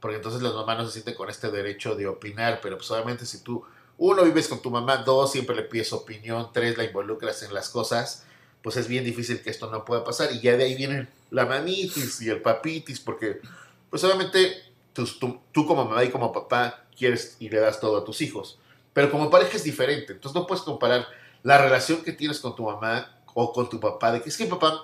Porque 0.00 0.16
entonces 0.16 0.42
las 0.42 0.52
mamás 0.52 0.78
no 0.78 0.86
se 0.86 0.92
sienten 0.92 1.14
con 1.14 1.30
este 1.30 1.50
derecho 1.50 1.94
de 1.94 2.06
opinar. 2.06 2.60
Pero 2.62 2.76
pues 2.76 2.90
obviamente 2.90 3.24
si 3.24 3.42
tú, 3.42 3.64
uno, 3.98 4.22
vives 4.24 4.48
con 4.48 4.60
tu 4.60 4.70
mamá, 4.70 4.98
dos, 4.98 5.32
siempre 5.32 5.56
le 5.56 5.62
pides 5.62 5.92
opinión, 5.92 6.50
tres, 6.52 6.76
la 6.76 6.84
involucras 6.84 7.42
en 7.42 7.54
las 7.54 7.70
cosas, 7.70 8.26
pues 8.62 8.76
es 8.76 8.88
bien 8.88 9.04
difícil 9.04 9.40
que 9.40 9.50
esto 9.50 9.70
no 9.70 9.84
pueda 9.84 10.04
pasar. 10.04 10.32
Y 10.32 10.40
ya 10.40 10.56
de 10.56 10.64
ahí 10.64 10.74
viene 10.74 11.08
la 11.30 11.46
mamitis 11.46 12.20
y 12.20 12.28
el 12.28 12.42
papitis, 12.42 13.00
porque 13.00 13.40
pues 13.88 14.04
obviamente 14.04 14.62
tú, 14.92 15.06
tú, 15.52 15.66
como 15.66 15.86
mamá 15.86 16.04
y 16.04 16.10
como 16.10 16.32
papá 16.32 16.84
quieres 16.96 17.36
y 17.40 17.48
le 17.48 17.58
das 17.58 17.80
todo 17.80 17.96
a 17.96 18.04
tus 18.04 18.20
hijos. 18.20 18.58
Pero 18.92 19.10
como 19.10 19.30
pareja 19.30 19.56
es 19.56 19.64
diferente. 19.64 20.12
Entonces 20.12 20.34
no 20.34 20.46
puedes 20.46 20.62
comparar 20.62 21.06
la 21.42 21.58
relación 21.58 22.02
que 22.02 22.12
tienes 22.12 22.40
con 22.40 22.54
tu 22.54 22.64
mamá 22.64 23.15
o 23.38 23.52
con 23.52 23.68
tu 23.68 23.78
papá. 23.78 24.12
De 24.12 24.22
que 24.22 24.30
es 24.30 24.36
que 24.36 24.46
papá, 24.46 24.82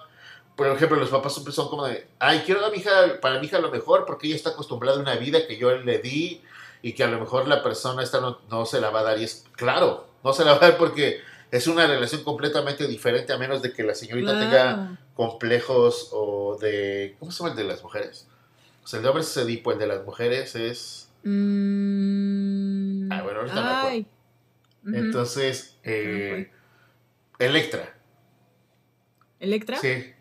por 0.55 0.67
ejemplo, 0.67 0.99
los 0.99 1.09
papás 1.09 1.33
siempre 1.33 1.55
son 1.55 1.69
como 1.71 1.87
de, 1.87 2.07
ay, 2.19 2.43
quiero 2.45 2.65
a 2.65 2.71
mi 2.71 2.77
hija, 2.77 3.19
para 3.21 3.41
mi 3.41 3.47
hija 3.47 3.59
lo 3.59 3.71
mejor 3.71 4.05
porque 4.05 4.27
ella 4.27 4.37
está 4.37 4.51
acostumbrada 4.51 4.99
a 4.99 5.01
una 5.01 5.17
vida 5.17 5.47
que 5.47 5.57
yo 5.57 5.75
le 5.75 5.99
di 5.99 6.43
y 6.83 6.93
que 6.93 7.03
a 7.03 7.09
lo 7.09 7.19
mejor 7.19 7.49
la 7.49 7.63
persona 7.63 8.03
esta 8.03 8.21
no, 8.21 8.67
se 8.67 8.81
la 8.81 8.91
va 8.91 9.01
a 9.01 9.05
dar. 9.05 9.19
Y 9.19 9.25
es 9.25 9.47
claro, 9.53 10.07
no 10.23 10.35
se 10.35 10.45
la 10.45 10.53
va 10.53 10.59
a 10.59 10.69
dar 10.69 10.77
porque 10.77 11.23
es 11.51 11.67
una 11.67 11.87
relación 11.87 12.23
completamente 12.25 12.87
diferente 12.87 13.33
a 13.33 13.39
menos 13.39 13.63
de 13.63 13.73
que 13.73 13.85
la 13.85 13.95
señorita 13.95 14.39
tenga 14.39 14.99
complejos 15.15 16.11
o 16.13 16.59
de, 16.61 17.17
¿cómo 17.19 17.33
se 17.33 17.39
llama 17.39 17.53
el 17.53 17.57
de 17.57 17.65
las 17.65 17.83
mujeres? 17.83 18.29
O 18.85 18.87
sea, 18.87 18.99
el 18.99 19.03
de 19.03 19.09
hombres 19.09 19.31
es 19.31 19.37
Edipo, 19.39 19.73
el 19.73 19.79
de 19.79 19.87
las 19.87 20.05
mujeres 20.05 20.55
es. 20.57 21.09
Mm, 21.25 23.11
ah, 23.13 23.23
bueno, 23.23 23.41
ahorita 23.41 23.63
me 23.63 23.71
acuerdo. 23.71 24.07
Entonces, 24.93 25.79
eh, 25.85 26.51
Electra. 27.39 28.02
¿Electra? 29.43 29.79
Sí. 29.79 30.13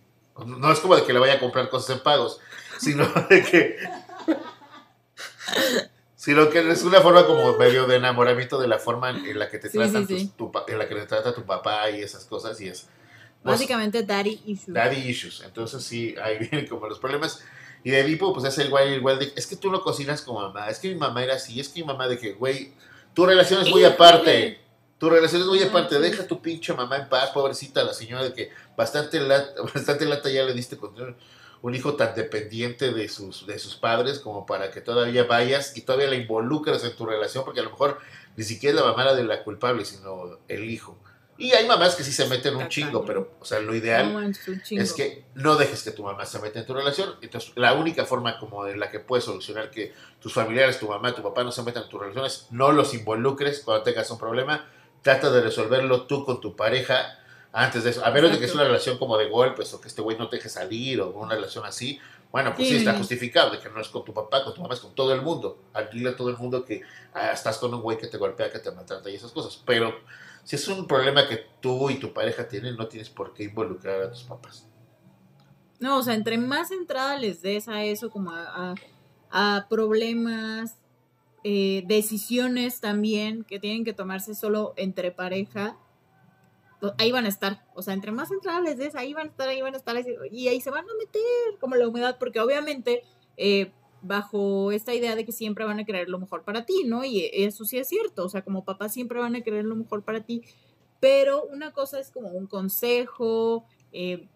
No 0.45 0.71
es 0.71 0.79
como 0.79 0.95
de 0.95 1.03
que 1.03 1.13
le 1.13 1.19
vaya 1.19 1.35
a 1.35 1.39
comprar 1.39 1.69
cosas 1.69 1.97
en 1.97 2.03
pagos, 2.03 2.39
sino 2.79 3.07
de 3.29 3.43
que. 3.43 3.77
sino 6.15 6.49
que 6.49 6.71
es 6.71 6.83
una 6.83 7.01
forma 7.01 7.25
como 7.25 7.55
medio 7.57 7.85
de 7.85 7.97
enamoramiento 7.97 8.59
de 8.59 8.67
la 8.67 8.79
forma 8.79 9.11
en 9.11 9.37
la 9.39 9.49
que 9.49 9.59
te 9.59 9.69
tratan 9.69 10.07
Tu, 10.07 10.51
en 10.67 10.77
la 10.77 10.87
que 10.87 10.95
te 10.95 11.05
trata 11.05 11.33
tu 11.33 11.43
papá 11.43 11.89
y 11.89 12.01
esas 12.01 12.25
cosas 12.25 12.59
y 12.61 12.67
es 12.67 12.87
pues, 13.43 13.53
básicamente 13.53 14.03
daddy 14.03 14.41
issues 14.45 14.73
daddy 14.75 14.97
issues 15.09 15.41
entonces 15.43 15.83
sí 15.83 16.15
ahí 16.21 16.37
vienen 16.51 16.67
como 16.67 16.87
los 16.87 16.99
problemas 16.99 17.43
y 17.83 17.89
de 17.89 17.99
Edipo, 17.99 18.33
pues 18.33 18.45
es 18.45 18.57
el 18.59 18.69
güey 18.69 18.95
igual 18.95 19.19
de, 19.19 19.33
es 19.35 19.47
que 19.47 19.55
tú 19.55 19.71
no 19.71 19.81
cocinas 19.81 20.21
como 20.21 20.41
mamá, 20.41 20.69
es 20.69 20.79
que 20.79 20.89
mi 20.89 20.95
mamá 20.95 21.23
era 21.23 21.35
así, 21.35 21.59
es 21.59 21.69
que 21.69 21.81
mi 21.81 21.87
mamá 21.87 22.07
de 22.07 22.19
que, 22.19 22.33
güey, 22.33 22.73
tu 23.13 23.25
relación 23.25 23.61
es 23.61 23.69
muy 23.69 23.83
aparte. 23.85 24.59
Tu 25.01 25.09
relación 25.09 25.41
es 25.41 25.47
muy 25.47 25.63
aparte, 25.63 25.97
deja 25.97 26.27
tu 26.27 26.43
pinche 26.43 26.75
mamá 26.75 26.95
en 26.95 27.09
paz, 27.09 27.31
pobrecita, 27.31 27.83
la 27.83 27.91
señora 27.91 28.23
de 28.23 28.33
que 28.33 28.51
bastante 28.77 29.19
lata, 29.19 29.59
bastante 29.73 30.05
lata 30.05 30.29
ya 30.29 30.43
le 30.43 30.53
diste 30.53 30.77
con 30.77 30.93
un 31.63 31.73
hijo 31.73 31.95
tan 31.95 32.13
dependiente 32.13 32.91
de 32.91 33.09
sus, 33.09 33.47
de 33.47 33.57
sus 33.57 33.75
padres 33.75 34.19
como 34.19 34.45
para 34.45 34.69
que 34.69 34.79
todavía 34.79 35.23
vayas 35.23 35.75
y 35.75 35.81
todavía 35.81 36.07
la 36.07 36.17
involucres 36.17 36.83
en 36.83 36.95
tu 36.95 37.07
relación, 37.07 37.43
porque 37.43 37.61
a 37.61 37.63
lo 37.63 37.71
mejor 37.71 37.97
ni 38.37 38.43
siquiera 38.43 38.77
es 38.77 38.85
la 38.85 38.91
mamá 38.91 39.11
de 39.15 39.23
la 39.23 39.43
culpable, 39.43 39.85
sino 39.85 40.37
el 40.47 40.69
hijo. 40.69 40.95
Y 41.35 41.53
hay 41.53 41.65
mamás 41.67 41.95
que 41.95 42.03
sí 42.03 42.11
se 42.11 42.27
meten 42.27 42.55
un 42.55 42.67
chingo, 42.67 43.03
pero, 43.03 43.31
o 43.39 43.45
sea, 43.45 43.59
lo 43.59 43.73
ideal 43.73 44.31
es 44.69 44.93
que 44.93 45.25
no 45.33 45.55
dejes 45.55 45.81
que 45.81 45.89
tu 45.89 46.03
mamá 46.03 46.27
se 46.27 46.37
meta 46.37 46.59
en 46.59 46.67
tu 46.67 46.75
relación. 46.75 47.15
Entonces, 47.23 47.53
la 47.55 47.73
única 47.73 48.05
forma 48.05 48.37
como 48.37 48.67
en 48.67 48.79
la 48.79 48.91
que 48.91 48.99
puedes 48.99 49.25
solucionar 49.25 49.71
que 49.71 49.95
tus 50.19 50.31
familiares, 50.31 50.79
tu 50.79 50.87
mamá, 50.87 51.15
tu 51.15 51.23
papá 51.23 51.43
no 51.43 51.51
se 51.51 51.63
metan 51.63 51.85
en 51.85 51.89
tu 51.89 51.97
relación 51.97 52.23
es 52.27 52.45
no 52.51 52.71
los 52.71 52.93
involucres 52.93 53.61
cuando 53.61 53.81
tengas 53.81 54.11
un 54.11 54.19
problema. 54.19 54.69
Trata 55.01 55.31
de 55.31 55.41
resolverlo 55.41 56.03
tú 56.07 56.25
con 56.25 56.39
tu 56.39 56.55
pareja 56.55 57.19
antes 57.51 57.83
de 57.83 57.89
eso. 57.89 58.05
A 58.05 58.11
menos 58.11 58.31
de 58.31 58.39
que 58.39 58.45
es 58.45 58.53
una 58.53 58.63
relación 58.63 58.97
como 58.97 59.17
de 59.17 59.29
golpes 59.29 59.73
o 59.73 59.81
que 59.81 59.87
este 59.87 60.01
güey 60.01 60.17
no 60.17 60.29
te 60.29 60.37
deje 60.37 60.49
salir 60.49 61.01
o 61.01 61.09
una 61.09 61.35
relación 61.35 61.65
así. 61.65 61.99
Bueno, 62.31 62.53
pues 62.55 62.69
sí, 62.69 62.77
está 62.77 62.93
justificado 62.93 63.51
de 63.51 63.59
que 63.59 63.69
no 63.69 63.81
es 63.81 63.89
con 63.89 64.05
tu 64.05 64.13
papá, 64.13 64.43
con 64.45 64.53
tu 64.53 64.61
mamá, 64.61 64.73
es 64.73 64.79
con 64.79 64.95
todo 64.95 65.13
el 65.13 65.21
mundo. 65.21 65.63
Dile 65.91 66.11
a 66.11 66.15
todo 66.15 66.29
el 66.29 66.37
mundo 66.37 66.63
que 66.63 66.81
ah, 67.13 67.31
estás 67.31 67.57
con 67.57 67.73
un 67.73 67.81
güey 67.81 67.97
que 67.97 68.07
te 68.07 68.17
golpea, 68.17 68.49
que 68.49 68.59
te 68.59 68.71
maltrata 68.71 69.09
y 69.09 69.15
esas 69.15 69.31
cosas. 69.31 69.61
Pero 69.65 69.93
si 70.43 70.55
es 70.55 70.67
un 70.67 70.87
problema 70.87 71.27
que 71.27 71.45
tú 71.59 71.89
y 71.89 71.95
tu 71.95 72.13
pareja 72.13 72.47
tienen, 72.47 72.77
no 72.77 72.87
tienes 72.87 73.09
por 73.09 73.33
qué 73.33 73.43
involucrar 73.43 74.01
a 74.01 74.11
tus 74.11 74.23
papás. 74.23 74.65
No, 75.79 75.97
o 75.97 76.03
sea, 76.03 76.13
entre 76.13 76.37
más 76.37 76.71
entrada 76.71 77.17
les 77.17 77.41
des 77.41 77.67
a 77.67 77.83
eso, 77.83 78.09
como 78.11 78.31
a, 78.31 79.67
problemas, 79.69 80.77
eh, 81.43 81.83
decisiones 81.87 82.79
también 82.79 83.43
que 83.43 83.59
tienen 83.59 83.83
que 83.83 83.93
tomarse 83.93 84.35
solo 84.35 84.73
entre 84.77 85.11
pareja, 85.11 85.77
ahí 86.97 87.11
van 87.11 87.25
a 87.25 87.29
estar. 87.29 87.63
O 87.73 87.81
sea, 87.81 87.93
entre 87.93 88.11
más 88.11 88.31
entrada 88.31 88.61
les 88.61 88.77
des, 88.77 88.95
ahí 88.95 89.13
van 89.13 89.27
a 89.27 89.29
estar, 89.29 89.47
ahí 89.49 89.61
van 89.61 89.73
a 89.73 89.77
estar, 89.77 89.95
y 90.31 90.47
ahí 90.47 90.61
se 90.61 90.71
van 90.71 90.85
a 90.85 90.93
meter 90.97 91.59
como 91.59 91.75
la 91.75 91.87
humedad, 91.87 92.17
porque 92.19 92.39
obviamente 92.39 93.03
eh, 93.37 93.71
bajo 94.01 94.71
esta 94.71 94.93
idea 94.93 95.15
de 95.15 95.25
que 95.25 95.31
siempre 95.31 95.65
van 95.65 95.79
a 95.79 95.85
querer 95.85 96.09
lo 96.09 96.19
mejor 96.19 96.43
para 96.43 96.65
ti, 96.65 96.83
¿no? 96.85 97.03
Y 97.03 97.29
eso 97.33 97.65
sí 97.65 97.77
es 97.77 97.87
cierto, 97.87 98.25
o 98.25 98.29
sea, 98.29 98.43
como 98.43 98.65
papá 98.65 98.89
siempre 98.89 99.19
van 99.19 99.35
a 99.35 99.41
querer 99.41 99.65
lo 99.65 99.75
mejor 99.75 100.03
para 100.03 100.21
ti, 100.21 100.43
pero 100.99 101.43
una 101.43 101.71
cosa 101.71 101.99
es 101.99 102.11
como 102.11 102.29
un 102.29 102.47
consejo, 102.47 103.65
eh, 103.91 104.27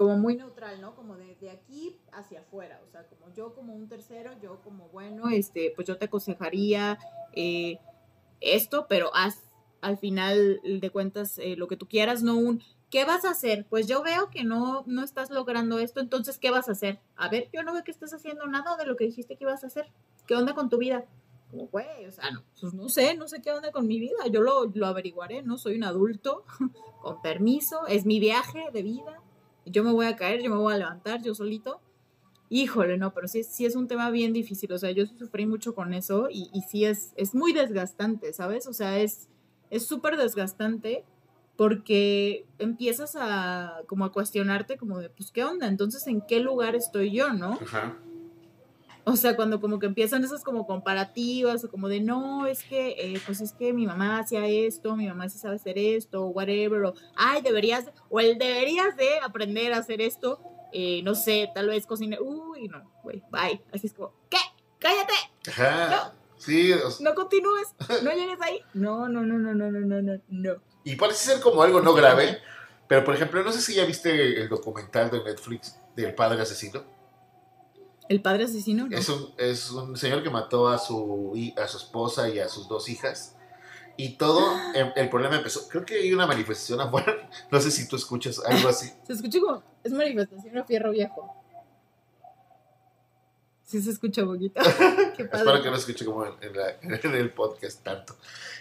como 0.00 0.16
muy 0.16 0.34
neutral, 0.34 0.80
¿no? 0.80 0.94
Como 0.94 1.18
de, 1.18 1.36
de, 1.42 1.50
aquí 1.50 1.94
hacia 2.12 2.40
afuera, 2.40 2.80
o 2.88 2.90
sea, 2.90 3.06
como 3.06 3.30
yo 3.34 3.52
como 3.52 3.74
un 3.74 3.86
tercero, 3.86 4.30
yo 4.42 4.62
como 4.62 4.88
bueno, 4.88 5.28
este, 5.28 5.74
pues 5.76 5.86
yo 5.86 5.98
te 5.98 6.06
aconsejaría 6.06 6.98
eh, 7.34 7.78
esto, 8.40 8.86
pero 8.88 9.14
haz 9.14 9.44
al 9.82 9.98
final 9.98 10.62
de 10.64 10.88
cuentas 10.88 11.36
eh, 11.36 11.54
lo 11.54 11.68
que 11.68 11.76
tú 11.76 11.86
quieras, 11.86 12.22
no 12.22 12.38
un 12.38 12.62
¿qué 12.88 13.04
vas 13.04 13.26
a 13.26 13.32
hacer? 13.32 13.66
Pues 13.68 13.86
yo 13.88 14.02
veo 14.02 14.30
que 14.30 14.42
no, 14.42 14.84
no 14.86 15.04
estás 15.04 15.28
logrando 15.28 15.78
esto, 15.78 16.00
entonces, 16.00 16.38
¿qué 16.38 16.50
vas 16.50 16.70
a 16.70 16.72
hacer? 16.72 16.98
A 17.16 17.28
ver, 17.28 17.50
yo 17.52 17.62
no 17.62 17.74
veo 17.74 17.84
que 17.84 17.90
estés 17.90 18.14
haciendo 18.14 18.46
nada 18.46 18.78
de 18.78 18.86
lo 18.86 18.96
que 18.96 19.04
dijiste 19.04 19.36
que 19.36 19.44
ibas 19.44 19.64
a 19.64 19.66
hacer. 19.66 19.92
¿Qué 20.26 20.34
onda 20.34 20.54
con 20.54 20.70
tu 20.70 20.78
vida? 20.78 21.04
Como, 21.50 21.66
güey, 21.66 22.06
o 22.06 22.12
sea, 22.12 22.30
no, 22.30 22.42
pues 22.58 22.72
no 22.72 22.88
sé, 22.88 23.16
no 23.16 23.28
sé 23.28 23.42
qué 23.42 23.52
onda 23.52 23.70
con 23.70 23.86
mi 23.86 24.00
vida, 24.00 24.26
yo 24.32 24.40
lo, 24.40 24.64
lo 24.64 24.86
averiguaré, 24.86 25.42
¿no? 25.42 25.58
Soy 25.58 25.76
un 25.76 25.84
adulto, 25.84 26.46
con 27.02 27.20
permiso, 27.20 27.86
es 27.86 28.06
mi 28.06 28.18
viaje 28.18 28.70
de 28.72 28.82
vida, 28.82 29.20
yo 29.70 29.84
me 29.84 29.92
voy 29.92 30.06
a 30.06 30.16
caer, 30.16 30.42
yo 30.42 30.50
me 30.50 30.56
voy 30.56 30.74
a 30.74 30.78
levantar, 30.78 31.22
yo 31.22 31.34
solito. 31.34 31.80
Híjole, 32.48 32.98
no, 32.98 33.14
pero 33.14 33.28
sí, 33.28 33.44
sí 33.44 33.64
es 33.64 33.76
un 33.76 33.86
tema 33.86 34.10
bien 34.10 34.32
difícil, 34.32 34.72
o 34.72 34.78
sea, 34.78 34.90
yo 34.90 35.06
sufrí 35.06 35.46
mucho 35.46 35.74
con 35.74 35.94
eso 35.94 36.28
y, 36.30 36.50
y 36.52 36.62
sí 36.62 36.84
es, 36.84 37.12
es 37.16 37.34
muy 37.34 37.52
desgastante, 37.52 38.32
¿sabes? 38.32 38.66
O 38.66 38.72
sea, 38.72 38.98
es 38.98 39.28
súper 39.78 40.16
desgastante 40.16 41.04
porque 41.60 42.46
empiezas 42.58 43.16
a 43.20 43.82
como 43.86 44.06
a 44.06 44.12
cuestionarte 44.12 44.78
como 44.78 44.98
de, 44.98 45.10
pues, 45.10 45.30
¿qué 45.30 45.44
onda? 45.44 45.66
Entonces, 45.66 46.06
¿en 46.06 46.22
qué 46.22 46.40
lugar 46.40 46.74
estoy 46.74 47.12
yo, 47.12 47.34
no? 47.34 47.58
Ajá. 47.60 47.98
O 49.04 49.16
sea, 49.16 49.36
cuando 49.36 49.60
como 49.60 49.78
que 49.78 49.86
empiezan 49.86 50.24
esas 50.24 50.44
como 50.44 50.66
comparativas 50.66 51.64
o 51.64 51.70
como 51.70 51.88
de, 51.88 52.00
no, 52.00 52.46
es 52.46 52.62
que, 52.64 52.90
eh, 52.98 53.20
pues 53.24 53.40
es 53.40 53.52
que 53.52 53.72
mi 53.72 53.86
mamá 53.86 54.18
hacía 54.18 54.46
esto, 54.46 54.96
mi 54.96 55.06
mamá 55.06 55.28
sí 55.28 55.38
sabe 55.38 55.56
hacer 55.56 55.78
esto, 55.78 56.24
o 56.24 56.28
whatever, 56.28 56.84
o, 56.84 56.94
ay, 57.16 57.42
deberías, 57.42 57.86
o 58.08 58.20
él 58.20 58.38
deberías 58.38 58.96
de 58.96 59.18
aprender 59.20 59.72
a 59.72 59.78
hacer 59.78 60.00
esto, 60.00 60.40
eh, 60.72 61.02
no 61.02 61.14
sé, 61.14 61.50
tal 61.54 61.68
vez 61.68 61.86
cocinar, 61.86 62.20
uy, 62.22 62.68
no, 62.68 62.90
güey, 63.02 63.22
bye. 63.30 63.60
Así 63.72 63.86
es 63.86 63.94
como, 63.94 64.12
¿qué? 64.28 64.38
¡Cállate! 64.78 65.14
Ajá. 65.48 65.90
No. 65.90 66.20
Sí. 66.36 66.72
No 67.00 67.14
continúes, 67.14 67.68
no 68.02 68.12
llegues 68.12 68.40
ahí. 68.40 68.60
No, 68.72 69.08
no, 69.08 69.22
no, 69.22 69.38
no, 69.38 69.54
no, 69.54 69.70
no, 69.70 70.02
no, 70.02 70.20
no. 70.28 70.54
Y 70.84 70.96
parece 70.96 71.32
ser 71.32 71.40
como 71.40 71.62
algo 71.62 71.80
no 71.80 71.92
grave, 71.92 72.38
pero 72.88 73.04
por 73.04 73.14
ejemplo, 73.14 73.42
no 73.42 73.52
sé 73.52 73.60
si 73.60 73.74
ya 73.74 73.84
viste 73.84 74.40
el 74.40 74.48
documental 74.48 75.10
de 75.10 75.22
Netflix 75.22 75.78
del 75.94 76.14
padre 76.14 76.40
asesino. 76.40 76.82
¿El 78.10 78.22
padre 78.22 78.42
asesino? 78.42 78.88
Es, 78.90 79.08
un, 79.08 79.32
es 79.38 79.70
un 79.70 79.96
señor 79.96 80.24
que 80.24 80.30
mató 80.30 80.66
a 80.66 80.78
su, 80.78 81.32
a 81.56 81.68
su 81.68 81.76
esposa 81.76 82.28
y 82.28 82.40
a 82.40 82.48
sus 82.48 82.66
dos 82.66 82.88
hijas. 82.88 83.36
Y 83.96 84.16
todo, 84.16 84.52
em, 84.74 84.90
el, 84.96 85.08
problema 85.08 85.36
empezó. 85.36 85.68
Creo 85.68 85.84
que 85.84 85.94
hay 85.94 86.12
una 86.12 86.26
manifestación 86.26 86.80
afuera. 86.80 87.30
No 87.52 87.60
sé 87.60 87.70
si 87.70 87.86
tú 87.86 87.94
escuchas 87.94 88.40
algo 88.44 88.68
así. 88.68 88.90
Se 89.06 89.12
escucha 89.12 89.38
como. 89.38 89.62
Es 89.84 89.92
manifestación 89.92 90.58
a 90.58 90.64
fierro 90.64 90.90
viejo. 90.90 91.36
Sí 93.64 93.80
se 93.80 93.92
escucha 93.92 94.24
poquito. 94.24 94.60
Espero 95.16 95.62
que 95.62 95.70
no 95.70 95.76
escuche 95.76 96.04
como 96.04 96.26
en, 96.26 96.34
en, 96.82 97.14
el 97.14 97.30
podcast 97.30 97.84
tanto. 97.84 98.16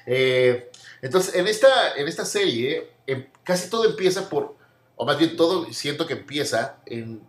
Eh, 0.05 0.69
entonces, 1.01 1.33
en 1.33 1.47
esta, 1.47 1.95
en 1.95 2.07
esta 2.07 2.23
serie, 2.23 2.91
em, 3.07 3.25
casi 3.43 3.67
todo 3.71 3.85
empieza 3.85 4.29
por, 4.29 4.55
o 4.95 5.05
más 5.07 5.17
bien 5.17 5.35
todo 5.35 5.65
siento 5.73 6.05
que 6.05 6.13
empieza 6.13 6.77
en 6.85 7.27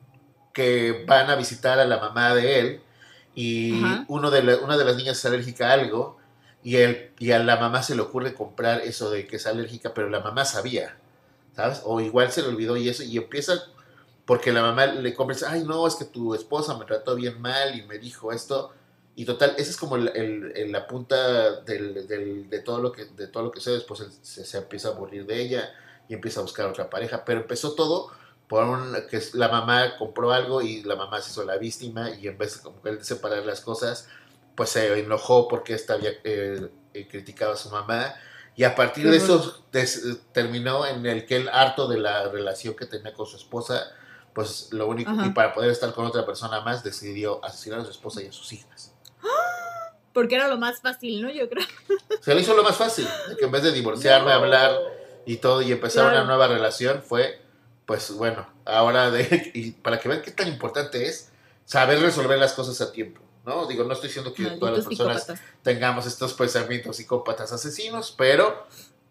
que 0.60 1.04
van 1.06 1.30
a 1.30 1.36
visitar 1.36 1.78
a 1.78 1.86
la 1.86 1.98
mamá 1.98 2.34
de 2.34 2.60
él 2.60 2.80
y 3.34 3.82
uno 4.08 4.30
de 4.30 4.56
una 4.56 4.76
de 4.76 4.84
las 4.84 4.96
niñas 4.96 5.18
es 5.18 5.24
alérgica 5.24 5.70
a 5.70 5.72
algo 5.72 6.18
y, 6.62 6.76
él, 6.76 7.12
y 7.18 7.32
a 7.32 7.38
la 7.38 7.56
mamá 7.56 7.82
se 7.82 7.94
le 7.94 8.02
ocurre 8.02 8.34
comprar 8.34 8.82
eso 8.82 9.10
de 9.10 9.26
que 9.26 9.36
es 9.36 9.46
alérgica, 9.46 9.94
pero 9.94 10.10
la 10.10 10.20
mamá 10.20 10.44
sabía, 10.44 10.98
¿sabes? 11.56 11.80
O 11.84 12.00
igual 12.00 12.30
se 12.30 12.42
le 12.42 12.48
olvidó 12.48 12.76
y 12.76 12.90
eso, 12.90 13.02
y 13.02 13.16
empieza 13.16 13.64
porque 14.26 14.52
la 14.52 14.60
mamá 14.60 14.86
le 14.86 15.14
compra 15.14 15.36
ay, 15.48 15.64
no, 15.64 15.86
es 15.86 15.96
que 15.96 16.04
tu 16.04 16.34
esposa 16.34 16.76
me 16.76 16.84
trató 16.84 17.16
bien 17.16 17.40
mal 17.40 17.76
y 17.76 17.82
me 17.82 17.98
dijo 17.98 18.30
esto. 18.32 18.72
Y 19.16 19.24
total, 19.24 19.54
esa 19.58 19.70
es 19.70 19.76
como 19.76 19.96
el, 19.96 20.70
la 20.70 20.86
punta 20.86 21.60
del, 21.62 22.06
de, 22.06 22.58
todo 22.60 22.80
lo 22.80 22.92
que, 22.92 23.06
de 23.06 23.26
todo 23.26 23.44
lo 23.44 23.50
que 23.50 23.60
sé. 23.60 23.72
Después 23.72 24.06
se, 24.22 24.44
se, 24.44 24.58
empieza 24.58 24.88
a 24.88 24.92
aburrir 24.92 25.26
de 25.26 25.40
ella 25.40 25.74
y 26.08 26.14
empieza 26.14 26.40
a 26.40 26.42
buscar 26.44 26.66
otra 26.66 26.88
pareja. 26.88 27.24
Pero 27.24 27.40
empezó 27.40 27.74
todo 27.74 28.12
por 28.50 28.64
un, 28.64 28.96
que 29.08 29.22
la 29.34 29.46
mamá 29.46 29.96
compró 29.96 30.32
algo 30.32 30.60
y 30.60 30.82
la 30.82 30.96
mamá 30.96 31.22
se 31.22 31.30
hizo 31.30 31.44
la 31.44 31.56
víctima 31.56 32.10
y 32.10 32.26
en 32.26 32.36
vez 32.36 32.56
de, 32.56 32.62
como 32.64 32.80
de 32.80 33.04
separar 33.04 33.46
las 33.46 33.60
cosas, 33.60 34.08
pues 34.56 34.70
se 34.70 34.98
enojó 34.98 35.46
porque 35.46 35.72
esta 35.72 35.94
había 35.94 36.10
eh, 36.24 36.68
eh, 36.92 37.06
criticado 37.08 37.52
a 37.52 37.56
su 37.56 37.70
mamá. 37.70 38.12
Y 38.56 38.64
a 38.64 38.74
partir 38.74 39.08
de 39.08 39.18
eso 39.18 39.64
terminó 40.32 40.84
en 40.84 41.06
el 41.06 41.26
que 41.26 41.36
él, 41.36 41.48
harto 41.48 41.86
de 41.86 41.98
la 41.98 42.28
relación 42.28 42.74
que 42.74 42.86
tenía 42.86 43.14
con 43.14 43.24
su 43.24 43.36
esposa, 43.36 43.92
pues 44.34 44.72
lo 44.72 44.88
único, 44.88 45.12
y 45.24 45.30
para 45.30 45.54
poder 45.54 45.70
estar 45.70 45.94
con 45.94 46.04
otra 46.04 46.26
persona 46.26 46.60
más, 46.60 46.82
decidió 46.82 47.44
asesinar 47.44 47.78
a 47.78 47.84
su 47.84 47.92
esposa 47.92 48.20
y 48.20 48.26
a 48.26 48.32
sus 48.32 48.52
hijas. 48.52 48.92
Porque 50.12 50.34
era 50.34 50.48
lo 50.48 50.58
más 50.58 50.80
fácil, 50.80 51.22
¿no? 51.22 51.30
Yo 51.30 51.48
creo. 51.48 51.64
Se 52.20 52.34
le 52.34 52.40
hizo 52.40 52.56
lo 52.56 52.64
más 52.64 52.76
fácil, 52.76 53.06
que 53.38 53.44
en 53.44 53.52
vez 53.52 53.62
de 53.62 53.70
divorciarme, 53.70 54.32
hablar 54.32 54.76
y 55.24 55.36
todo 55.36 55.62
y 55.62 55.70
empezar 55.70 56.10
una 56.10 56.24
nueva 56.24 56.48
relación, 56.48 57.00
fue 57.00 57.39
pues 57.90 58.12
bueno, 58.12 58.46
ahora 58.66 59.10
de, 59.10 59.50
y 59.52 59.72
para 59.72 59.98
que 59.98 60.08
vean 60.08 60.22
qué 60.22 60.30
tan 60.30 60.46
importante 60.46 61.08
es 61.08 61.30
saber 61.64 61.98
resolver 61.98 62.38
las 62.38 62.52
cosas 62.52 62.80
a 62.80 62.92
tiempo, 62.92 63.20
¿no? 63.44 63.66
Digo, 63.66 63.82
no 63.82 63.94
estoy 63.94 64.10
diciendo 64.10 64.32
que 64.32 64.44
todas 64.46 64.76
las 64.76 64.86
personas 64.86 65.26
tengamos 65.64 66.06
estos 66.06 66.34
pensamientos 66.34 66.98
psicópatas 66.98 67.52
asesinos, 67.52 68.14
pero 68.16 68.64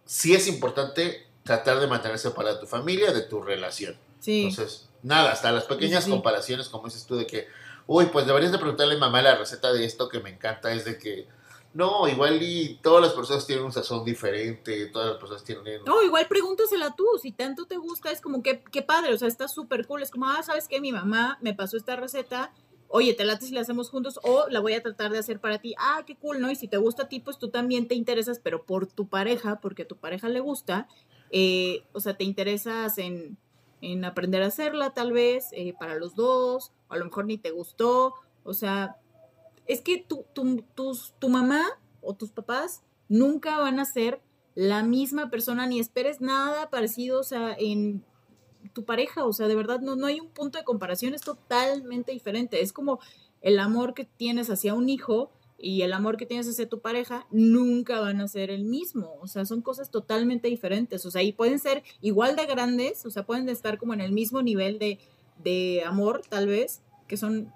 sí 0.05 0.33
es 0.33 0.47
importante 0.47 1.27
tratar 1.43 1.81
de 1.81 1.87
mantener 1.87 2.19
separada 2.19 2.57
tu 2.57 2.67
familia 2.67 3.11
de 3.11 3.19
tu 3.23 3.41
relación. 3.41 3.97
Sí. 4.21 4.43
Entonces, 4.43 4.87
nada, 5.03 5.33
hasta 5.33 5.51
las 5.51 5.65
pequeñas 5.65 6.05
comparaciones, 6.05 6.69
como 6.69 6.85
dices 6.85 7.05
tú, 7.05 7.17
de 7.17 7.27
que, 7.27 7.49
uy, 7.85 8.05
pues 8.05 8.27
deberías 8.27 8.53
de 8.53 8.59
preguntarle 8.59 8.93
a 8.93 8.95
mi 8.95 9.01
mamá 9.01 9.21
la 9.21 9.35
receta 9.35 9.73
de 9.73 9.83
esto 9.83 10.07
que 10.07 10.21
me 10.21 10.29
encanta, 10.29 10.71
es 10.71 10.85
de 10.85 10.97
que 10.97 11.27
no, 11.73 12.07
igual 12.07 12.41
y 12.41 12.79
todas 12.81 13.01
las 13.01 13.13
personas 13.13 13.45
tienen 13.45 13.65
un 13.65 13.71
sazón 13.71 14.03
diferente, 14.03 14.87
todas 14.87 15.09
las 15.09 15.17
personas 15.17 15.43
tienen... 15.43 15.83
No, 15.85 16.01
igual 16.01 16.27
pregúntasela 16.27 16.95
tú, 16.95 17.05
si 17.21 17.31
tanto 17.31 17.65
te 17.67 17.77
gusta, 17.77 18.11
es 18.11 18.21
como 18.21 18.41
que, 18.41 18.63
qué 18.71 18.81
padre, 18.81 19.13
o 19.13 19.17
sea, 19.17 19.27
está 19.27 19.47
súper 19.47 19.85
cool, 19.85 20.01
es 20.01 20.09
como, 20.09 20.27
ah, 20.27 20.41
¿sabes 20.41 20.67
qué? 20.67 20.81
Mi 20.81 20.91
mamá 20.91 21.37
me 21.41 21.53
pasó 21.53 21.77
esta 21.77 21.95
receta, 21.95 22.51
oye, 22.87 23.13
te 23.13 23.23
late 23.23 23.45
si 23.45 23.53
la 23.53 23.61
hacemos 23.61 23.91
juntos 23.91 24.19
o 24.23 24.47
la 24.49 24.59
voy 24.61 24.73
a 24.73 24.81
tratar 24.81 25.11
de 25.11 25.19
hacer 25.19 25.39
para 25.39 25.59
ti, 25.59 25.75
ah, 25.77 26.03
qué 26.07 26.15
cool, 26.15 26.41
¿no? 26.41 26.49
Y 26.49 26.55
si 26.55 26.67
te 26.67 26.77
gusta 26.77 27.03
a 27.03 27.07
ti, 27.07 27.19
pues 27.19 27.37
tú 27.37 27.49
también 27.49 27.87
te 27.87 27.93
interesas, 27.93 28.39
pero 28.39 28.63
por 28.63 28.87
tu 28.87 29.07
pareja, 29.07 29.59
porque 29.61 29.83
a 29.83 29.87
tu 29.87 29.95
pareja 29.95 30.27
le 30.27 30.39
gusta, 30.39 30.87
eh, 31.29 31.83
o 31.93 31.99
sea, 31.99 32.17
te 32.17 32.23
interesas 32.23 32.97
en, 32.97 33.37
en 33.81 34.05
aprender 34.05 34.41
a 34.41 34.47
hacerla 34.47 34.95
tal 34.95 35.11
vez, 35.11 35.49
eh, 35.51 35.75
para 35.79 35.95
los 35.95 36.15
dos, 36.15 36.71
o 36.87 36.93
a 36.93 36.97
lo 36.97 37.05
mejor 37.05 37.25
ni 37.25 37.37
te 37.37 37.51
gustó, 37.51 38.15
o 38.43 38.55
sea, 38.55 38.97
es 39.69 39.81
que 39.81 39.99
tu, 39.99 40.25
tu, 40.33 40.63
tu 41.19 41.29
mamá 41.29 41.63
o 42.01 42.15
tus 42.15 42.31
papás 42.31 42.81
nunca 43.07 43.59
van 43.59 43.79
a 43.79 43.85
ser 43.85 44.19
la 44.55 44.81
misma 44.81 45.29
persona, 45.29 45.67
ni 45.67 45.79
esperes 45.79 46.21
nada 46.21 46.71
parecido, 46.71 47.19
o 47.19 47.23
sea, 47.23 47.55
en 47.57 48.03
tu 48.73 48.83
pareja, 48.83 49.25
o 49.25 49.31
sea, 49.31 49.47
de 49.47 49.55
verdad 49.55 49.79
no, 49.79 49.95
no 49.95 50.07
hay 50.07 50.19
un 50.19 50.29
punto 50.29 50.57
de 50.57 50.65
comparación, 50.65 51.13
es 51.13 51.21
totalmente 51.21 52.11
diferente, 52.11 52.61
es 52.61 52.73
como 52.73 52.99
el 53.41 53.59
amor 53.59 53.93
que 53.93 54.05
tienes 54.05 54.49
hacia 54.49 54.73
un 54.73 54.89
hijo 54.89 55.31
y 55.59 55.83
el 55.83 55.93
amor 55.93 56.17
que 56.17 56.25
tienes 56.25 56.49
hacia 56.49 56.67
tu 56.67 56.81
pareja 56.81 57.27
nunca 57.29 57.99
van 57.99 58.21
a 58.21 58.27
ser 58.27 58.49
el 58.49 58.65
mismo, 58.65 59.17
o 59.21 59.27
sea, 59.27 59.45
son 59.45 59.61
cosas 59.61 59.91
totalmente 59.91 60.47
diferentes, 60.47 61.05
o 61.05 61.11
sea, 61.11 61.21
y 61.21 61.31
pueden 61.31 61.59
ser 61.59 61.83
igual 62.01 62.35
de 62.35 62.47
grandes, 62.47 63.05
o 63.05 63.11
sea, 63.11 63.23
pueden 63.23 63.47
estar 63.49 63.77
como 63.77 63.93
en 63.93 64.01
el 64.01 64.13
mismo 64.13 64.41
nivel 64.41 64.79
de, 64.79 64.97
de 65.43 65.83
amor, 65.85 66.23
tal 66.27 66.47
vez, 66.47 66.81
que 67.07 67.17
son 67.17 67.53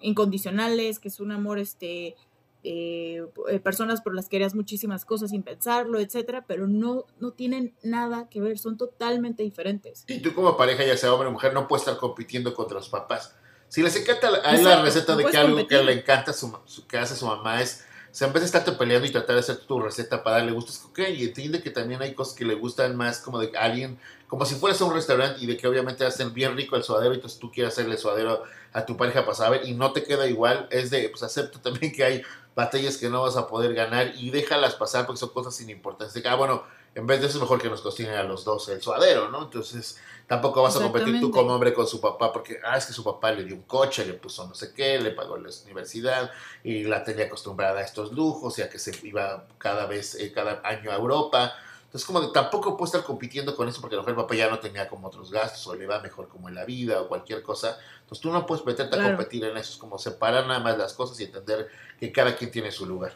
incondicionales, 0.00 0.98
que 0.98 1.08
es 1.08 1.20
un 1.20 1.32
amor, 1.32 1.58
este, 1.58 2.16
eh, 2.62 3.24
eh, 3.48 3.60
personas 3.60 4.02
por 4.02 4.14
las 4.14 4.28
que 4.28 4.36
harías 4.36 4.54
muchísimas 4.54 5.06
cosas 5.06 5.30
sin 5.30 5.42
pensarlo, 5.42 5.98
etcétera, 5.98 6.44
pero 6.46 6.66
no, 6.66 7.06
no 7.18 7.32
tienen 7.32 7.74
nada 7.82 8.28
que 8.28 8.40
ver, 8.40 8.58
son 8.58 8.76
totalmente 8.76 9.42
diferentes. 9.42 10.04
Y 10.08 10.20
tú 10.20 10.34
como 10.34 10.56
pareja, 10.56 10.84
ya 10.84 10.96
sea 10.96 11.12
hombre 11.12 11.28
o 11.28 11.32
mujer, 11.32 11.54
no 11.54 11.66
puedes 11.66 11.86
estar 11.86 11.98
compitiendo 11.98 12.52
contra 12.54 12.76
los 12.76 12.90
papás. 12.90 13.34
Si 13.68 13.82
les 13.82 13.94
encanta 13.96 14.28
a 14.28 14.56
la 14.56 14.82
receta 14.82 15.16
de 15.16 15.24
que 15.24 15.36
algo 15.36 15.66
que 15.66 15.82
le 15.82 15.92
encanta 15.92 16.32
su, 16.32 16.52
que 16.88 16.98
hace 16.98 17.14
su 17.14 17.24
mamá 17.26 17.62
es 17.62 17.86
o 18.10 18.14
sea, 18.14 18.26
en 18.26 18.32
vez 18.32 18.42
de 18.42 18.46
estarte 18.46 18.72
peleando 18.72 19.06
y 19.06 19.10
tratar 19.10 19.36
de 19.36 19.40
hacer 19.40 19.58
tu 19.58 19.80
receta 19.80 20.24
para 20.24 20.38
darle 20.38 20.52
gusto, 20.52 20.72
es 20.72 20.84
ok, 20.84 20.98
y 21.16 21.24
entiende 21.24 21.62
que 21.62 21.70
también 21.70 22.02
hay 22.02 22.14
cosas 22.14 22.34
que 22.34 22.44
le 22.44 22.54
gustan 22.54 22.96
más 22.96 23.20
como 23.20 23.38
de 23.38 23.56
alguien, 23.56 23.98
como 24.26 24.44
si 24.44 24.56
fueras 24.56 24.80
a 24.80 24.84
un 24.84 24.94
restaurante 24.94 25.40
y 25.40 25.46
de 25.46 25.56
que 25.56 25.68
obviamente 25.68 26.04
hacen 26.04 26.34
bien 26.34 26.56
rico 26.56 26.74
el 26.74 26.82
suadero 26.82 27.12
y 27.12 27.16
entonces 27.16 27.38
tú 27.38 27.52
quieres 27.52 27.72
hacerle 27.72 27.96
suadero 27.96 28.42
a 28.72 28.84
tu 28.84 28.96
pareja 28.96 29.24
para 29.24 29.34
saber 29.34 29.62
y 29.64 29.74
no 29.74 29.92
te 29.92 30.02
queda 30.02 30.26
igual, 30.26 30.66
es 30.70 30.90
de, 30.90 31.08
pues 31.08 31.22
acepta 31.22 31.62
también 31.62 31.92
que 31.92 32.02
hay 32.02 32.22
batallas 32.56 32.96
que 32.96 33.08
no 33.08 33.22
vas 33.22 33.36
a 33.36 33.46
poder 33.46 33.74
ganar 33.74 34.12
y 34.16 34.30
déjalas 34.30 34.74
pasar 34.74 35.06
porque 35.06 35.20
son 35.20 35.30
cosas 35.30 35.54
sin 35.54 35.70
importancia. 35.70 36.20
Ah, 36.26 36.34
bueno, 36.34 36.64
en 36.94 37.06
vez 37.06 37.20
de 37.20 37.26
eso 37.26 37.38
es 37.38 37.42
mejor 37.42 37.60
que 37.60 37.68
nos 37.68 37.80
cocinen 37.80 38.14
a 38.14 38.22
los 38.24 38.44
dos 38.44 38.68
el 38.68 38.82
suadero, 38.82 39.28
¿no? 39.28 39.44
Entonces 39.44 40.00
tampoco 40.26 40.62
vas 40.62 40.76
a 40.76 40.80
competir 40.80 41.20
tú 41.20 41.30
como 41.30 41.54
hombre 41.54 41.72
con 41.72 41.86
su 41.86 42.00
papá 42.00 42.32
porque, 42.32 42.58
ah, 42.64 42.76
es 42.76 42.86
que 42.86 42.92
su 42.92 43.04
papá 43.04 43.32
le 43.32 43.44
dio 43.44 43.54
un 43.54 43.62
coche, 43.62 44.04
le 44.04 44.14
puso 44.14 44.46
no 44.46 44.54
sé 44.54 44.72
qué, 44.72 44.98
le 44.98 45.12
pagó 45.12 45.36
la 45.36 45.50
universidad 45.64 46.30
y 46.64 46.84
la 46.84 47.04
tenía 47.04 47.26
acostumbrada 47.26 47.80
a 47.80 47.82
estos 47.82 48.12
lujos 48.12 48.58
y 48.58 48.62
a 48.62 48.68
que 48.68 48.78
se 48.78 48.92
iba 49.06 49.46
cada 49.58 49.86
vez, 49.86 50.16
eh, 50.16 50.32
cada 50.32 50.60
año 50.64 50.90
a 50.90 50.96
Europa. 50.96 51.52
Entonces, 51.84 52.06
como 52.06 52.20
de, 52.20 52.28
tampoco 52.28 52.76
puedo 52.76 52.86
estar 52.86 53.02
compitiendo 53.02 53.56
con 53.56 53.68
eso 53.68 53.80
porque 53.80 53.96
a 53.96 53.98
lo 53.98 54.02
mejor 54.02 54.20
el 54.20 54.24
papá 54.24 54.34
ya 54.36 54.48
no 54.48 54.60
tenía 54.60 54.88
como 54.88 55.08
otros 55.08 55.30
gastos 55.32 55.66
o 55.66 55.74
le 55.74 55.86
va 55.86 56.00
mejor 56.00 56.28
como 56.28 56.48
en 56.48 56.54
la 56.54 56.64
vida 56.64 57.00
o 57.00 57.08
cualquier 57.08 57.42
cosa. 57.42 57.78
Entonces, 58.00 58.20
tú 58.20 58.32
no 58.32 58.46
puedes 58.46 58.64
meterte 58.64 58.96
a 58.96 59.02
competir 59.02 59.44
en 59.44 59.56
eso. 59.56 59.72
Es 59.72 59.78
como 59.78 59.98
separar 59.98 60.46
nada 60.46 60.60
más 60.60 60.78
las 60.78 60.92
cosas 60.92 61.18
y 61.20 61.24
entender 61.24 61.68
que 61.98 62.12
cada 62.12 62.36
quien 62.36 62.52
tiene 62.52 62.70
su 62.70 62.86
lugar. 62.86 63.14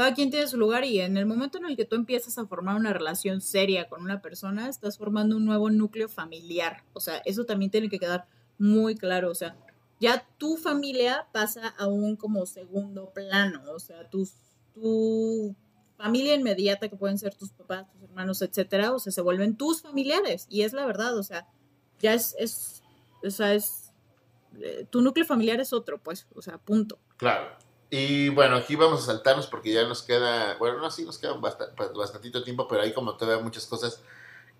Cada 0.00 0.14
quien 0.14 0.30
tiene 0.30 0.46
su 0.46 0.56
lugar 0.56 0.86
y 0.86 0.98
en 0.98 1.18
el 1.18 1.26
momento 1.26 1.58
en 1.58 1.66
el 1.66 1.76
que 1.76 1.84
tú 1.84 1.94
empiezas 1.94 2.38
a 2.38 2.46
formar 2.46 2.74
una 2.74 2.94
relación 2.94 3.42
seria 3.42 3.86
con 3.86 4.00
una 4.00 4.22
persona, 4.22 4.66
estás 4.66 4.96
formando 4.96 5.36
un 5.36 5.44
nuevo 5.44 5.68
núcleo 5.68 6.08
familiar. 6.08 6.84
O 6.94 7.00
sea, 7.00 7.18
eso 7.26 7.44
también 7.44 7.70
tiene 7.70 7.90
que 7.90 7.98
quedar 7.98 8.26
muy 8.56 8.94
claro. 8.94 9.30
O 9.30 9.34
sea, 9.34 9.58
ya 10.00 10.26
tu 10.38 10.56
familia 10.56 11.28
pasa 11.32 11.74
a 11.76 11.86
un 11.86 12.16
como 12.16 12.46
segundo 12.46 13.10
plano. 13.10 13.60
O 13.74 13.78
sea, 13.78 14.08
tu, 14.08 14.26
tu 14.72 15.54
familia 15.98 16.34
inmediata, 16.34 16.88
que 16.88 16.96
pueden 16.96 17.18
ser 17.18 17.34
tus 17.34 17.50
papás, 17.50 17.84
tus 17.92 18.02
hermanos, 18.02 18.40
etcétera, 18.40 18.94
o 18.94 18.98
sea, 18.98 19.12
se 19.12 19.20
vuelven 19.20 19.54
tus 19.54 19.82
familiares. 19.82 20.46
Y 20.48 20.62
es 20.62 20.72
la 20.72 20.86
verdad, 20.86 21.14
o 21.18 21.22
sea, 21.22 21.46
ya 21.98 22.14
es, 22.14 22.34
es 22.38 22.82
o 23.22 23.28
sea, 23.28 23.52
es, 23.52 23.92
eh, 24.62 24.86
tu 24.88 25.02
núcleo 25.02 25.26
familiar 25.26 25.60
es 25.60 25.74
otro, 25.74 25.98
pues, 25.98 26.26
o 26.34 26.40
sea, 26.40 26.56
punto. 26.56 26.98
Claro. 27.18 27.50
Y 27.90 28.28
bueno, 28.28 28.56
aquí 28.56 28.76
vamos 28.76 29.02
a 29.02 29.06
saltarnos 29.06 29.48
porque 29.48 29.72
ya 29.72 29.86
nos 29.86 30.02
queda, 30.02 30.56
bueno, 30.58 30.78
no, 30.78 30.90
sí 30.92 31.04
nos 31.04 31.18
queda 31.18 31.32
bastante, 31.32 31.74
bastantito 31.96 32.44
tiempo, 32.44 32.68
pero 32.68 32.82
hay 32.82 32.92
como 32.92 33.16
todavía 33.16 33.42
muchas 33.42 33.66
cosas 33.66 34.00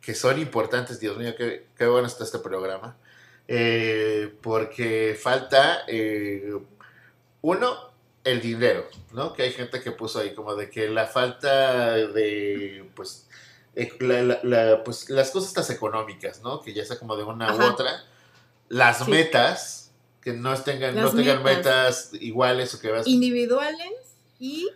que 0.01 0.15
son 0.15 0.41
importantes. 0.41 0.99
Dios 0.99 1.17
mío, 1.17 1.35
qué, 1.37 1.69
qué 1.77 1.87
bueno 1.87 2.09
está 2.09 2.25
este 2.25 2.41
programa. 2.41 2.97
Eh, 3.47 4.35
porque 4.43 5.19
falta, 5.21 5.85
eh, 5.87 6.57
uno, 7.43 7.91
el 8.25 8.41
dinero, 8.41 8.87
¿no? 9.13 9.33
Que 9.33 9.45
hay 9.45 9.53
gente 9.53 9.81
que 9.81 9.93
puso 9.93 10.21
ahí 10.21 10.35
como 10.35 10.55
de 10.55 10.69
que 10.69 10.89
la 10.89 11.07
falta 11.07 11.95
de, 11.95 12.89
pues, 12.95 13.29
eh, 13.75 13.93
la, 14.01 14.83
pues 14.85 15.09
las 15.09 15.31
cosas 15.31 15.51
estas 15.51 15.71
económicas, 15.71 16.43
¿no? 16.43 16.61
Que 16.61 16.75
ya 16.75 16.85
sea 16.85 16.99
como 16.99 17.17
de 17.17 17.25
una 17.25 17.55
u 17.55 17.63
otra. 17.63 18.05
Las 18.69 19.09
metas 19.09 19.80
que 20.23 20.33
no 20.33 20.55
tengan, 20.63 20.95
no 20.95 21.11
tengan 21.11 21.43
metas. 21.43 22.11
iguales 22.21 22.75
o 22.75 22.81
que 22.81 22.91
vas... 22.91 23.07
Individuales 23.07 23.93
y... 24.39 24.69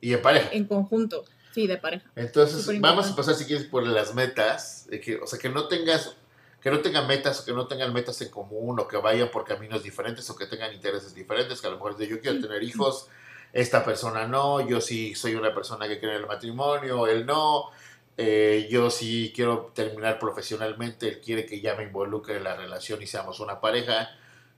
Y 0.00 0.12
en 0.12 0.22
pareja. 0.22 0.50
En 0.52 0.66
conjunto, 0.66 1.24
sí, 1.54 1.66
de 1.66 1.78
pareja. 1.78 2.04
Entonces, 2.16 2.80
vamos 2.80 3.10
a 3.10 3.16
pasar 3.16 3.34
si 3.34 3.44
quieres 3.44 3.66
por 3.66 3.86
las 3.86 4.14
metas, 4.14 4.86
que, 5.02 5.16
o 5.16 5.26
sea, 5.26 5.38
que 5.38 5.48
no 5.48 5.68
tengas, 5.68 6.14
que 6.60 6.70
no 6.70 6.80
tengan 6.80 7.06
metas 7.06 7.40
o 7.40 7.44
que 7.44 7.52
no 7.52 7.66
tengan 7.66 7.92
metas 7.92 8.20
en 8.20 8.28
común 8.28 8.78
o 8.78 8.86
que 8.86 8.98
vayan 8.98 9.30
por 9.30 9.44
caminos 9.44 9.82
diferentes 9.82 10.28
o 10.28 10.36
que 10.36 10.46
tengan 10.46 10.72
intereses 10.72 11.14
diferentes, 11.14 11.60
que 11.60 11.66
a 11.66 11.70
lo 11.70 11.76
mejor 11.76 11.96
de 11.96 12.08
yo 12.08 12.20
quiero 12.20 12.40
tener 12.40 12.62
hijos, 12.62 13.08
esta 13.52 13.84
persona 13.84 14.26
no, 14.26 14.66
yo 14.68 14.80
sí 14.80 15.14
soy 15.14 15.34
una 15.34 15.54
persona 15.54 15.88
que 15.88 15.98
quiere 15.98 16.16
el 16.16 16.26
matrimonio, 16.26 17.06
él 17.06 17.24
no, 17.24 17.70
eh, 18.18 18.68
yo 18.70 18.90
sí 18.90 19.32
quiero 19.34 19.72
terminar 19.74 20.18
profesionalmente, 20.18 21.08
él 21.08 21.20
quiere 21.20 21.46
que 21.46 21.60
ya 21.60 21.74
me 21.74 21.84
involucre 21.84 22.36
en 22.36 22.44
la 22.44 22.54
relación 22.54 23.02
y 23.02 23.06
seamos 23.06 23.40
una 23.40 23.60
pareja. 23.60 24.10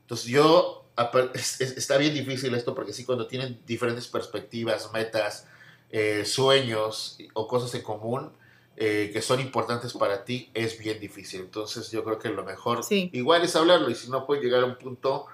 Entonces 0.08 0.26
yo, 0.28 0.86
está 1.60 1.98
bien 1.98 2.14
difícil 2.14 2.54
esto 2.54 2.74
porque 2.74 2.94
sí, 2.94 3.04
cuando 3.04 3.26
tienen 3.26 3.60
diferentes 3.66 4.08
perspectivas, 4.08 4.90
metas, 4.92 5.46
eh, 5.90 6.24
sueños 6.24 7.18
o 7.34 7.46
cosas 7.46 7.74
en 7.74 7.82
común 7.82 8.32
eh, 8.76 9.10
que 9.12 9.20
son 9.20 9.40
importantes 9.40 9.92
para 9.92 10.24
ti, 10.24 10.50
es 10.54 10.78
bien 10.78 10.98
difícil. 10.98 11.42
Entonces 11.42 11.90
yo 11.90 12.02
creo 12.04 12.18
que 12.18 12.30
lo 12.30 12.42
mejor 12.42 12.80
igual 12.90 13.42
es 13.42 13.54
hablarlo 13.54 13.90
y 13.90 13.94
si 13.94 14.10
no 14.10 14.26
puede 14.26 14.42
llegar 14.42 14.62
a 14.62 14.64
un 14.64 14.78
punto 14.78 15.26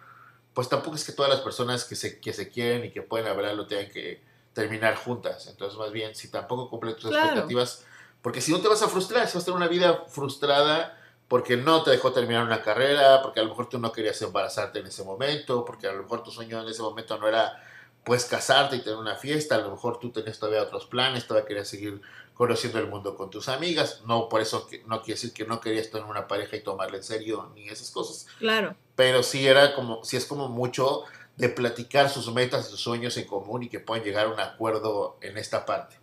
pues 0.54 0.68
tampoco 0.68 0.96
es 0.96 1.04
que 1.04 1.12
todas 1.12 1.30
las 1.30 1.40
personas 1.40 1.84
que 1.84 1.94
se, 1.94 2.18
que 2.20 2.32
se 2.32 2.48
quieren 2.48 2.84
y 2.84 2.90
que 2.90 3.02
pueden 3.02 3.28
hablarlo 3.28 3.66
tengan 3.66 3.90
que 3.90 4.22
terminar 4.52 4.96
juntas. 4.96 5.48
Entonces, 5.48 5.78
más 5.78 5.92
bien, 5.92 6.14
si 6.16 6.30
tampoco 6.30 6.70
cumplen 6.70 6.96
tus 6.96 7.12
expectativas, 7.12 7.84
porque 8.22 8.40
si 8.40 8.52
no 8.52 8.60
te 8.60 8.68
vas 8.68 8.82
a 8.82 8.88
frustrar, 8.88 9.28
si 9.28 9.34
vas 9.34 9.42
a 9.42 9.46
tener 9.46 9.56
una 9.56 9.68
vida 9.68 10.04
frustrada 10.08 10.98
porque 11.28 11.56
no 11.56 11.82
te 11.82 11.90
dejó 11.90 12.12
terminar 12.12 12.44
una 12.44 12.62
carrera, 12.62 13.22
porque 13.22 13.40
a 13.40 13.42
lo 13.42 13.50
mejor 13.50 13.68
tú 13.68 13.78
no 13.78 13.92
querías 13.92 14.20
embarazarte 14.22 14.80
en 14.80 14.86
ese 14.86 15.04
momento, 15.04 15.64
porque 15.64 15.86
a 15.86 15.92
lo 15.92 16.02
mejor 16.02 16.22
tu 16.22 16.30
sueño 16.30 16.60
en 16.60 16.68
ese 16.68 16.82
momento 16.82 17.18
no 17.18 17.28
era 17.28 17.62
pues 18.04 18.26
casarte 18.26 18.76
y 18.76 18.80
tener 18.80 18.98
una 18.98 19.16
fiesta, 19.16 19.54
a 19.54 19.58
lo 19.58 19.70
mejor 19.70 19.98
tú 19.98 20.10
tenías 20.10 20.38
todavía 20.38 20.62
otros 20.62 20.86
planes, 20.86 21.26
todavía 21.26 21.48
querías 21.48 21.68
seguir 21.68 22.02
conociendo 22.34 22.78
el 22.78 22.88
mundo 22.88 23.16
con 23.16 23.30
tus 23.30 23.48
amigas, 23.48 24.02
no 24.06 24.28
por 24.28 24.42
eso 24.42 24.66
que, 24.66 24.82
no 24.86 25.00
quiere 25.00 25.14
decir 25.14 25.32
que 25.32 25.46
no 25.46 25.60
querías 25.60 25.90
tener 25.90 26.06
una 26.06 26.28
pareja 26.28 26.56
y 26.56 26.62
tomarle 26.62 26.98
en 26.98 27.02
serio 27.04 27.50
ni 27.54 27.68
esas 27.68 27.90
cosas. 27.90 28.26
Claro. 28.38 28.76
Pero 28.94 29.22
sí 29.22 29.46
era 29.46 29.74
como, 29.74 30.04
sí 30.04 30.16
es 30.16 30.26
como 30.26 30.48
mucho 30.48 31.04
de 31.36 31.48
platicar 31.48 32.10
sus 32.10 32.32
metas, 32.32 32.68
sus 32.68 32.80
sueños 32.80 33.16
en 33.16 33.26
común 33.26 33.62
y 33.62 33.68
que 33.68 33.80
puedan 33.80 34.04
llegar 34.04 34.26
a 34.26 34.30
un 34.30 34.40
acuerdo 34.40 35.16
en 35.20 35.38
esta 35.38 35.64
parte. 35.64 35.96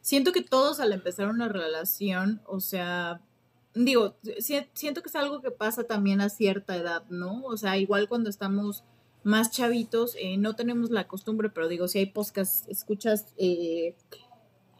Siento 0.00 0.32
que 0.32 0.42
todos 0.42 0.78
al 0.78 0.92
empezar 0.92 1.28
una 1.28 1.48
relación, 1.48 2.40
o 2.46 2.60
sea, 2.60 3.20
digo, 3.76 4.16
siento 4.72 5.02
que 5.02 5.08
es 5.08 5.16
algo 5.16 5.42
que 5.42 5.50
pasa 5.50 5.84
también 5.84 6.20
a 6.20 6.30
cierta 6.30 6.76
edad, 6.76 7.04
¿no? 7.10 7.44
O 7.44 7.56
sea, 7.56 7.76
igual 7.76 8.08
cuando 8.08 8.30
estamos 8.30 8.84
más 9.22 9.50
chavitos, 9.50 10.16
eh, 10.18 10.38
no 10.38 10.56
tenemos 10.56 10.90
la 10.90 11.06
costumbre, 11.06 11.50
pero 11.50 11.68
digo, 11.68 11.86
si 11.86 11.98
hay 11.98 12.06
podcast, 12.06 12.68
escuchas 12.68 13.26
eh, 13.36 13.94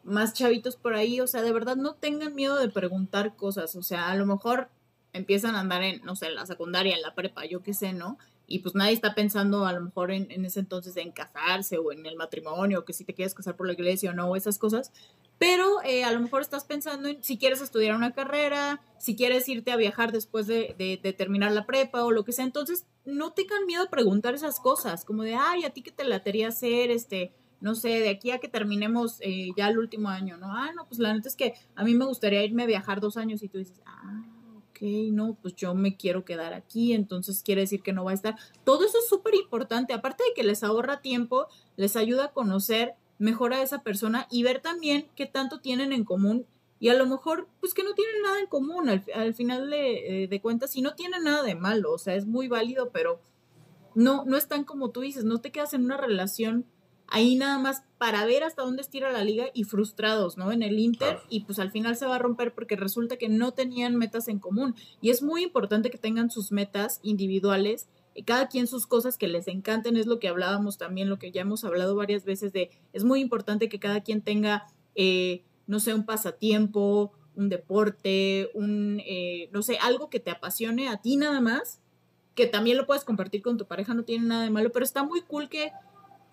más 0.03 0.33
chavitos 0.33 0.77
por 0.77 0.95
ahí, 0.95 1.21
o 1.21 1.27
sea, 1.27 1.41
de 1.43 1.53
verdad 1.53 1.75
no 1.75 1.93
tengan 1.93 2.33
miedo 2.33 2.57
de 2.57 2.69
preguntar 2.69 3.35
cosas, 3.35 3.75
o 3.75 3.83
sea, 3.83 4.09
a 4.09 4.15
lo 4.15 4.25
mejor 4.25 4.69
empiezan 5.13 5.55
a 5.55 5.59
andar 5.59 5.83
en, 5.83 6.03
no 6.03 6.15
sé, 6.15 6.27
en 6.27 6.35
la 6.35 6.45
secundaria, 6.45 6.95
en 6.95 7.01
la 7.01 7.13
prepa, 7.13 7.45
yo 7.45 7.61
qué 7.61 7.73
sé, 7.73 7.93
¿no? 7.93 8.17
Y 8.47 8.59
pues 8.59 8.73
nadie 8.73 8.93
está 8.93 9.13
pensando 9.13 9.65
a 9.65 9.73
lo 9.73 9.81
mejor 9.81 10.11
en, 10.11 10.31
en 10.31 10.45
ese 10.45 10.61
entonces 10.61 10.95
en 10.97 11.11
casarse 11.11 11.77
o 11.77 11.91
en 11.91 12.05
el 12.05 12.15
matrimonio, 12.15 12.85
que 12.85 12.93
si 12.93 13.03
te 13.03 13.13
quieres 13.13 13.35
casar 13.35 13.57
por 13.57 13.67
la 13.67 13.73
iglesia 13.73 14.11
o 14.11 14.13
no, 14.13 14.35
esas 14.35 14.57
cosas, 14.57 14.91
pero 15.37 15.83
eh, 15.83 16.03
a 16.03 16.11
lo 16.11 16.19
mejor 16.19 16.41
estás 16.41 16.65
pensando 16.65 17.09
en 17.09 17.23
si 17.23 17.37
quieres 17.37 17.61
estudiar 17.61 17.95
una 17.95 18.13
carrera, 18.13 18.81
si 18.97 19.15
quieres 19.15 19.47
irte 19.47 19.71
a 19.71 19.75
viajar 19.75 20.11
después 20.11 20.47
de, 20.47 20.75
terminar 21.17 21.51
la 21.51 21.65
prepa 21.65 22.03
o 22.03 22.11
lo 22.11 22.25
que 22.25 22.31
sea. 22.31 22.45
Entonces, 22.45 22.85
no 23.05 23.33
tengan 23.33 23.65
miedo 23.65 23.83
a 23.83 23.89
preguntar 23.89 24.33
esas 24.33 24.59
cosas, 24.59 25.05
como 25.05 25.23
de, 25.23 25.35
ay, 25.35 25.63
a 25.63 25.69
ti 25.69 25.83
que 25.83 25.91
te 25.91 26.05
latería 26.05 26.47
hacer, 26.47 26.89
este, 26.89 27.33
no 27.61 27.75
sé, 27.75 27.89
de 27.99 28.09
aquí 28.09 28.31
a 28.31 28.39
que 28.39 28.47
terminemos 28.47 29.17
eh, 29.21 29.49
ya 29.55 29.69
el 29.69 29.77
último 29.77 30.09
año, 30.09 30.37
¿no? 30.37 30.47
Ah, 30.51 30.71
no, 30.75 30.85
pues 30.85 30.99
la 30.99 31.13
neta 31.13 31.29
es 31.29 31.35
que 31.35 31.53
a 31.75 31.83
mí 31.83 31.93
me 31.93 32.05
gustaría 32.05 32.43
irme 32.43 32.63
a 32.63 32.67
viajar 32.67 32.99
dos 32.99 33.15
años 33.17 33.43
y 33.43 33.47
tú 33.47 33.59
dices, 33.59 33.79
ah, 33.85 34.23
ok, 34.69 34.81
no, 35.11 35.37
pues 35.41 35.55
yo 35.55 35.75
me 35.75 35.95
quiero 35.97 36.25
quedar 36.25 36.53
aquí, 36.53 36.93
entonces 36.93 37.43
quiere 37.43 37.61
decir 37.61 37.83
que 37.83 37.93
no 37.93 38.03
va 38.03 38.11
a 38.11 38.15
estar. 38.15 38.35
Todo 38.63 38.85
eso 38.85 38.97
es 38.97 39.07
súper 39.07 39.35
importante, 39.35 39.93
aparte 39.93 40.23
de 40.23 40.33
que 40.35 40.43
les 40.43 40.63
ahorra 40.63 41.01
tiempo, 41.01 41.47
les 41.75 41.95
ayuda 41.95 42.25
a 42.25 42.31
conocer 42.33 42.95
mejor 43.19 43.53
a 43.53 43.61
esa 43.61 43.83
persona 43.83 44.27
y 44.29 44.43
ver 44.43 44.61
también 44.61 45.07
qué 45.15 45.25
tanto 45.25 45.59
tienen 45.59 45.93
en 45.93 46.03
común. 46.03 46.45
Y 46.79 46.89
a 46.89 46.93
lo 46.93 47.07
mejor 47.07 47.47
pues 47.59 47.73
que 47.73 47.83
no 47.83 47.93
tienen 47.93 48.21
nada 48.21 48.39
en 48.39 48.47
común 48.47 48.89
al, 48.89 49.33
final 49.33 49.69
de, 49.69 50.23
eh, 50.23 50.27
de, 50.27 50.41
cuentas 50.41 50.75
y 50.75 50.81
no 50.81 50.93
tienen 50.93 51.23
nada 51.23 51.41
de 51.41 51.55
malo, 51.55 51.91
o 51.91 51.97
sea, 51.97 52.13
es 52.13 52.27
muy 52.27 52.47
válido, 52.47 52.91
pero 52.91 53.19
no, 53.95 54.25
no 54.25 54.37
es 54.37 54.47
tan 54.47 54.63
como 54.63 54.91
tú 54.91 55.01
dices, 55.01 55.23
no 55.23 55.39
te 55.39 55.51
quedas 55.51 55.73
en 55.73 55.85
una 55.85 55.97
relación 55.97 56.65
ahí 57.07 57.35
nada 57.35 57.57
más 57.57 57.83
para 57.97 58.25
ver 58.25 58.43
hasta 58.43 58.61
dónde 58.61 58.81
estira 58.81 59.11
la 59.11 59.23
liga 59.23 59.45
y 59.53 59.63
frustrados, 59.63 60.37
¿no? 60.37 60.51
En 60.51 60.61
el 60.61 60.77
Inter 60.77 61.19
y 61.29 61.41
pues 61.41 61.59
al 61.59 61.71
final 61.71 61.95
se 61.95 62.05
va 62.05 62.15
a 62.15 62.19
romper 62.19 62.53
porque 62.53 62.75
resulta 62.75 63.17
que 63.17 63.29
no 63.29 63.53
tenían 63.53 63.95
metas 63.95 64.27
en 64.27 64.39
común. 64.39 64.75
Y 65.01 65.09
es 65.09 65.23
muy 65.23 65.43
importante 65.43 65.89
que 65.89 65.97
tengan 65.97 66.29
sus 66.29 66.51
metas 66.51 66.99
individuales 67.01 67.87
cada 68.25 68.47
quien 68.47 68.67
sus 68.67 68.87
cosas 68.87 69.17
que 69.17 69.27
les 69.27 69.47
encanten, 69.47 69.97
es 69.97 70.07
lo 70.07 70.19
que 70.19 70.27
hablábamos 70.27 70.77
también, 70.77 71.09
lo 71.09 71.19
que 71.19 71.31
ya 71.31 71.41
hemos 71.41 71.63
hablado 71.63 71.95
varias 71.95 72.25
veces 72.25 72.53
de, 72.53 72.71
es 72.93 73.03
muy 73.03 73.21
importante 73.21 73.69
que 73.69 73.79
cada 73.79 74.01
quien 74.01 74.21
tenga, 74.21 74.67
eh, 74.95 75.43
no 75.67 75.79
sé, 75.79 75.93
un 75.93 76.05
pasatiempo, 76.05 77.11
un 77.35 77.49
deporte, 77.49 78.49
un, 78.53 79.01
eh, 79.05 79.49
no 79.51 79.61
sé, 79.61 79.77
algo 79.77 80.09
que 80.09 80.19
te 80.19 80.31
apasione 80.31 80.89
a 80.89 80.97
ti 80.97 81.17
nada 81.17 81.39
más, 81.41 81.79
que 82.33 82.47
también 82.47 82.77
lo 82.77 82.85
puedes 82.87 83.03
compartir 83.03 83.41
con 83.41 83.57
tu 83.57 83.65
pareja, 83.65 83.93
no 83.93 84.03
tiene 84.03 84.25
nada 84.25 84.43
de 84.43 84.49
malo, 84.49 84.71
pero 84.71 84.85
está 84.85 85.03
muy 85.03 85.21
cool 85.21 85.49
que, 85.49 85.71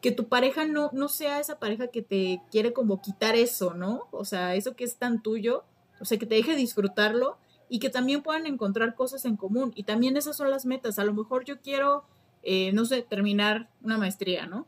que 0.01 0.11
tu 0.11 0.28
pareja 0.28 0.66
no, 0.66 0.91
no 0.93 1.09
sea 1.09 1.41
esa 1.41 1.59
pareja 1.59 1.89
que 1.89 2.03
te 2.03 2.41
quiere 2.51 2.72
como 2.72 3.03
quitar 3.03 3.37
eso, 3.37 3.74
¿no? 3.74 4.09
O 4.11 4.24
sea, 4.24 4.55
eso 4.55 4.76
que 4.76 4.85
es 4.85 4.97
tan 4.97 5.22
tuyo, 5.22 5.64
o 6.01 6.05
sea, 6.05 6.18
que 6.18 6.26
te 6.26 6.35
deje 6.35 6.57
disfrutarlo 6.57 7.39
y 7.68 7.78
que 7.78 7.90
también 7.90 8.22
puedan 8.22 8.46
encontrar 8.46 8.94
cosas 8.94 9.24
en 9.24 9.36
común. 9.36 9.72
Y 9.74 9.84
también 9.84 10.16
esas 10.16 10.36
son 10.36 10.50
las 10.50 10.66
metas. 10.66 10.98
A 10.98 11.04
lo 11.04 11.12
mejor 11.12 11.44
yo 11.44 11.60
quiero, 11.60 12.04
eh, 12.42 12.72
no 12.72 12.84
sé, 12.84 13.02
terminar 13.02 13.68
una 13.82 13.98
maestría, 13.98 14.46
¿no? 14.46 14.66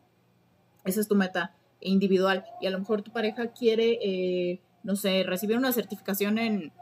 Esa 0.84 1.00
es 1.00 1.08
tu 1.08 1.14
meta 1.14 1.54
individual. 1.80 2.44
Y 2.60 2.66
a 2.66 2.70
lo 2.70 2.78
mejor 2.78 3.02
tu 3.02 3.12
pareja 3.12 3.48
quiere, 3.48 3.98
eh, 4.02 4.60
no 4.82 4.96
sé, 4.96 5.22
recibir 5.24 5.56
una 5.56 5.72
certificación 5.72 6.38
en, 6.38 6.72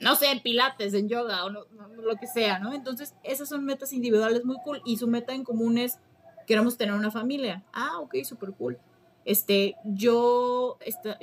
no 0.00 0.16
sé, 0.16 0.30
en 0.30 0.40
pilates, 0.40 0.94
en 0.94 1.08
yoga 1.08 1.44
o 1.44 1.50
lo 1.50 2.16
que 2.20 2.26
sea, 2.26 2.58
¿no? 2.58 2.72
Entonces, 2.72 3.14
esas 3.22 3.48
son 3.48 3.64
metas 3.64 3.92
individuales 3.92 4.44
muy 4.44 4.56
cool. 4.64 4.82
Y 4.84 4.98
su 4.98 5.08
meta 5.08 5.34
en 5.34 5.44
común 5.44 5.78
es, 5.78 5.98
queremos 6.46 6.76
tener 6.76 6.94
una 6.94 7.10
familia. 7.10 7.64
Ah, 7.72 7.98
ok, 8.00 8.16
súper 8.24 8.52
cool 8.52 8.78
este, 9.24 9.76
yo, 9.84 10.78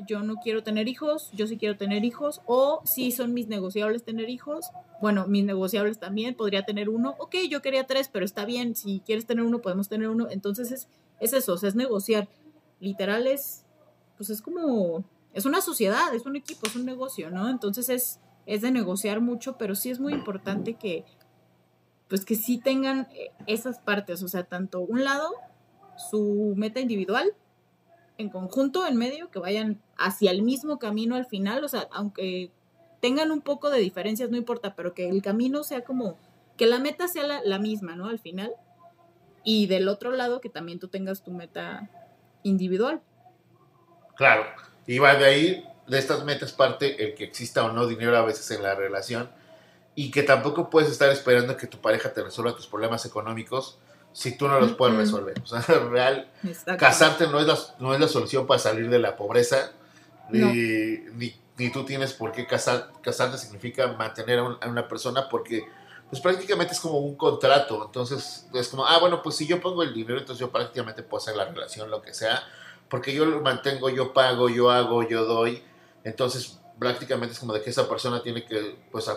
yo 0.07 0.21
no 0.21 0.35
quiero 0.37 0.63
tener 0.63 0.87
hijos, 0.87 1.29
yo 1.33 1.45
sí 1.45 1.57
quiero 1.57 1.77
tener 1.77 2.03
hijos, 2.03 2.41
o 2.45 2.81
si 2.83 3.11
son 3.11 3.33
mis 3.33 3.47
negociables 3.47 4.03
tener 4.03 4.29
hijos, 4.29 4.71
bueno, 5.01 5.27
mis 5.27 5.45
negociables 5.45 5.99
también, 5.99 6.35
podría 6.35 6.63
tener 6.63 6.89
uno, 6.89 7.15
ok, 7.19 7.35
yo 7.49 7.61
quería 7.61 7.85
tres, 7.85 8.09
pero 8.11 8.25
está 8.25 8.45
bien, 8.45 8.75
si 8.75 9.01
quieres 9.05 9.25
tener 9.25 9.43
uno, 9.43 9.61
podemos 9.61 9.87
tener 9.87 10.09
uno, 10.09 10.27
entonces 10.29 10.71
es, 10.71 10.87
es 11.19 11.33
eso, 11.33 11.53
o 11.53 11.57
sea, 11.57 11.69
es 11.69 11.75
negociar, 11.75 12.27
literal 12.79 13.27
es, 13.27 13.65
pues 14.17 14.29
es 14.29 14.41
como, 14.41 15.03
es 15.33 15.45
una 15.45 15.61
sociedad, 15.61 16.13
es 16.15 16.25
un 16.25 16.35
equipo, 16.35 16.67
es 16.67 16.75
un 16.75 16.85
negocio, 16.85 17.29
¿no? 17.29 17.49
Entonces 17.49 17.89
es, 17.89 18.19
es 18.47 18.61
de 18.61 18.71
negociar 18.71 19.21
mucho, 19.21 19.57
pero 19.57 19.75
sí 19.75 19.91
es 19.91 19.99
muy 19.99 20.13
importante 20.13 20.73
que, 20.73 21.05
pues 22.07 22.25
que 22.25 22.35
sí 22.35 22.57
tengan 22.57 23.07
eh, 23.13 23.31
esas 23.47 23.79
partes, 23.79 24.23
o 24.23 24.27
sea, 24.27 24.43
tanto 24.43 24.81
un 24.81 25.03
lado, 25.03 25.31
su 26.09 26.53
meta 26.57 26.79
individual, 26.79 27.33
en 28.21 28.29
conjunto, 28.29 28.87
en 28.87 28.95
medio, 28.95 29.29
que 29.29 29.39
vayan 29.39 29.81
hacia 29.97 30.31
el 30.31 30.41
mismo 30.41 30.79
camino 30.79 31.15
al 31.15 31.25
final, 31.25 31.63
o 31.63 31.67
sea, 31.67 31.87
aunque 31.91 32.51
tengan 33.01 33.31
un 33.31 33.41
poco 33.41 33.69
de 33.69 33.79
diferencias, 33.79 34.29
no 34.29 34.37
importa, 34.37 34.75
pero 34.75 34.93
que 34.93 35.09
el 35.09 35.21
camino 35.21 35.63
sea 35.63 35.81
como, 35.83 36.17
que 36.57 36.67
la 36.67 36.79
meta 36.79 37.07
sea 37.07 37.41
la, 37.43 37.59
misma, 37.59 37.95
¿no? 37.95 38.07
Al 38.07 38.19
final. 38.19 38.53
Y 39.43 39.67
del 39.67 39.87
otro 39.87 40.11
lado, 40.11 40.39
que 40.39 40.49
también 40.49 40.79
tú 40.79 40.87
tengas 40.87 41.23
tu 41.23 41.31
meta 41.31 41.89
individual. 42.43 43.01
Claro, 44.15 44.45
y 44.85 44.99
va 44.99 45.15
de 45.15 45.25
ahí, 45.25 45.65
de 45.87 45.97
estas 45.97 46.23
metas 46.23 46.51
parte 46.53 47.03
el 47.03 47.15
que 47.15 47.23
exista 47.23 47.65
o 47.65 47.71
no 47.71 47.87
dinero 47.87 48.15
a 48.15 48.23
veces 48.23 48.51
en 48.51 48.61
la 48.61 48.75
relación 48.75 49.29
y 49.95 50.11
que 50.11 50.23
tampoco 50.23 50.69
puedes 50.69 50.89
estar 50.89 51.09
esperando 51.09 51.57
que 51.57 51.67
tu 51.67 51.79
pareja 51.79 52.13
te 52.13 52.23
resuelva 52.23 52.55
tus 52.55 52.67
problemas 52.67 53.05
económicos 53.05 53.79
si 54.13 54.37
tú 54.37 54.47
no 54.47 54.59
los 54.59 54.73
puedes 54.73 54.95
resolver. 54.95 55.41
O 55.43 55.45
sea, 55.45 55.61
real, 55.89 56.29
casarte 56.77 57.27
no 57.27 57.39
es, 57.39 57.47
la, 57.47 57.57
no 57.79 57.93
es 57.93 57.99
la 57.99 58.07
solución 58.07 58.47
para 58.47 58.59
salir 58.59 58.89
de 58.89 58.99
la 58.99 59.15
pobreza, 59.15 59.71
ni, 60.29 60.43
ni, 61.57 61.69
tú 61.71 61.85
tienes 61.85 62.13
por 62.13 62.31
qué 62.31 62.47
casar, 62.47 62.91
casarte 63.01 63.37
significa 63.37 63.87
mantener 63.93 64.39
a, 64.39 64.67
una 64.67 64.87
persona 64.87 65.29
porque 65.29 65.63
pues 66.09 66.21
prácticamente 66.21 66.73
es 66.73 66.79
como 66.79 66.99
un 66.99 67.15
contrato, 67.15 67.85
entonces 67.85 68.47
es 68.53 68.67
como, 68.67 68.85
ah, 68.85 68.97
bueno, 68.99 69.21
pues 69.21 69.35
si 69.35 69.45
yo 69.45 69.61
pongo 69.61 69.83
el 69.83 69.93
dinero, 69.93 70.19
entonces 70.19 70.39
yo 70.39 70.51
prácticamente 70.51 71.03
puedo 71.03 71.21
hacer 71.21 71.35
la 71.35 71.45
relación, 71.45 71.89
lo 71.89 72.01
que 72.01 72.13
sea, 72.13 72.43
porque 72.89 73.13
yo 73.13 73.25
lo 73.25 73.41
mantengo, 73.41 73.89
yo 73.89 74.11
pago, 74.11 74.49
yo 74.49 74.71
hago, 74.71 75.03
yo 75.03 75.25
doy, 75.25 75.63
entonces 76.03 76.59
prácticamente 76.79 77.33
es 77.33 77.39
como 77.39 77.53
de 77.53 77.61
que 77.61 77.69
esa 77.69 77.87
persona 77.87 78.23
tiene 78.23 78.43
que, 78.43 78.77
pues, 78.91 79.09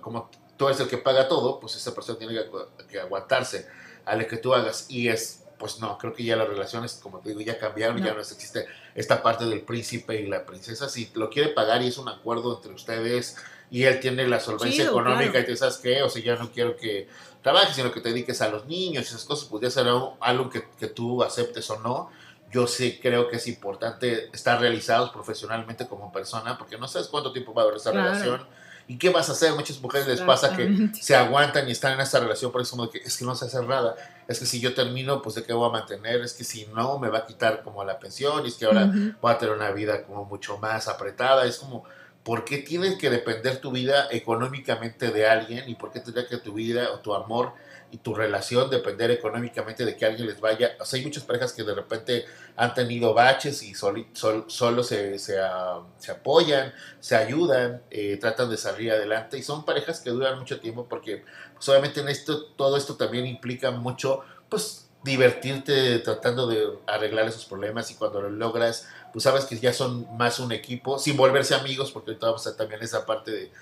como 0.00 0.28
tú 0.56 0.66
eres 0.66 0.80
el 0.80 0.88
que 0.88 0.98
paga 0.98 1.28
todo, 1.28 1.60
pues 1.60 1.76
esa 1.76 1.94
persona 1.94 2.18
tiene 2.18 2.34
que, 2.34 2.50
que 2.90 3.00
aguantarse 3.00 3.68
a 4.06 4.16
lo 4.16 4.26
que 4.26 4.38
tú 4.38 4.54
hagas. 4.54 4.86
Y 4.88 5.08
es, 5.08 5.44
pues 5.58 5.80
no, 5.80 5.98
creo 5.98 6.14
que 6.14 6.24
ya 6.24 6.36
las 6.36 6.48
relaciones, 6.48 6.98
como 7.02 7.18
te 7.18 7.30
digo, 7.30 7.42
ya 7.42 7.58
cambiaron, 7.58 8.02
ya 8.02 8.14
no. 8.14 8.20
existe 8.20 8.66
esta 8.94 9.22
parte 9.22 9.44
del 9.44 9.60
príncipe 9.60 10.18
y 10.20 10.26
la 10.26 10.46
princesa. 10.46 10.88
Si 10.88 11.10
lo 11.14 11.28
quiere 11.28 11.50
pagar 11.50 11.82
y 11.82 11.88
es 11.88 11.98
un 11.98 12.08
acuerdo 12.08 12.56
entre 12.56 12.72
ustedes 12.72 13.36
y 13.70 13.82
él 13.82 14.00
tiene 14.00 14.26
la 14.26 14.40
solvencia 14.40 14.84
económica 14.84 15.38
y 15.38 15.44
te 15.44 15.56
sabes 15.56 15.76
qué, 15.76 16.02
o 16.02 16.08
sea, 16.08 16.22
ya 16.22 16.36
no 16.36 16.50
quiero 16.50 16.76
que 16.76 17.08
trabajes, 17.42 17.76
sino 17.76 17.92
que 17.92 18.00
te 18.00 18.08
dediques 18.08 18.40
a 18.40 18.48
los 18.48 18.66
niños 18.66 19.04
y 19.04 19.08
esas 19.08 19.24
cosas, 19.24 19.48
podría 19.48 19.70
ser 19.70 19.86
algo, 20.20 20.50
que, 20.50 20.68
que 20.78 20.86
tú 20.86 21.22
aceptes 21.22 21.68
o 21.70 21.78
no 21.80 22.10
yo 22.52 22.66
sí 22.66 22.98
creo 23.02 23.28
que 23.28 23.36
es 23.36 23.48
importante 23.48 24.30
estar 24.32 24.60
realizados 24.60 25.10
profesionalmente 25.10 25.86
como 25.86 26.12
persona, 26.12 26.56
porque 26.56 26.78
no 26.78 26.86
sabes 26.88 27.08
cuánto 27.08 27.32
tiempo 27.32 27.52
va 27.52 27.62
a 27.62 27.64
durar 27.64 27.78
esa 27.78 27.90
relación 27.90 28.46
¿Y 28.88 28.98
qué 28.98 29.10
vas 29.10 29.28
a 29.28 29.32
hacer? 29.32 29.52
Muchas 29.54 29.80
mujeres 29.80 30.06
les 30.06 30.20
pasa 30.20 30.56
que 30.56 30.90
se 31.00 31.16
aguantan 31.16 31.68
y 31.68 31.72
están 31.72 31.94
en 31.94 32.00
esa 32.00 32.20
relación 32.20 32.52
por 32.52 32.60
eso 32.60 32.88
que 32.88 32.98
es 32.98 33.16
que 33.16 33.24
no 33.24 33.34
se 33.34 33.46
hace 33.46 33.60
nada. 33.66 33.96
Es 34.28 34.38
que 34.38 34.46
si 34.46 34.60
yo 34.60 34.74
termino, 34.74 35.22
pues 35.22 35.34
de 35.34 35.42
qué 35.42 35.52
voy 35.52 35.68
a 35.68 35.72
mantener. 35.72 36.20
Es 36.20 36.34
que 36.34 36.44
si 36.44 36.66
no, 36.66 36.98
me 36.98 37.08
va 37.08 37.18
a 37.18 37.26
quitar 37.26 37.62
como 37.62 37.82
la 37.82 37.98
pensión. 37.98 38.44
Y 38.44 38.48
es 38.48 38.54
que 38.54 38.66
ahora 38.66 38.92
voy 39.20 39.32
a 39.32 39.38
tener 39.38 39.54
una 39.54 39.70
vida 39.72 40.04
como 40.04 40.24
mucho 40.24 40.58
más 40.58 40.86
apretada. 40.86 41.46
Es 41.46 41.58
como, 41.58 41.84
¿por 42.22 42.44
qué 42.44 42.58
tienes 42.58 42.96
que 42.96 43.10
depender 43.10 43.60
tu 43.60 43.72
vida 43.72 44.06
económicamente 44.10 45.10
de 45.10 45.26
alguien? 45.26 45.68
¿Y 45.68 45.74
por 45.74 45.90
qué 45.90 46.00
tendría 46.00 46.28
que 46.28 46.36
tu 46.36 46.52
vida 46.52 46.92
o 46.92 47.00
tu 47.00 47.12
amor 47.12 47.54
y 47.90 47.98
tu 47.98 48.14
relación 48.14 48.70
depender 48.70 49.10
económicamente 49.10 49.84
de 49.84 49.96
que 49.96 50.06
alguien 50.06 50.26
les 50.26 50.40
vaya? 50.40 50.76
O 50.80 50.84
sea, 50.84 50.98
hay 50.98 51.04
muchas 51.04 51.24
parejas 51.24 51.52
que 51.52 51.62
de 51.62 51.74
repente 51.74 52.24
han 52.56 52.74
tenido 52.74 53.14
baches 53.14 53.62
y 53.62 53.74
solo 53.74 54.82
se, 54.82 55.18
se, 55.18 55.38
ah, 55.40 55.82
se, 55.98 56.12
apoyan, 56.12 56.72
se 57.00 57.16
ayudan, 57.16 57.82
eh, 57.90 58.16
tratan 58.18 58.50
de 58.50 58.56
salir 58.56 58.92
adelante 58.92 59.38
y 59.38 59.42
son 59.42 59.64
parejas 59.64 60.00
que 60.00 60.10
duran 60.10 60.38
mucho 60.38 60.60
tiempo 60.60 60.86
porque 60.88 61.24
pues, 61.54 61.68
obviamente 61.68 62.00
en 62.00 62.08
esto, 62.08 62.46
todo 62.56 62.76
esto 62.76 62.96
también 62.96 63.26
implica 63.26 63.70
mucho, 63.70 64.20
pues 64.48 64.88
divertirte 65.04 66.00
tratando 66.00 66.46
de 66.48 66.66
arreglar 66.86 67.28
esos 67.28 67.44
problemas 67.44 67.90
y 67.90 67.94
cuando 67.94 68.20
lo 68.20 68.30
logras, 68.30 68.88
pues 69.12 69.22
sabes 69.22 69.44
que 69.44 69.58
ya 69.58 69.72
son 69.72 70.06
más 70.16 70.40
un 70.40 70.52
equipo, 70.52 70.98
sin 70.98 71.16
volverse 71.16 71.54
amigos, 71.54 71.92
porque 71.92 72.10
ahorita 72.10 72.26
vamos 72.26 72.46
a 72.46 72.56
también 72.56 72.82
esa 72.82 73.06
parte 73.06 73.30
de, 73.30 73.52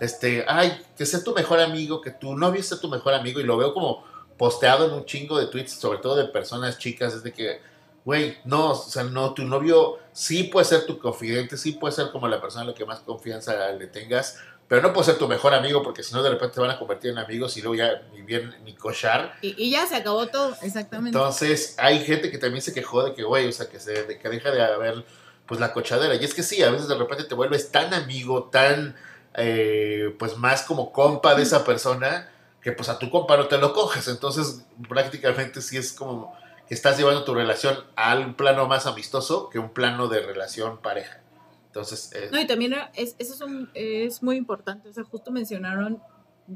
este, 0.00 0.44
ay, 0.48 0.80
que 0.96 1.06
sea 1.06 1.22
tu 1.22 1.34
mejor 1.34 1.60
amigo, 1.60 2.00
que 2.00 2.10
tu 2.10 2.36
novio 2.36 2.62
sea 2.62 2.78
tu 2.78 2.88
mejor 2.88 3.14
amigo, 3.14 3.40
y 3.40 3.44
lo 3.44 3.56
veo 3.56 3.74
como 3.74 4.04
posteado 4.36 4.86
en 4.86 4.94
un 4.94 5.04
chingo 5.04 5.38
de 5.38 5.46
tweets, 5.46 5.72
sobre 5.72 5.98
todo 5.98 6.16
de 6.16 6.26
personas 6.26 6.78
chicas, 6.78 7.14
es 7.14 7.22
de 7.22 7.32
que, 7.32 7.60
güey, 8.04 8.38
no, 8.44 8.72
o 8.72 8.74
sea, 8.74 9.04
no, 9.04 9.32
tu 9.34 9.44
novio 9.44 9.98
sí 10.12 10.44
puede 10.44 10.66
ser 10.66 10.86
tu 10.86 10.98
confidente, 10.98 11.56
sí 11.56 11.72
puede 11.72 11.94
ser 11.94 12.10
como 12.10 12.28
la 12.28 12.40
persona 12.40 12.64
a 12.64 12.66
la 12.68 12.74
que 12.74 12.84
más 12.84 13.00
confianza 13.00 13.70
le 13.72 13.86
tengas, 13.86 14.38
pero 14.68 14.80
no 14.80 14.92
puede 14.92 15.06
ser 15.06 15.18
tu 15.18 15.28
mejor 15.28 15.54
amigo 15.54 15.82
porque 15.82 16.02
si 16.02 16.14
no 16.14 16.22
de 16.22 16.30
repente 16.30 16.54
te 16.54 16.60
van 16.60 16.70
a 16.70 16.78
convertir 16.78 17.10
en 17.10 17.18
amigos 17.18 17.56
y 17.56 17.62
luego 17.62 17.74
ya 17.74 18.02
ni 18.12 18.22
bien 18.22 18.54
ni 18.64 18.74
cochar. 18.74 19.36
Y, 19.42 19.70
ya 19.70 19.86
se 19.86 19.96
acabó 19.96 20.26
todo, 20.28 20.56
exactamente. 20.62 21.16
Entonces 21.16 21.74
hay 21.78 22.00
gente 22.00 22.30
que 22.30 22.38
también 22.38 22.62
se 22.62 22.72
quejó 22.72 23.04
de 23.04 23.14
que, 23.14 23.22
güey, 23.24 23.46
o 23.48 23.52
sea, 23.52 23.68
que, 23.68 23.78
se, 23.78 24.04
de 24.04 24.18
que 24.18 24.28
deja 24.28 24.50
de 24.50 24.62
haber 24.62 25.04
pues 25.46 25.60
la 25.60 25.72
cochadera. 25.72 26.14
Y 26.14 26.24
es 26.24 26.32
que 26.32 26.42
sí, 26.42 26.62
a 26.62 26.70
veces 26.70 26.88
de 26.88 26.96
repente 26.96 27.24
te 27.24 27.34
vuelves 27.34 27.70
tan 27.70 27.92
amigo, 27.92 28.44
tan, 28.44 28.96
eh, 29.36 30.14
pues 30.18 30.36
más 30.36 30.62
como 30.62 30.92
compa 30.92 31.34
de 31.34 31.42
esa 31.42 31.64
persona, 31.64 32.30
que 32.60 32.72
pues 32.72 32.88
a 32.88 32.98
tu 32.98 33.10
compa 33.10 33.36
no 33.36 33.46
te 33.48 33.58
lo 33.58 33.72
coges. 33.72 34.08
Entonces 34.08 34.64
prácticamente 34.88 35.60
sí 35.60 35.76
es 35.76 35.92
como 35.92 36.34
que 36.66 36.74
estás 36.74 36.96
llevando 36.96 37.24
tu 37.24 37.34
relación 37.34 37.76
a 37.96 38.16
un 38.16 38.34
plano 38.34 38.66
más 38.66 38.86
amistoso 38.86 39.50
que 39.50 39.58
un 39.58 39.70
plano 39.70 40.08
de 40.08 40.20
relación 40.20 40.78
pareja. 40.78 41.20
Entonces, 41.66 42.12
eh, 42.14 42.28
no, 42.30 42.40
y 42.40 42.46
también 42.46 42.74
es, 42.94 43.16
eso 43.18 43.46
es, 43.74 44.22
muy 44.22 44.36
importante. 44.36 44.88
O 44.88 44.92
sea, 44.92 45.02
justo 45.02 45.32
mencionaron 45.32 46.00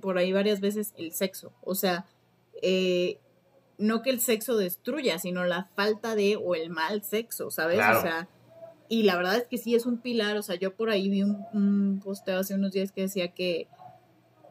por 0.00 0.16
ahí 0.16 0.32
varias 0.32 0.60
veces 0.60 0.94
el 0.96 1.12
sexo. 1.12 1.52
O 1.62 1.74
sea, 1.74 2.06
eh, 2.62 3.18
no 3.78 4.02
que 4.02 4.10
el 4.10 4.20
sexo 4.20 4.56
destruya, 4.56 5.18
sino 5.18 5.44
la 5.44 5.64
falta 5.74 6.14
de 6.14 6.36
o 6.36 6.54
el 6.54 6.70
mal 6.70 7.02
sexo, 7.02 7.50
¿sabes? 7.50 7.80
O 7.80 8.00
sea, 8.00 8.28
y 8.88 9.02
la 9.04 9.16
verdad 9.16 9.36
es 9.36 9.46
que 9.46 9.58
sí 9.58 9.74
es 9.74 9.86
un 9.86 9.98
pilar. 9.98 10.36
O 10.36 10.42
sea, 10.42 10.56
yo 10.56 10.74
por 10.74 10.90
ahí 10.90 11.08
vi 11.08 11.22
un, 11.22 12.00
posteo 12.02 12.38
hace 12.38 12.54
unos 12.54 12.72
días 12.72 12.92
que 12.92 13.02
decía 13.02 13.28
que 13.28 13.68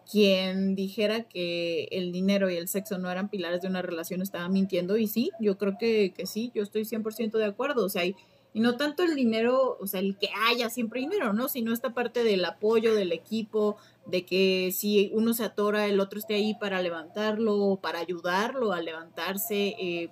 quien 0.10 0.76
dijera 0.76 1.24
que 1.24 1.90
el 1.92 2.12
dinero 2.12 2.50
y 2.50 2.56
el 2.56 2.70
sexo 2.70 2.98
no 2.98 3.12
eran 3.12 3.30
pilares 3.30 3.62
de 3.62 3.68
una 3.68 3.82
relación 3.82 4.22
estaba 4.22 4.48
mintiendo. 4.48 4.98
Y 4.98 5.08
sí, 5.08 5.32
yo 5.40 5.58
creo 5.58 5.78
que, 5.78 6.14
que 6.16 6.26
sí, 6.26 6.52
yo 6.56 6.64
estoy 6.64 6.84
100% 6.84 7.32
de 7.38 7.46
acuerdo. 7.46 7.86
O 7.86 7.90
sea, 7.90 8.04
hay 8.04 8.16
y 8.58 8.60
no 8.60 8.76
tanto 8.76 9.04
el 9.04 9.14
dinero, 9.14 9.78
o 9.80 9.86
sea, 9.86 10.00
el 10.00 10.18
que 10.18 10.30
haya 10.48 10.72
siempre 10.72 11.00
dinero, 11.00 11.32
¿no? 11.32 11.48
Sino 11.48 11.74
esta 11.74 11.94
parte 11.94 12.24
del 12.24 12.44
apoyo 12.44 12.96
del 12.96 13.12
equipo, 13.12 13.78
de 14.08 14.26
que 14.26 14.72
si 14.74 15.12
uno 15.14 15.36
se 15.36 15.44
atora, 15.44 15.86
el 15.86 16.00
otro 16.00 16.18
esté 16.18 16.34
ahí 16.34 16.56
para 16.56 16.82
levantarlo, 16.82 17.78
para 17.80 18.00
ayudarlo 18.00 18.74
a 18.74 18.82
levantarse, 18.82 19.76
eh, 19.80 20.10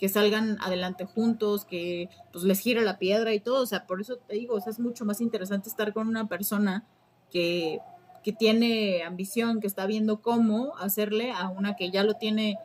que 0.00 0.08
salgan 0.08 0.56
adelante 0.62 1.04
juntos, 1.04 1.66
que 1.66 2.08
pues 2.32 2.44
les 2.44 2.58
gire 2.58 2.80
la 2.80 2.98
piedra 2.98 3.34
y 3.34 3.40
todo. 3.40 3.62
O 3.62 3.66
sea, 3.66 3.86
por 3.86 4.00
eso 4.00 4.16
te 4.16 4.34
digo, 4.34 4.54
o 4.54 4.60
sea, 4.60 4.72
es 4.72 4.80
mucho 4.80 5.04
más 5.04 5.20
interesante 5.20 5.68
estar 5.68 5.92
con 5.92 6.08
una 6.08 6.26
persona 6.26 6.84
que, 7.30 7.80
que 8.24 8.32
tiene 8.32 9.04
ambición, 9.04 9.60
que 9.60 9.66
está 9.66 9.86
viendo 9.86 10.22
cómo 10.22 10.74
hacerle 10.78 11.32
a 11.32 11.48
una 11.50 11.76
que 11.76 11.90
ya 11.90 12.02
lo 12.02 12.14
tiene 12.14 12.58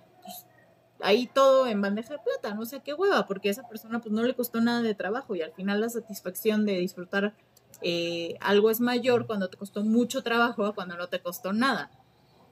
ahí 1.01 1.27
todo 1.27 1.67
en 1.67 1.81
bandeja 1.81 2.13
de 2.13 2.19
plata, 2.19 2.55
no 2.55 2.65
sé 2.65 2.79
qué 2.79 2.93
hueva, 2.93 3.27
porque 3.27 3.49
a 3.49 3.51
esa 3.51 3.67
persona 3.67 3.99
pues 3.99 4.13
no 4.13 4.23
le 4.23 4.33
costó 4.33 4.61
nada 4.61 4.81
de 4.81 4.95
trabajo 4.95 5.35
y 5.35 5.41
al 5.41 5.51
final 5.51 5.81
la 5.81 5.89
satisfacción 5.89 6.65
de 6.65 6.77
disfrutar 6.77 7.33
eh, 7.81 8.37
algo 8.39 8.69
es 8.69 8.79
mayor 8.79 9.27
cuando 9.27 9.49
te 9.49 9.57
costó 9.57 9.83
mucho 9.83 10.23
trabajo 10.23 10.65
a 10.65 10.73
cuando 10.73 10.95
no 10.95 11.07
te 11.07 11.19
costó 11.19 11.51
nada. 11.51 11.91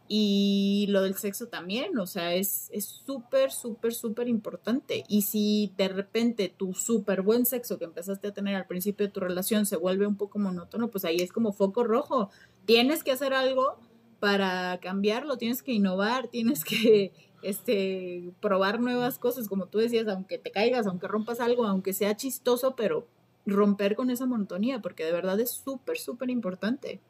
Y 0.08 0.86
lo 0.90 1.02
del 1.02 1.16
sexo 1.16 1.48
también, 1.48 1.98
o 1.98 2.06
sea, 2.06 2.36
es 2.36 2.70
súper, 3.06 3.52
súper, 3.52 3.94
súper 3.94 4.28
importante. 4.28 5.04
Y 5.08 5.24
si 5.24 5.72
de 5.78 5.88
repente 5.88 6.54
tu 6.56 6.74
súper 6.74 7.22
buen 7.22 7.46
sexo 7.46 7.80
que 7.80 7.86
empezaste 7.86 8.28
a 8.28 8.34
tener 8.34 8.56
al 8.56 8.68
principio 8.68 9.06
de 9.08 9.12
tu 9.12 9.22
relación 9.22 9.66
se 9.66 9.78
vuelve 9.78 10.06
un 10.06 10.18
poco 10.18 10.40
monótono, 10.40 10.90
pues 10.90 11.06
ahí 11.06 11.18
es 11.18 11.32
como 11.32 11.54
foco 11.54 11.84
rojo. 11.84 12.30
Tienes 12.66 13.04
que 13.04 13.12
hacer 13.12 13.34
algo 13.34 13.78
para 14.20 14.78
cambiarlo, 14.80 15.38
tienes 15.38 15.64
que 15.64 15.74
innovar, 15.74 16.28
tienes 16.28 16.64
que 16.64 17.12
este, 17.42 18.34
probar 18.42 18.80
nuevas 18.80 19.20
cosas, 19.20 19.48
como 19.48 19.68
tú 19.68 19.80
decías, 19.80 20.08
aunque 20.08 20.38
te 20.38 20.52
caigas, 20.52 20.88
aunque 20.88 21.08
rompas 21.08 21.40
algo, 21.40 21.66
aunque 21.66 21.94
sea 21.94 22.16
chistoso, 22.16 22.76
pero 22.76 23.08
romper 23.46 23.96
con 23.96 24.10
esa 24.10 24.26
monotonía, 24.26 24.82
porque 24.82 25.04
de 25.04 25.12
verdad 25.12 25.40
es 25.40 25.52
súper, 25.52 25.98
súper 25.98 26.30
importante. 26.30 27.02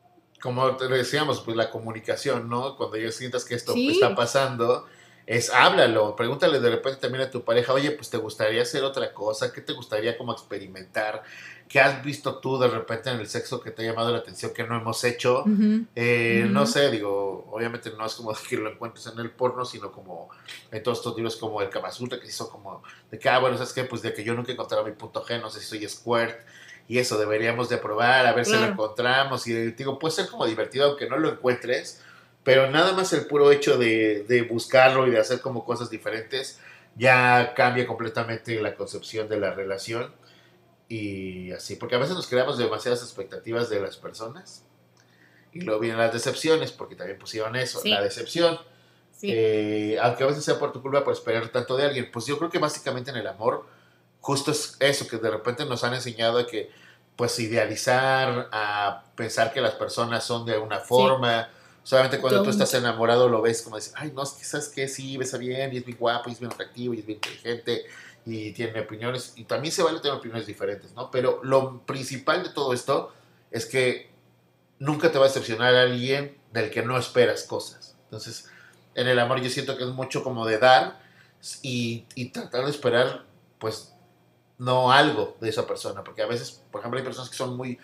Como 0.43 0.75
te 0.75 0.89
decíamos, 0.89 1.39
pues 1.39 1.55
la 1.55 1.69
comunicación, 1.69 2.49
¿no? 2.49 2.75
Cuando 2.75 2.97
ya 2.97 3.09
sientas 3.13 3.45
que 3.45 3.55
esto 3.55 3.73
está 3.77 4.13
pasando, 4.13 4.85
es 5.25 5.49
háblalo, 5.49 6.17
pregúntale 6.17 6.59
de 6.59 6.69
repente 6.69 6.99
también 6.99 7.23
a 7.23 7.31
tu 7.31 7.45
pareja, 7.45 7.71
oye, 7.71 7.91
pues 7.91 8.09
te 8.09 8.17
gustaría 8.17 8.61
hacer 8.61 8.83
otra 8.83 9.13
cosa, 9.13 9.53
¿qué 9.53 9.61
te 9.61 9.71
gustaría 9.71 10.17
como 10.17 10.33
experimentar? 10.33 11.23
¿Qué 11.69 11.79
has 11.79 12.03
visto 12.03 12.39
tú 12.39 12.59
de 12.59 12.67
repente 12.67 13.09
en 13.09 13.21
el 13.21 13.27
sexo 13.27 13.61
que 13.61 13.71
te 13.71 13.83
ha 13.83 13.91
llamado 13.91 14.11
la 14.11 14.17
atención 14.17 14.53
que 14.53 14.65
no 14.65 14.75
hemos 14.75 15.01
hecho? 15.05 15.45
Eh, 15.95 16.45
no 16.49 16.65
sé, 16.65 16.91
digo, 16.91 17.47
obviamente 17.49 17.91
no 17.97 18.05
es 18.05 18.13
como 18.15 18.33
que 18.33 18.57
lo 18.57 18.69
encuentres 18.69 19.07
en 19.07 19.19
el 19.19 19.31
porno, 19.31 19.63
sino 19.63 19.93
como 19.93 20.29
en 20.71 20.83
todos 20.83 20.97
estos 20.97 21.15
libros 21.15 21.37
como 21.37 21.61
el 21.61 21.69
Kama 21.69 21.89
Sutra, 21.89 22.19
que 22.19 22.27
hizo 22.27 22.49
como 22.49 22.83
de 23.09 23.17
que, 23.17 23.29
ah, 23.29 23.39
bueno, 23.39 23.55
¿sabes 23.57 23.71
qué? 23.71 23.85
Pues 23.85 24.01
de 24.01 24.13
que 24.13 24.25
yo 24.25 24.33
nunca 24.33 24.51
he 24.51 24.55
encontrado 24.55 24.83
mi 24.83 24.91
punto 24.91 25.23
G, 25.23 25.41
no 25.41 25.49
sé 25.49 25.61
si 25.61 25.67
soy 25.67 25.87
squirt, 25.87 26.37
y 26.87 26.99
eso 26.99 27.17
deberíamos 27.17 27.69
de 27.69 27.77
probar, 27.77 28.25
a 28.25 28.33
ver 28.33 28.45
si 28.45 28.53
lo 28.53 28.65
encontramos, 28.65 29.47
y 29.47 29.71
digo, 29.71 29.99
puede 29.99 30.13
ser 30.13 30.27
como 30.27 30.45
divertido 30.45 30.85
aunque 30.85 31.07
no 31.07 31.17
lo 31.17 31.29
encuentres, 31.29 32.01
pero 32.43 32.69
nada 32.69 32.91
más 32.93 33.13
el 33.13 33.25
puro 33.25 33.51
hecho 33.51 33.77
de, 33.77 34.25
de 34.27 34.41
buscarlo 34.41 35.07
y 35.07 35.11
de 35.11 35.19
hacer 35.19 35.39
como 35.39 35.65
cosas 35.65 35.89
diferentes 35.89 36.59
ya 36.95 37.53
cambia 37.55 37.87
completamente 37.87 38.59
la 38.61 38.75
concepción 38.75 39.27
de 39.27 39.39
la 39.39 39.53
relación 39.53 40.13
y 40.89 41.51
así, 41.51 41.75
porque 41.75 41.95
a 41.95 41.99
veces 41.99 42.15
nos 42.15 42.27
creamos 42.27 42.57
demasiadas 42.57 43.01
expectativas 43.01 43.69
de 43.69 43.79
las 43.79 43.97
personas 43.97 44.63
y 45.53 45.61
luego 45.61 45.79
vienen 45.79 45.99
las 45.99 46.13
decepciones, 46.13 46.71
porque 46.71 46.95
también 46.95 47.17
pusieron 47.17 47.55
eso, 47.55 47.81
la 47.85 48.01
decepción. 48.01 48.59
Eh, 49.21 49.97
aunque 50.01 50.23
a 50.23 50.27
veces 50.27 50.43
sea 50.43 50.59
por 50.59 50.73
tu 50.73 50.81
culpa 50.81 51.03
por 51.03 51.13
esperar 51.13 51.47
tanto 51.49 51.77
de 51.77 51.85
alguien, 51.85 52.11
pues 52.11 52.25
yo 52.25 52.37
creo 52.37 52.49
que 52.49 52.59
básicamente 52.59 53.11
en 53.11 53.17
el 53.17 53.27
amor 53.27 53.65
justo 54.23 54.51
es 54.51 54.77
eso, 54.79 55.05
que 55.05 55.17
de 55.17 55.29
repente 55.29 55.65
nos 55.65 55.83
han 55.83 55.93
enseñado 55.93 56.39
a 56.39 56.47
que 56.47 56.71
pues 57.17 57.37
idealizar, 57.39 58.49
a 58.51 59.03
pensar 59.15 59.53
que 59.53 59.61
las 59.61 59.75
personas 59.75 60.23
son 60.23 60.45
de 60.45 60.57
una 60.57 60.79
forma, 60.79 61.49
solamente 61.83 62.19
cuando 62.19 62.41
tú 62.41 62.49
estás 62.49 62.73
enamorado 62.73 63.27
lo 63.27 63.41
ves 63.41 63.61
como 63.61 63.75
decir, 63.75 63.93
ay 63.97 64.13
no, 64.15 64.23
quizás 64.23 64.69
que 64.69 64.87
sí, 64.87 65.17
besa 65.17 65.37
bien 65.37 65.73
y 65.73 65.77
es 65.77 65.85
muy 65.85 65.93
guapo 65.93 66.29
y 66.29 66.33
es 66.33 66.39
bien 66.39 66.51
atractivo 66.51 66.93
y 66.93 66.99
es 66.99 67.05
bien 67.05 67.17
inteligente 67.17 67.85
y 68.25 68.53
tiene 68.53 68.79
opiniones, 68.79 69.33
y 69.35 69.43
también 69.43 69.73
se 69.73 69.83
vale 69.83 69.99
tener 69.99 70.17
opiniones 70.17 70.47
diferentes, 70.47 70.93
¿no? 70.93 71.11
Pero 71.11 71.41
lo 71.43 71.81
principal 71.81 72.43
de 72.43 72.49
todo 72.49 72.73
esto 72.73 73.13
es 73.51 73.65
que 73.65 74.09
nunca 74.79 75.11
te 75.11 75.17
va 75.17 75.25
a 75.25 75.27
decepcionar 75.27 75.75
a 75.75 75.81
alguien 75.81 76.37
del 76.53 76.71
que 76.71 76.81
no 76.81 76.97
esperas 76.97 77.43
cosas. 77.43 77.97
Entonces, 78.05 78.49
en 78.95 79.09
el 79.09 79.19
amor 79.19 79.41
yo 79.41 79.49
siento 79.49 79.77
que 79.77 79.83
es 79.83 79.89
mucho 79.89 80.23
como 80.23 80.45
de 80.45 80.59
dar 80.59 81.01
y, 81.61 82.05
y 82.15 82.29
tratar 82.29 82.63
de 82.63 82.71
esperar, 82.71 83.25
pues, 83.59 83.92
no 84.57 84.91
algo 84.91 85.35
de 85.41 85.49
esa 85.49 85.65
persona, 85.65 86.03
porque 86.03 86.21
a 86.21 86.27
veces, 86.27 86.63
por 86.71 86.79
ejemplo, 86.79 86.99
hay 86.99 87.03
personas 87.05 87.29
que 87.29 87.35
son 87.35 87.57
muy... 87.57 87.79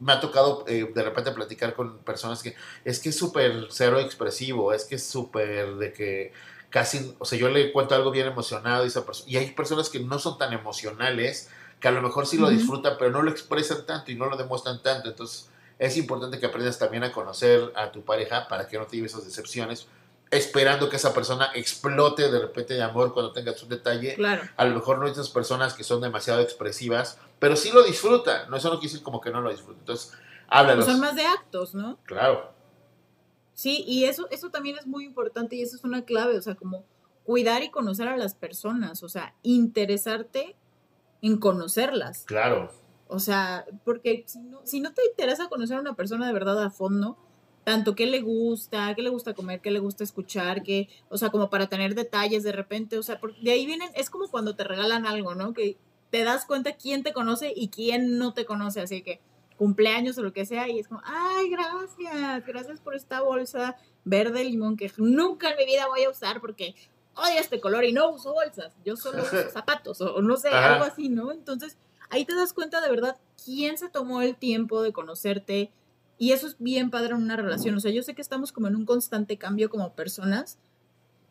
Me 0.00 0.12
ha 0.12 0.20
tocado 0.20 0.64
eh, 0.66 0.90
de 0.92 1.02
repente 1.02 1.30
platicar 1.32 1.74
con 1.74 1.98
personas 1.98 2.42
que 2.42 2.54
es 2.84 2.98
que 2.98 3.10
es 3.10 3.16
súper 3.16 3.68
cero 3.70 4.00
expresivo, 4.00 4.72
es 4.72 4.84
que 4.84 4.96
es 4.96 5.06
súper 5.06 5.76
de 5.76 5.92
que 5.92 6.32
casi, 6.68 7.14
o 7.18 7.24
sea, 7.24 7.38
yo 7.38 7.48
le 7.48 7.72
cuento 7.72 7.94
algo 7.94 8.10
bien 8.10 8.26
emocionado 8.26 8.84
y, 8.84 8.88
esa 8.88 9.04
y 9.26 9.36
hay 9.36 9.50
personas 9.52 9.90
que 9.90 10.00
no 10.00 10.18
son 10.18 10.38
tan 10.38 10.52
emocionales, 10.52 11.50
que 11.80 11.88
a 11.88 11.90
lo 11.90 12.02
mejor 12.02 12.26
sí 12.26 12.38
lo 12.38 12.48
disfrutan, 12.48 12.96
pero 12.98 13.10
no 13.10 13.22
lo 13.22 13.30
expresan 13.30 13.86
tanto 13.86 14.10
y 14.12 14.14
no 14.14 14.26
lo 14.26 14.36
demuestran 14.36 14.82
tanto. 14.82 15.08
Entonces, 15.08 15.50
es 15.78 15.96
importante 15.96 16.38
que 16.38 16.46
aprendas 16.46 16.78
también 16.78 17.04
a 17.04 17.12
conocer 17.12 17.72
a 17.74 17.90
tu 17.90 18.04
pareja 18.04 18.48
para 18.48 18.68
que 18.68 18.78
no 18.78 18.86
te 18.86 18.96
lleves 18.96 19.12
esas 19.12 19.24
decepciones, 19.24 19.86
esperando 20.30 20.88
que 20.88 20.96
esa 20.96 21.12
persona 21.12 21.50
explote 21.54 22.30
de 22.30 22.38
repente 22.38 22.74
de 22.74 22.82
amor 22.82 23.12
cuando 23.12 23.32
tengas 23.32 23.62
un 23.62 23.68
detalle. 23.68 24.14
Claro. 24.14 24.42
A 24.56 24.64
lo 24.64 24.76
mejor 24.76 24.98
no 24.98 25.06
hay 25.06 25.12
esas 25.12 25.30
personas 25.30 25.74
que 25.74 25.82
son 25.82 26.00
demasiado 26.00 26.40
expresivas, 26.40 27.18
pero 27.38 27.56
sí 27.56 27.70
lo 27.72 27.82
disfrutan. 27.82 28.48
No, 28.48 28.56
eso 28.56 28.68
no 28.68 28.78
quiere 28.78 28.92
decir 28.92 29.04
como 29.04 29.20
que 29.20 29.30
no 29.30 29.40
lo 29.40 29.50
disfrutan. 29.50 29.80
Entonces, 29.80 30.12
háblalos. 30.48 30.86
son 30.86 31.00
más 31.00 31.16
de 31.16 31.26
actos, 31.26 31.74
¿no? 31.74 31.98
Claro. 32.04 32.52
Sí, 33.54 33.84
y 33.86 34.04
eso, 34.04 34.28
eso 34.30 34.50
también 34.50 34.78
es 34.78 34.86
muy 34.86 35.04
importante 35.04 35.56
y 35.56 35.62
eso 35.62 35.76
es 35.76 35.84
una 35.84 36.04
clave, 36.04 36.38
o 36.38 36.42
sea, 36.42 36.54
como 36.54 36.84
cuidar 37.24 37.62
y 37.62 37.70
conocer 37.70 38.08
a 38.08 38.16
las 38.16 38.34
personas, 38.34 39.02
o 39.02 39.08
sea, 39.08 39.34
interesarte 39.42 40.56
en 41.22 41.38
conocerlas. 41.38 42.24
Claro. 42.24 42.72
O 43.08 43.18
sea, 43.18 43.66
porque 43.84 44.24
si 44.26 44.38
no, 44.38 44.60
si 44.64 44.80
no 44.80 44.94
te 44.94 45.04
interesa 45.04 45.48
conocer 45.48 45.76
a 45.76 45.80
una 45.80 45.94
persona 45.94 46.26
de 46.26 46.32
verdad 46.32 46.62
a 46.62 46.70
fondo, 46.70 47.18
tanto 47.64 47.94
qué 47.94 48.06
le 48.06 48.20
gusta, 48.20 48.94
qué 48.94 49.02
le 49.02 49.10
gusta 49.10 49.34
comer, 49.34 49.60
qué 49.60 49.70
le 49.70 49.78
gusta 49.78 50.04
escuchar, 50.04 50.62
qué, 50.62 50.88
o 51.08 51.18
sea, 51.18 51.30
como 51.30 51.50
para 51.50 51.68
tener 51.68 51.94
detalles 51.94 52.42
de 52.42 52.52
repente, 52.52 52.98
o 52.98 53.02
sea, 53.02 53.20
de 53.42 53.50
ahí 53.50 53.66
vienen, 53.66 53.90
es 53.94 54.10
como 54.10 54.28
cuando 54.28 54.56
te 54.56 54.64
regalan 54.64 55.06
algo, 55.06 55.34
¿no? 55.34 55.52
Que 55.52 55.76
te 56.10 56.24
das 56.24 56.44
cuenta 56.44 56.76
quién 56.76 57.02
te 57.02 57.12
conoce 57.12 57.52
y 57.54 57.68
quién 57.68 58.18
no 58.18 58.34
te 58.34 58.44
conoce, 58.44 58.80
así 58.80 59.02
que 59.02 59.20
cumpleaños 59.56 60.16
o 60.16 60.22
lo 60.22 60.32
que 60.32 60.46
sea, 60.46 60.68
y 60.68 60.78
es 60.78 60.88
como, 60.88 61.02
ay, 61.04 61.50
gracias, 61.50 62.46
gracias 62.46 62.80
por 62.80 62.94
esta 62.94 63.20
bolsa 63.20 63.76
verde 64.04 64.42
limón 64.42 64.76
que 64.76 64.90
nunca 64.96 65.50
en 65.50 65.58
mi 65.58 65.66
vida 65.66 65.86
voy 65.86 66.04
a 66.04 66.10
usar 66.10 66.40
porque 66.40 66.74
odio 67.14 67.38
este 67.38 67.60
color 67.60 67.84
y 67.84 67.92
no 67.92 68.10
uso 68.10 68.32
bolsas, 68.32 68.72
yo 68.84 68.96
solo 68.96 69.22
uso 69.22 69.36
zapatos 69.52 70.00
o 70.00 70.22
no 70.22 70.36
sé, 70.38 70.48
algo 70.48 70.84
así, 70.84 71.10
¿no? 71.10 71.30
Entonces, 71.30 71.76
ahí 72.08 72.24
te 72.24 72.34
das 72.34 72.52
cuenta 72.52 72.80
de 72.80 72.90
verdad 72.90 73.18
quién 73.44 73.76
se 73.76 73.88
tomó 73.88 74.22
el 74.22 74.36
tiempo 74.36 74.82
de 74.82 74.92
conocerte, 74.92 75.70
y 76.20 76.32
eso 76.32 76.46
es 76.46 76.56
bien 76.58 76.90
padre 76.90 77.14
en 77.14 77.22
una 77.22 77.34
relación. 77.34 77.74
O 77.74 77.80
sea, 77.80 77.90
yo 77.90 78.02
sé 78.02 78.14
que 78.14 78.20
estamos 78.20 78.52
como 78.52 78.68
en 78.68 78.76
un 78.76 78.84
constante 78.84 79.38
cambio 79.38 79.70
como 79.70 79.94
personas, 79.94 80.58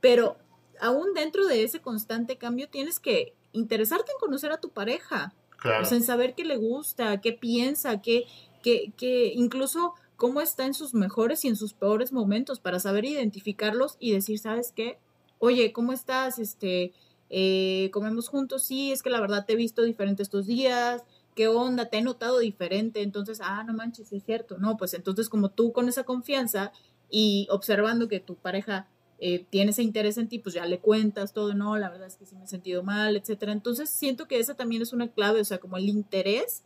pero 0.02 0.36
aún 0.82 1.14
dentro 1.14 1.46
de 1.46 1.64
ese 1.64 1.80
constante 1.80 2.40
cambio 2.40 2.68
tienes 2.70 3.00
que 3.00 3.36
interesarte 3.52 4.12
en 4.12 4.18
conocer 4.20 4.52
a 4.52 4.60
tu 4.60 4.72
pareja. 4.72 5.36
Claro. 5.58 5.84
O 5.84 5.86
sea, 5.86 5.96
en 5.96 6.04
saber 6.04 6.34
qué 6.34 6.44
le 6.44 6.58
gusta, 6.58 7.22
qué 7.22 7.34
piensa, 7.34 8.02
qué, 8.02 8.26
qué, 8.64 8.92
qué, 8.98 9.32
incluso 9.36 9.94
cómo 10.16 10.42
está 10.42 10.66
en 10.66 10.74
sus 10.74 10.96
mejores 10.96 11.46
y 11.46 11.50
en 11.50 11.56
sus 11.56 11.74
peores 11.74 12.12
momentos 12.12 12.60
para 12.60 12.80
saber 12.80 13.06
identificarlos 13.06 13.96
y 14.00 14.14
decir, 14.14 14.40
¿sabes 14.40 14.74
qué? 14.76 14.98
Oye, 15.38 15.72
¿cómo 15.72 15.94
estás? 15.94 16.40
Este, 16.40 16.94
eh, 17.30 17.92
comemos 17.94 18.28
juntos, 18.28 18.64
sí, 18.64 18.92
es 18.92 19.04
que 19.04 19.12
la 19.12 19.22
verdad 19.22 19.46
te 19.46 19.54
he 19.54 19.56
visto 19.56 19.84
diferente 19.84 20.24
estos 20.24 20.48
días, 20.48 21.04
¿qué 21.40 21.48
onda? 21.48 21.86
¿Te 21.86 22.00
he 22.00 22.02
notado 22.02 22.40
diferente? 22.40 23.02
Entonces, 23.02 23.40
ah, 23.42 23.64
no 23.64 23.72
manches, 23.72 24.12
es 24.12 24.26
cierto. 24.26 24.58
No, 24.58 24.76
pues 24.76 24.94
entonces 24.94 25.30
como 25.30 25.48
tú 25.48 25.72
con 25.72 25.88
esa 25.88 26.04
confianza 26.04 26.74
y 27.10 27.48
observando 27.50 28.10
que 28.10 28.20
tu 28.20 28.36
pareja 28.36 28.90
eh, 29.20 29.46
tiene 29.50 29.72
ese 29.72 29.82
interés 29.82 30.18
en 30.18 30.28
ti, 30.28 30.40
pues 30.40 30.54
ya 30.54 30.66
le 30.66 30.80
cuentas 30.80 31.32
todo, 31.32 31.54
no, 31.54 31.78
la 31.78 31.90
verdad 31.90 32.08
es 32.08 32.18
que 32.18 32.26
sí 32.26 32.36
me 32.36 32.44
he 32.44 32.48
sentido 32.48 32.84
mal, 32.84 33.16
etcétera. 33.16 33.54
Entonces 33.54 33.90
siento 33.90 34.28
que 34.28 34.38
esa 34.38 34.56
también 34.56 34.82
es 34.82 34.92
una 34.92 35.08
clave, 35.08 35.40
o 35.40 35.46
sea, 35.46 35.60
como 35.60 35.78
el 35.78 35.88
interés 35.88 36.66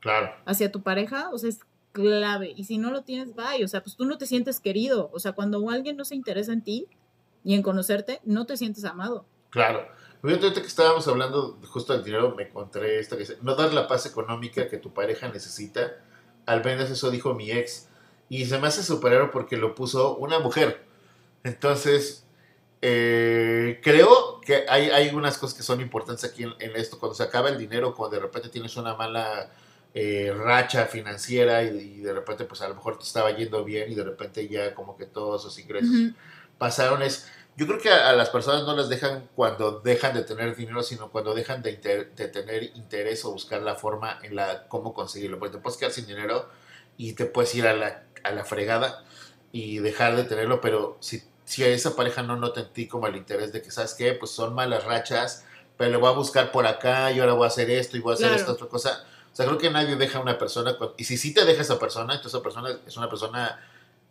claro. 0.00 0.32
hacia 0.46 0.72
tu 0.72 0.80
pareja, 0.80 1.28
o 1.30 1.36
sea, 1.36 1.50
es 1.50 1.60
clave. 1.92 2.54
Y 2.56 2.64
si 2.64 2.78
no 2.78 2.92
lo 2.92 3.02
tienes, 3.02 3.34
bye, 3.34 3.62
o 3.62 3.68
sea, 3.68 3.82
pues 3.82 3.96
tú 3.96 4.06
no 4.06 4.16
te 4.16 4.24
sientes 4.24 4.58
querido. 4.58 5.10
O 5.12 5.20
sea, 5.20 5.32
cuando 5.32 5.68
alguien 5.68 5.98
no 5.98 6.06
se 6.06 6.14
interesa 6.14 6.54
en 6.54 6.62
ti 6.62 6.86
y 7.44 7.52
en 7.52 7.60
conocerte, 7.60 8.22
no 8.24 8.46
te 8.46 8.56
sientes 8.56 8.86
amado. 8.86 9.26
Claro. 9.50 9.86
Fíjate 10.22 10.60
que 10.60 10.68
estábamos 10.68 11.08
hablando 11.08 11.58
justo 11.68 11.92
del 11.92 12.04
dinero, 12.04 12.34
me 12.36 12.44
encontré 12.44 13.00
esta 13.00 13.16
que 13.16 13.22
dice, 13.22 13.38
no 13.42 13.56
dar 13.56 13.74
la 13.74 13.88
paz 13.88 14.06
económica 14.06 14.68
que 14.68 14.78
tu 14.78 14.94
pareja 14.94 15.28
necesita, 15.28 15.96
al 16.46 16.64
menos 16.64 16.90
eso 16.90 17.10
dijo 17.10 17.34
mi 17.34 17.50
ex, 17.50 17.88
y 18.28 18.46
se 18.46 18.58
me 18.58 18.68
hace 18.68 18.84
superar 18.84 19.32
porque 19.32 19.56
lo 19.56 19.74
puso 19.74 20.16
una 20.16 20.38
mujer. 20.38 20.84
Entonces, 21.42 22.24
eh, 22.82 23.80
creo 23.82 24.40
que 24.40 24.64
hay, 24.68 24.90
hay 24.90 25.14
unas 25.14 25.38
cosas 25.38 25.56
que 25.56 25.64
son 25.64 25.80
importantes 25.80 26.24
aquí 26.24 26.44
en, 26.44 26.76
esto, 26.76 27.00
cuando 27.00 27.16
se 27.16 27.24
acaba 27.24 27.48
el 27.48 27.58
dinero, 27.58 27.94
cuando 27.94 28.16
de 28.16 28.22
repente 28.22 28.48
tienes 28.48 28.76
una 28.76 28.94
mala 28.94 29.50
eh, 29.92 30.32
racha 30.36 30.86
financiera 30.86 31.64
y, 31.64 31.98
de 32.00 32.12
repente 32.12 32.44
pues 32.44 32.62
a 32.62 32.68
lo 32.68 32.76
mejor 32.76 32.96
te 32.96 33.04
estaba 33.04 33.32
yendo 33.32 33.64
bien 33.64 33.90
y 33.90 33.94
de 33.96 34.04
repente 34.04 34.48
ya 34.48 34.72
como 34.72 34.96
que 34.96 35.04
todos 35.04 35.42
esos 35.42 35.58
ingresos 35.58 36.12
pasaron, 36.58 37.02
es 37.02 37.28
yo 37.56 37.66
creo 37.66 37.78
que 37.78 37.90
a, 37.90 38.12
las 38.14 38.30
personas 38.30 38.64
no 38.64 38.74
las 38.74 38.88
dejan 38.88 39.28
cuando 39.36 39.80
dejan 39.80 40.14
de 40.14 40.22
tener 40.22 40.56
dinero, 40.56 40.82
sino 40.82 41.10
cuando 41.10 41.34
dejan 41.34 41.62
de, 41.62 41.74
tener 41.74 42.64
interés 42.74 43.24
o 43.24 43.32
buscar 43.32 43.62
la 43.62 43.74
forma 43.74 44.18
en 44.22 44.36
la 44.36 44.66
cómo 44.68 44.94
conseguirlo. 44.94 45.38
Porque 45.38 45.56
te 45.56 45.62
puedes 45.62 45.78
quedar 45.78 45.92
sin 45.92 46.06
dinero 46.06 46.48
y 46.96 47.12
te 47.12 47.26
puedes 47.26 47.54
ir 47.54 47.66
a 47.66 47.74
la, 47.74 48.04
a 48.24 48.30
la 48.30 48.44
fregada 48.44 49.04
y 49.52 49.78
dejar 49.80 50.16
de 50.16 50.24
tenerlo, 50.24 50.62
pero 50.62 50.96
si, 51.00 51.22
si 51.44 51.62
a 51.62 51.68
esa 51.68 51.94
pareja 51.94 52.22
no 52.22 52.36
nota 52.36 52.60
en 52.60 52.72
ti 52.72 52.88
como 52.88 53.06
el 53.06 53.16
interés 53.16 53.52
de 53.52 53.60
que, 53.60 53.70
¿sabes 53.70 53.92
qué? 53.94 54.14
Pues 54.14 54.30
son 54.30 54.54
malas 54.54 54.84
rachas, 54.84 55.44
pero 55.76 55.90
le 55.90 55.98
voy 55.98 56.08
a 56.08 56.14
buscar 56.14 56.52
por 56.52 56.66
acá 56.66 57.12
y 57.12 57.20
ahora 57.20 57.34
voy 57.34 57.44
a 57.44 57.48
hacer 57.48 57.70
esto 57.70 57.98
y 57.98 58.00
voy 58.00 58.12
a 58.12 58.14
hacer 58.14 58.32
esta 58.32 58.52
otra 58.52 58.66
cosa. 58.68 59.04
O 59.30 59.36
sea, 59.36 59.44
creo 59.46 59.58
que 59.58 59.70
nadie 59.70 59.96
deja 59.96 60.18
a 60.18 60.22
una 60.22 60.38
persona, 60.38 60.76
y 60.96 61.04
si 61.04 61.18
sí 61.18 61.34
te 61.34 61.44
deja 61.44 61.62
esa 61.62 61.78
persona, 61.78 62.14
entonces 62.14 62.34
esa 62.34 62.42
persona 62.42 62.78
es 62.86 62.96
una 62.96 63.10
persona 63.10 63.60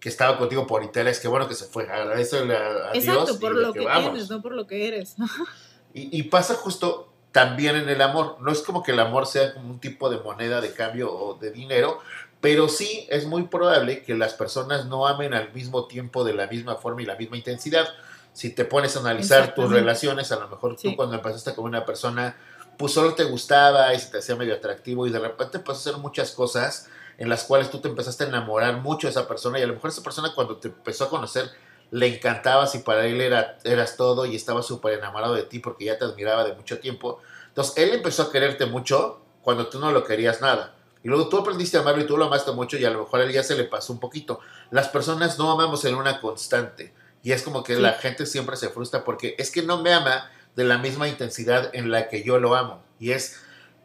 que 0.02 0.10
estaba 0.10 0.40
contigo 0.40 0.66
por 0.66 0.84
interés, 0.84 1.20
qué 1.20 1.28
bueno 1.28 1.48
que 1.48 1.54
se 1.54 1.66
fue, 1.66 1.84
agradecele 1.84 2.58
a, 2.58 2.90
a 2.90 2.94
Exacto, 2.94 3.40
por 3.40 3.56
lo 3.56 3.72
que, 3.72 3.82
tienes, 3.82 4.30
no 4.32 4.42
por 4.42 4.52
lo 4.54 4.66
que 4.66 4.88
eres. 4.88 5.16
y, 5.94 6.24
pasa 6.24 6.56
justo 6.56 7.14
también 7.32 7.76
en 7.76 7.88
el 7.88 8.02
amor, 8.02 8.38
no 8.42 8.52
es 8.52 8.62
como 8.62 8.82
que 8.82 8.94
el 8.94 9.00
amor 9.00 9.28
sea 9.28 9.54
como 9.54 9.70
un 9.70 9.80
tipo 9.80 10.10
de 10.10 10.18
moneda 10.18 10.60
de 10.60 10.74
cambio 10.74 11.14
o 11.14 11.36
de 11.36 11.52
dinero, 11.52 12.00
pero 12.42 12.68
sí 12.68 13.06
es 13.12 13.28
muy 13.28 13.44
probable 13.44 14.02
que 14.02 14.16
las 14.16 14.34
personas 14.34 14.88
no 14.88 15.06
amen 15.06 15.36
al 15.36 15.54
mismo 15.54 15.86
tiempo 15.86 16.24
de 16.24 16.34
la 16.34 16.48
misma 16.48 16.78
forma 16.78 17.04
y 17.04 17.06
la 17.06 17.16
misma 17.16 17.38
intensidad. 17.38 17.88
Si 18.34 18.50
te 18.50 18.66
pones 18.66 18.98
a 18.98 19.02
analizar 19.02 19.54
tus 19.54 19.70
relaciones, 19.70 20.32
a 20.32 20.38
lo 20.38 20.48
mejor 20.48 20.78
tú 20.78 20.96
cuando 20.96 21.16
empezaste 21.16 21.54
con 21.54 21.66
una 21.66 21.86
persona, 21.86 22.36
pues 22.76 22.94
solo 22.94 23.14
te 23.14 23.26
gustaba 23.26 23.94
y 23.94 24.00
se 24.00 24.10
te 24.10 24.18
hacía 24.18 24.36
medio 24.36 24.56
atractivo 24.56 25.06
y 25.06 25.12
de 25.12 25.20
repente 25.20 25.60
puedes 25.60 25.82
hacer 25.82 25.98
muchas 26.00 26.32
cosas 26.32 26.90
en 27.22 27.30
las 27.30 27.44
cuales 27.44 27.70
tú 27.70 27.80
te 27.80 27.88
empezaste 27.88 28.24
a 28.24 28.28
enamorar 28.28 28.82
mucho 28.82 29.06
de 29.06 29.12
esa 29.12 29.28
persona 29.28 29.60
y 29.60 29.62
a 29.62 29.68
lo 29.68 29.76
mejor 29.76 29.92
esa 29.92 30.02
persona 30.02 30.34
cuando 30.34 30.58
te 30.58 30.70
empezó 30.70 31.04
a 31.04 31.10
conocer 31.10 31.52
le 31.92 32.08
encantabas 32.08 32.74
y 32.74 32.80
para 32.80 33.06
él 33.06 33.22
era, 33.22 33.60
eras 33.64 33.96
todo 33.96 34.26
y 34.26 34.36
estaba 34.36 34.64
súper 34.64 34.98
enamorado 34.98 35.36
de 35.36 35.44
ti 35.44 35.60
porque 35.60 35.86
ya 35.86 36.00
te 36.00 36.06
admiraba 36.06 36.44
de 36.44 36.56
mucho 36.56 36.80
tiempo. 36.80 37.20
Entonces 37.50 37.78
él 37.78 37.94
empezó 37.94 38.24
a 38.24 38.32
quererte 38.32 38.66
mucho 38.66 39.22
cuando 39.44 39.68
tú 39.68 39.78
no 39.78 39.92
lo 39.92 40.04
querías 40.04 40.42
nada. 40.42 40.74
Y 41.04 41.10
luego 41.10 41.30
tú 41.30 41.38
aprendiste 41.38 41.78
a 41.78 41.82
amarlo 41.82 42.02
y 42.02 42.08
tú 42.08 42.18
lo 42.18 42.26
amaste 42.26 42.54
mucho 42.54 42.76
y 42.78 42.86
a 42.86 42.90
lo 42.90 43.04
mejor 43.04 43.20
a 43.20 43.24
él 43.26 43.32
ya 43.32 43.44
se 43.44 43.56
le 43.56 43.66
pasó 43.66 43.94
un 43.94 44.00
poquito. 44.00 44.40
Las 44.72 44.88
personas 44.88 45.38
no 45.38 45.52
amamos 45.52 45.86
en 45.86 45.94
una 45.94 46.22
constante 46.22 46.92
y 47.22 47.34
es 47.34 47.44
como 47.44 47.62
que 47.62 47.76
la 47.76 47.94
gente 47.94 48.26
siempre 48.26 48.56
se 48.56 48.70
frustra 48.70 49.04
porque 49.04 49.36
es 49.38 49.52
que 49.52 49.62
no 49.62 49.84
me 49.84 49.94
ama 49.94 50.32
de 50.56 50.64
la 50.64 50.80
misma 50.80 51.08
intensidad 51.08 51.70
en 51.74 51.92
la 51.92 52.10
que 52.10 52.24
yo 52.24 52.40
lo 52.40 52.56
amo. 52.56 52.82
Y 53.00 53.12
es 53.12 53.40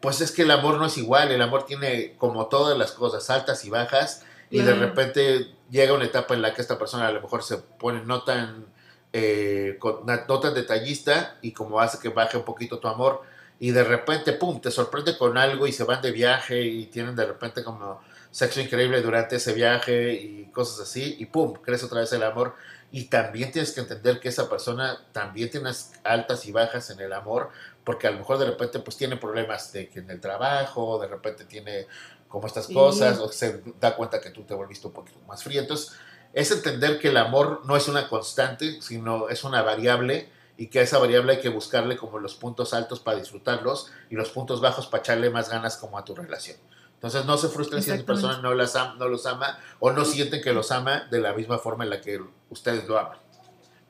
pues 0.06 0.20
es 0.20 0.30
que 0.30 0.42
el 0.42 0.52
amor 0.52 0.76
no 0.76 0.86
es 0.86 0.98
igual, 0.98 1.32
el 1.32 1.42
amor 1.42 1.66
tiene 1.66 2.14
como 2.16 2.46
todas 2.46 2.78
las 2.78 2.92
cosas, 2.92 3.28
altas 3.28 3.64
y 3.64 3.70
bajas, 3.70 4.22
y 4.50 4.60
de 4.60 4.72
repente 4.72 5.48
llega 5.68 5.94
una 5.94 6.04
etapa 6.04 6.34
en 6.34 6.42
la 6.42 6.54
que 6.54 6.62
esta 6.62 6.78
persona 6.78 7.08
a 7.08 7.10
lo 7.10 7.20
mejor 7.20 7.42
se 7.42 7.56
pone 7.56 8.04
no 8.04 8.22
tan, 8.22 8.66
eh, 9.12 9.80
no 10.28 10.38
tan 10.38 10.54
detallista 10.54 11.38
y 11.42 11.50
como 11.50 11.80
hace 11.80 11.98
que 11.98 12.10
baje 12.10 12.36
un 12.36 12.44
poquito 12.44 12.78
tu 12.78 12.86
amor, 12.86 13.22
y 13.58 13.72
de 13.72 13.82
repente, 13.82 14.32
pum, 14.32 14.60
te 14.60 14.70
sorprende 14.70 15.18
con 15.18 15.36
algo 15.36 15.66
y 15.66 15.72
se 15.72 15.82
van 15.82 16.00
de 16.00 16.12
viaje 16.12 16.62
y 16.62 16.86
tienen 16.86 17.16
de 17.16 17.26
repente 17.26 17.64
como 17.64 18.00
sexo 18.30 18.60
increíble 18.60 19.02
durante 19.02 19.34
ese 19.34 19.54
viaje 19.54 20.12
y 20.12 20.44
cosas 20.52 20.88
así, 20.88 21.16
y 21.18 21.26
pum, 21.26 21.54
crece 21.54 21.86
otra 21.86 22.02
vez 22.02 22.12
el 22.12 22.22
amor. 22.22 22.54
Y 22.92 23.06
también 23.06 23.50
tienes 23.50 23.72
que 23.72 23.80
entender 23.80 24.20
que 24.20 24.28
esa 24.28 24.48
persona 24.48 25.04
también 25.10 25.50
tiene 25.50 25.70
altas 26.04 26.46
y 26.46 26.52
bajas 26.52 26.90
en 26.90 27.00
el 27.00 27.12
amor, 27.12 27.50
porque 27.86 28.08
a 28.08 28.10
lo 28.10 28.18
mejor 28.18 28.38
de 28.38 28.46
repente 28.46 28.80
pues 28.80 28.96
tiene 28.96 29.16
problemas 29.16 29.72
de 29.72 29.88
que 29.88 30.00
en 30.00 30.10
el 30.10 30.20
trabajo, 30.20 30.98
de 30.98 31.06
repente 31.06 31.44
tiene 31.44 31.86
como 32.26 32.48
estas 32.48 32.66
cosas, 32.66 33.20
o 33.20 33.28
se 33.30 33.62
da 33.80 33.94
cuenta 33.94 34.20
que 34.20 34.30
tú 34.30 34.42
te 34.42 34.54
volviste 34.54 34.88
un 34.88 34.92
poquito 34.92 35.20
más 35.28 35.44
frío. 35.44 35.60
Entonces, 35.60 35.92
es 36.32 36.50
entender 36.50 36.98
que 36.98 37.08
el 37.08 37.16
amor 37.16 37.62
no 37.64 37.76
es 37.76 37.86
una 37.86 38.08
constante, 38.08 38.82
sino 38.82 39.28
es 39.28 39.44
una 39.44 39.62
variable 39.62 40.28
y 40.56 40.66
que 40.66 40.80
a 40.80 40.82
esa 40.82 40.98
variable 40.98 41.34
hay 41.34 41.40
que 41.40 41.48
buscarle 41.48 41.96
como 41.96 42.18
los 42.18 42.34
puntos 42.34 42.74
altos 42.74 42.98
para 42.98 43.18
disfrutarlos 43.18 43.92
y 44.10 44.16
los 44.16 44.30
puntos 44.30 44.60
bajos 44.60 44.88
para 44.88 45.02
echarle 45.02 45.30
más 45.30 45.48
ganas 45.48 45.76
como 45.76 45.96
a 45.96 46.04
tu 46.04 46.12
relación. 46.16 46.56
Entonces 46.94 47.24
no 47.24 47.38
se 47.38 47.48
frustren 47.48 47.84
si 47.84 47.92
esa 47.92 48.04
persona 48.04 48.38
no, 48.38 48.52
las 48.54 48.74
no 48.98 49.06
los 49.06 49.26
ama 49.26 49.60
o 49.78 49.92
no 49.92 50.04
sienten 50.04 50.42
que 50.42 50.52
los 50.52 50.72
ama 50.72 51.06
de 51.08 51.20
la 51.20 51.34
misma 51.34 51.58
forma 51.58 51.84
en 51.84 51.90
la 51.90 52.00
que 52.00 52.20
ustedes 52.50 52.88
lo 52.88 52.98
aman. 52.98 53.18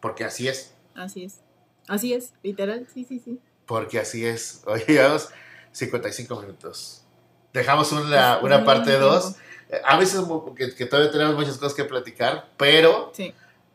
Porque 0.02 0.24
así 0.24 0.48
es. 0.48 0.74
Así 0.94 1.24
es. 1.24 1.40
Así 1.88 2.12
es, 2.12 2.34
literal, 2.42 2.86
sí, 2.92 3.04
sí, 3.04 3.20
sí 3.20 3.40
porque 3.66 3.98
así 3.98 4.24
es. 4.24 4.62
Hoy 4.66 4.82
llevamos 4.86 5.28
55 5.72 6.40
minutos. 6.40 7.02
Dejamos 7.52 7.92
una, 7.92 8.38
una 8.38 8.64
parte 8.64 8.98
2. 8.98 9.34
A 9.84 9.98
veces 9.98 10.20
que, 10.76 10.86
todavía 10.86 11.10
tenemos 11.10 11.34
muchas 11.34 11.58
cosas 11.58 11.74
que 11.74 11.84
platicar, 11.84 12.50
pero 12.56 13.12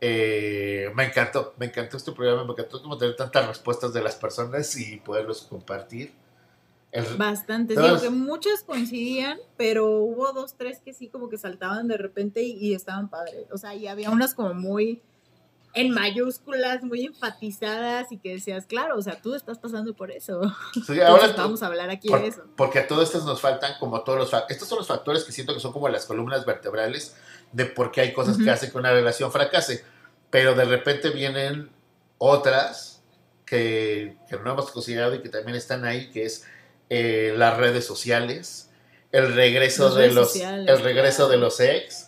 eh, 0.00 0.90
me 0.94 1.04
encantó, 1.04 1.54
me 1.58 1.66
encantó 1.66 1.96
este 1.96 2.12
programa, 2.12 2.44
me 2.44 2.52
encantó 2.52 2.80
como 2.80 2.96
tener 2.96 3.14
tantas 3.14 3.46
respuestas 3.46 3.92
de 3.92 4.02
las 4.02 4.16
personas 4.16 4.76
y 4.76 4.96
poderlos 4.96 5.42
compartir. 5.42 6.14
Bastante, 7.16 7.74
digo 7.74 8.00
que 8.00 8.10
muchas 8.10 8.62
coincidían, 8.62 9.38
pero 9.56 9.86
hubo 9.86 10.32
dos, 10.32 10.54
tres 10.54 10.80
que 10.84 10.92
sí 10.92 11.08
como 11.08 11.30
que 11.30 11.38
saltaban 11.38 11.88
de 11.88 11.96
repente 11.96 12.42
y, 12.42 12.52
y 12.52 12.74
estaban 12.74 13.08
padres. 13.08 13.46
O 13.50 13.58
sea, 13.58 13.74
y 13.74 13.86
había 13.86 14.10
unas 14.10 14.34
como 14.34 14.52
muy 14.54 15.02
en 15.74 15.90
mayúsculas, 15.90 16.82
muy 16.82 17.06
enfatizadas 17.06 18.12
y 18.12 18.18
que 18.18 18.34
decías, 18.34 18.66
claro, 18.66 18.96
o 18.96 19.02
sea, 19.02 19.20
tú 19.20 19.34
estás 19.34 19.58
pasando 19.58 19.94
por 19.94 20.10
eso. 20.10 20.40
Sí, 20.86 21.00
ahora 21.00 21.32
vamos 21.36 21.62
a 21.62 21.66
hablar 21.66 21.90
aquí 21.90 22.08
de 22.08 22.26
eso. 22.26 22.44
Porque 22.56 22.80
a 22.80 22.86
todos 22.86 23.04
estos 23.04 23.24
nos 23.24 23.40
faltan 23.40 23.74
como 23.78 24.02
todos 24.02 24.18
los 24.18 24.30
factores. 24.30 24.56
Estos 24.56 24.68
son 24.68 24.78
los 24.78 24.88
factores 24.88 25.24
que 25.24 25.32
siento 25.32 25.54
que 25.54 25.60
son 25.60 25.72
como 25.72 25.88
las 25.88 26.06
columnas 26.06 26.44
vertebrales 26.44 27.16
de 27.52 27.66
por 27.66 27.90
qué 27.90 28.02
hay 28.02 28.12
cosas 28.12 28.36
que 28.36 28.50
hacen 28.50 28.70
que 28.70 28.78
una 28.78 28.92
relación 28.92 29.32
fracase. 29.32 29.84
Pero 30.30 30.54
de 30.54 30.64
repente 30.64 31.10
vienen 31.10 31.70
otras 32.18 33.02
que, 33.44 34.16
que 34.28 34.36
no 34.36 34.52
hemos 34.52 34.70
considerado 34.70 35.14
y 35.14 35.20
que 35.20 35.28
también 35.28 35.56
están 35.56 35.84
ahí, 35.84 36.10
que 36.10 36.24
es 36.24 36.46
eh, 36.94 37.32
las 37.36 37.56
redes 37.56 37.86
sociales, 37.86 38.68
el 39.12 39.34
regreso 39.34 39.84
Las 39.88 39.94
de 39.94 40.12
los, 40.12 40.28
sociales, 40.28 40.68
el 40.68 40.82
regreso 40.82 41.16
claro. 41.16 41.30
de 41.30 41.36
los 41.38 41.60
ex, 41.60 42.01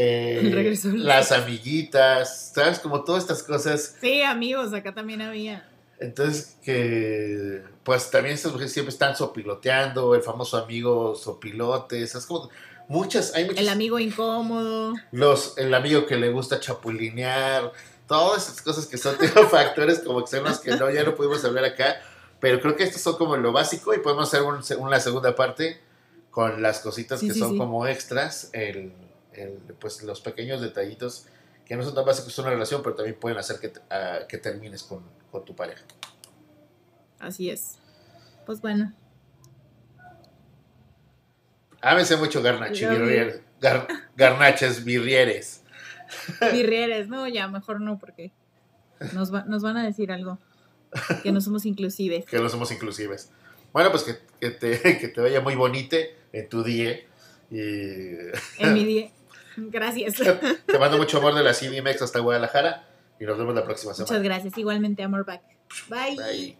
eh, 0.00 0.74
las 0.94 1.32
amiguitas, 1.32 2.52
¿sabes? 2.54 2.78
Como 2.78 3.02
todas 3.04 3.24
estas 3.24 3.42
cosas. 3.42 3.96
Sí, 4.00 4.22
amigos, 4.22 4.72
acá 4.72 4.94
también 4.94 5.22
había. 5.22 5.68
Entonces, 6.00 6.56
que 6.62 7.62
pues 7.82 8.10
también 8.10 8.34
estas 8.34 8.52
mujeres 8.52 8.72
siempre 8.72 8.92
están 8.92 9.16
sopiloteando, 9.16 10.14
el 10.14 10.22
famoso 10.22 10.56
amigo 10.56 11.16
sopilote, 11.16 12.00
esas 12.02 12.24
como 12.26 12.48
muchas, 12.88 13.34
hay 13.34 13.46
muchas, 13.46 13.60
El 13.60 13.68
amigo 13.68 13.98
incómodo. 13.98 14.94
los, 15.10 15.58
el 15.58 15.74
amigo 15.74 16.06
que 16.06 16.16
le 16.16 16.30
gusta 16.30 16.60
chapulinear, 16.60 17.72
todas 18.06 18.44
esas 18.46 18.62
cosas 18.62 18.86
que 18.86 18.96
son 18.96 19.16
factores 19.50 19.98
como 19.98 20.20
los 20.20 20.60
que 20.60 20.76
no, 20.76 20.88
ya 20.90 21.02
no 21.02 21.16
pudimos 21.16 21.44
hablar 21.44 21.64
acá, 21.64 21.96
pero 22.38 22.60
creo 22.60 22.76
que 22.76 22.84
estos 22.84 23.02
son 23.02 23.16
como 23.16 23.36
lo 23.36 23.50
básico 23.50 23.92
y 23.92 23.98
podemos 23.98 24.28
hacer 24.28 24.42
un- 24.42 24.62
una 24.78 25.00
segunda 25.00 25.34
parte 25.34 25.80
con 26.30 26.62
las 26.62 26.78
cositas 26.78 27.18
Sí, 27.18 27.26
que 27.26 27.32
sí, 27.34 27.40
son 27.40 27.52
sí. 27.52 27.58
como 27.58 27.86
extras, 27.88 28.50
el, 28.52 28.92
el, 29.42 29.52
pues 29.78 30.02
los 30.02 30.20
pequeños 30.20 30.60
detallitos 30.60 31.26
que 31.64 31.76
no 31.76 31.82
son 31.82 31.94
tan 31.94 32.04
básicos 32.04 32.36
en 32.38 32.44
una 32.44 32.52
relación, 32.54 32.82
pero 32.82 32.94
también 32.96 33.16
pueden 33.18 33.38
hacer 33.38 33.58
que, 33.60 33.72
que 34.28 34.38
termines 34.38 34.82
con, 34.82 35.02
con 35.30 35.44
tu 35.44 35.54
pareja. 35.54 35.84
Así 37.18 37.50
es. 37.50 37.78
Pues 38.46 38.60
bueno. 38.60 38.94
Ámese 41.80 42.16
mucho 42.16 42.42
garnache, 42.42 42.88
birrieres, 42.88 43.40
gar- 43.60 43.86
garnaches 44.16 44.84
birrieres. 44.84 45.62
Birrieres, 46.52 47.08
no, 47.08 47.28
ya 47.28 47.46
mejor 47.48 47.80
no, 47.80 47.98
porque 47.98 48.32
nos, 49.12 49.32
va- 49.32 49.44
nos 49.44 49.62
van 49.62 49.76
a 49.76 49.84
decir 49.84 50.10
algo. 50.10 50.38
Que 51.22 51.30
no 51.32 51.40
somos 51.40 51.66
inclusives. 51.66 52.24
que 52.24 52.38
no 52.38 52.48
somos 52.48 52.72
inclusives. 52.72 53.30
Bueno, 53.72 53.90
pues 53.90 54.02
que, 54.04 54.16
que 54.40 54.50
te, 54.50 54.98
que 54.98 55.08
te 55.08 55.20
vaya 55.20 55.40
muy 55.40 55.54
bonite 55.54 56.16
en 56.32 56.48
tu 56.48 56.62
día. 56.64 56.98
Y 57.50 57.58
En 58.58 58.74
mi 58.74 58.84
día. 58.84 59.10
Gracias. 59.70 60.14
te 60.66 60.78
mando 60.78 60.98
mucho 60.98 61.18
amor 61.18 61.34
de 61.34 61.42
la 61.42 61.52
CDMX 61.52 62.02
hasta 62.02 62.20
Guadalajara. 62.20 62.88
Y 63.20 63.24
nos 63.24 63.36
vemos 63.36 63.54
la 63.54 63.64
próxima 63.64 63.94
semana. 63.94 64.10
Muchas 64.10 64.22
gracias. 64.22 64.58
Igualmente, 64.58 65.02
Amor 65.02 65.24
Back. 65.24 65.42
Bye. 65.88 66.16
Bye. 66.16 66.58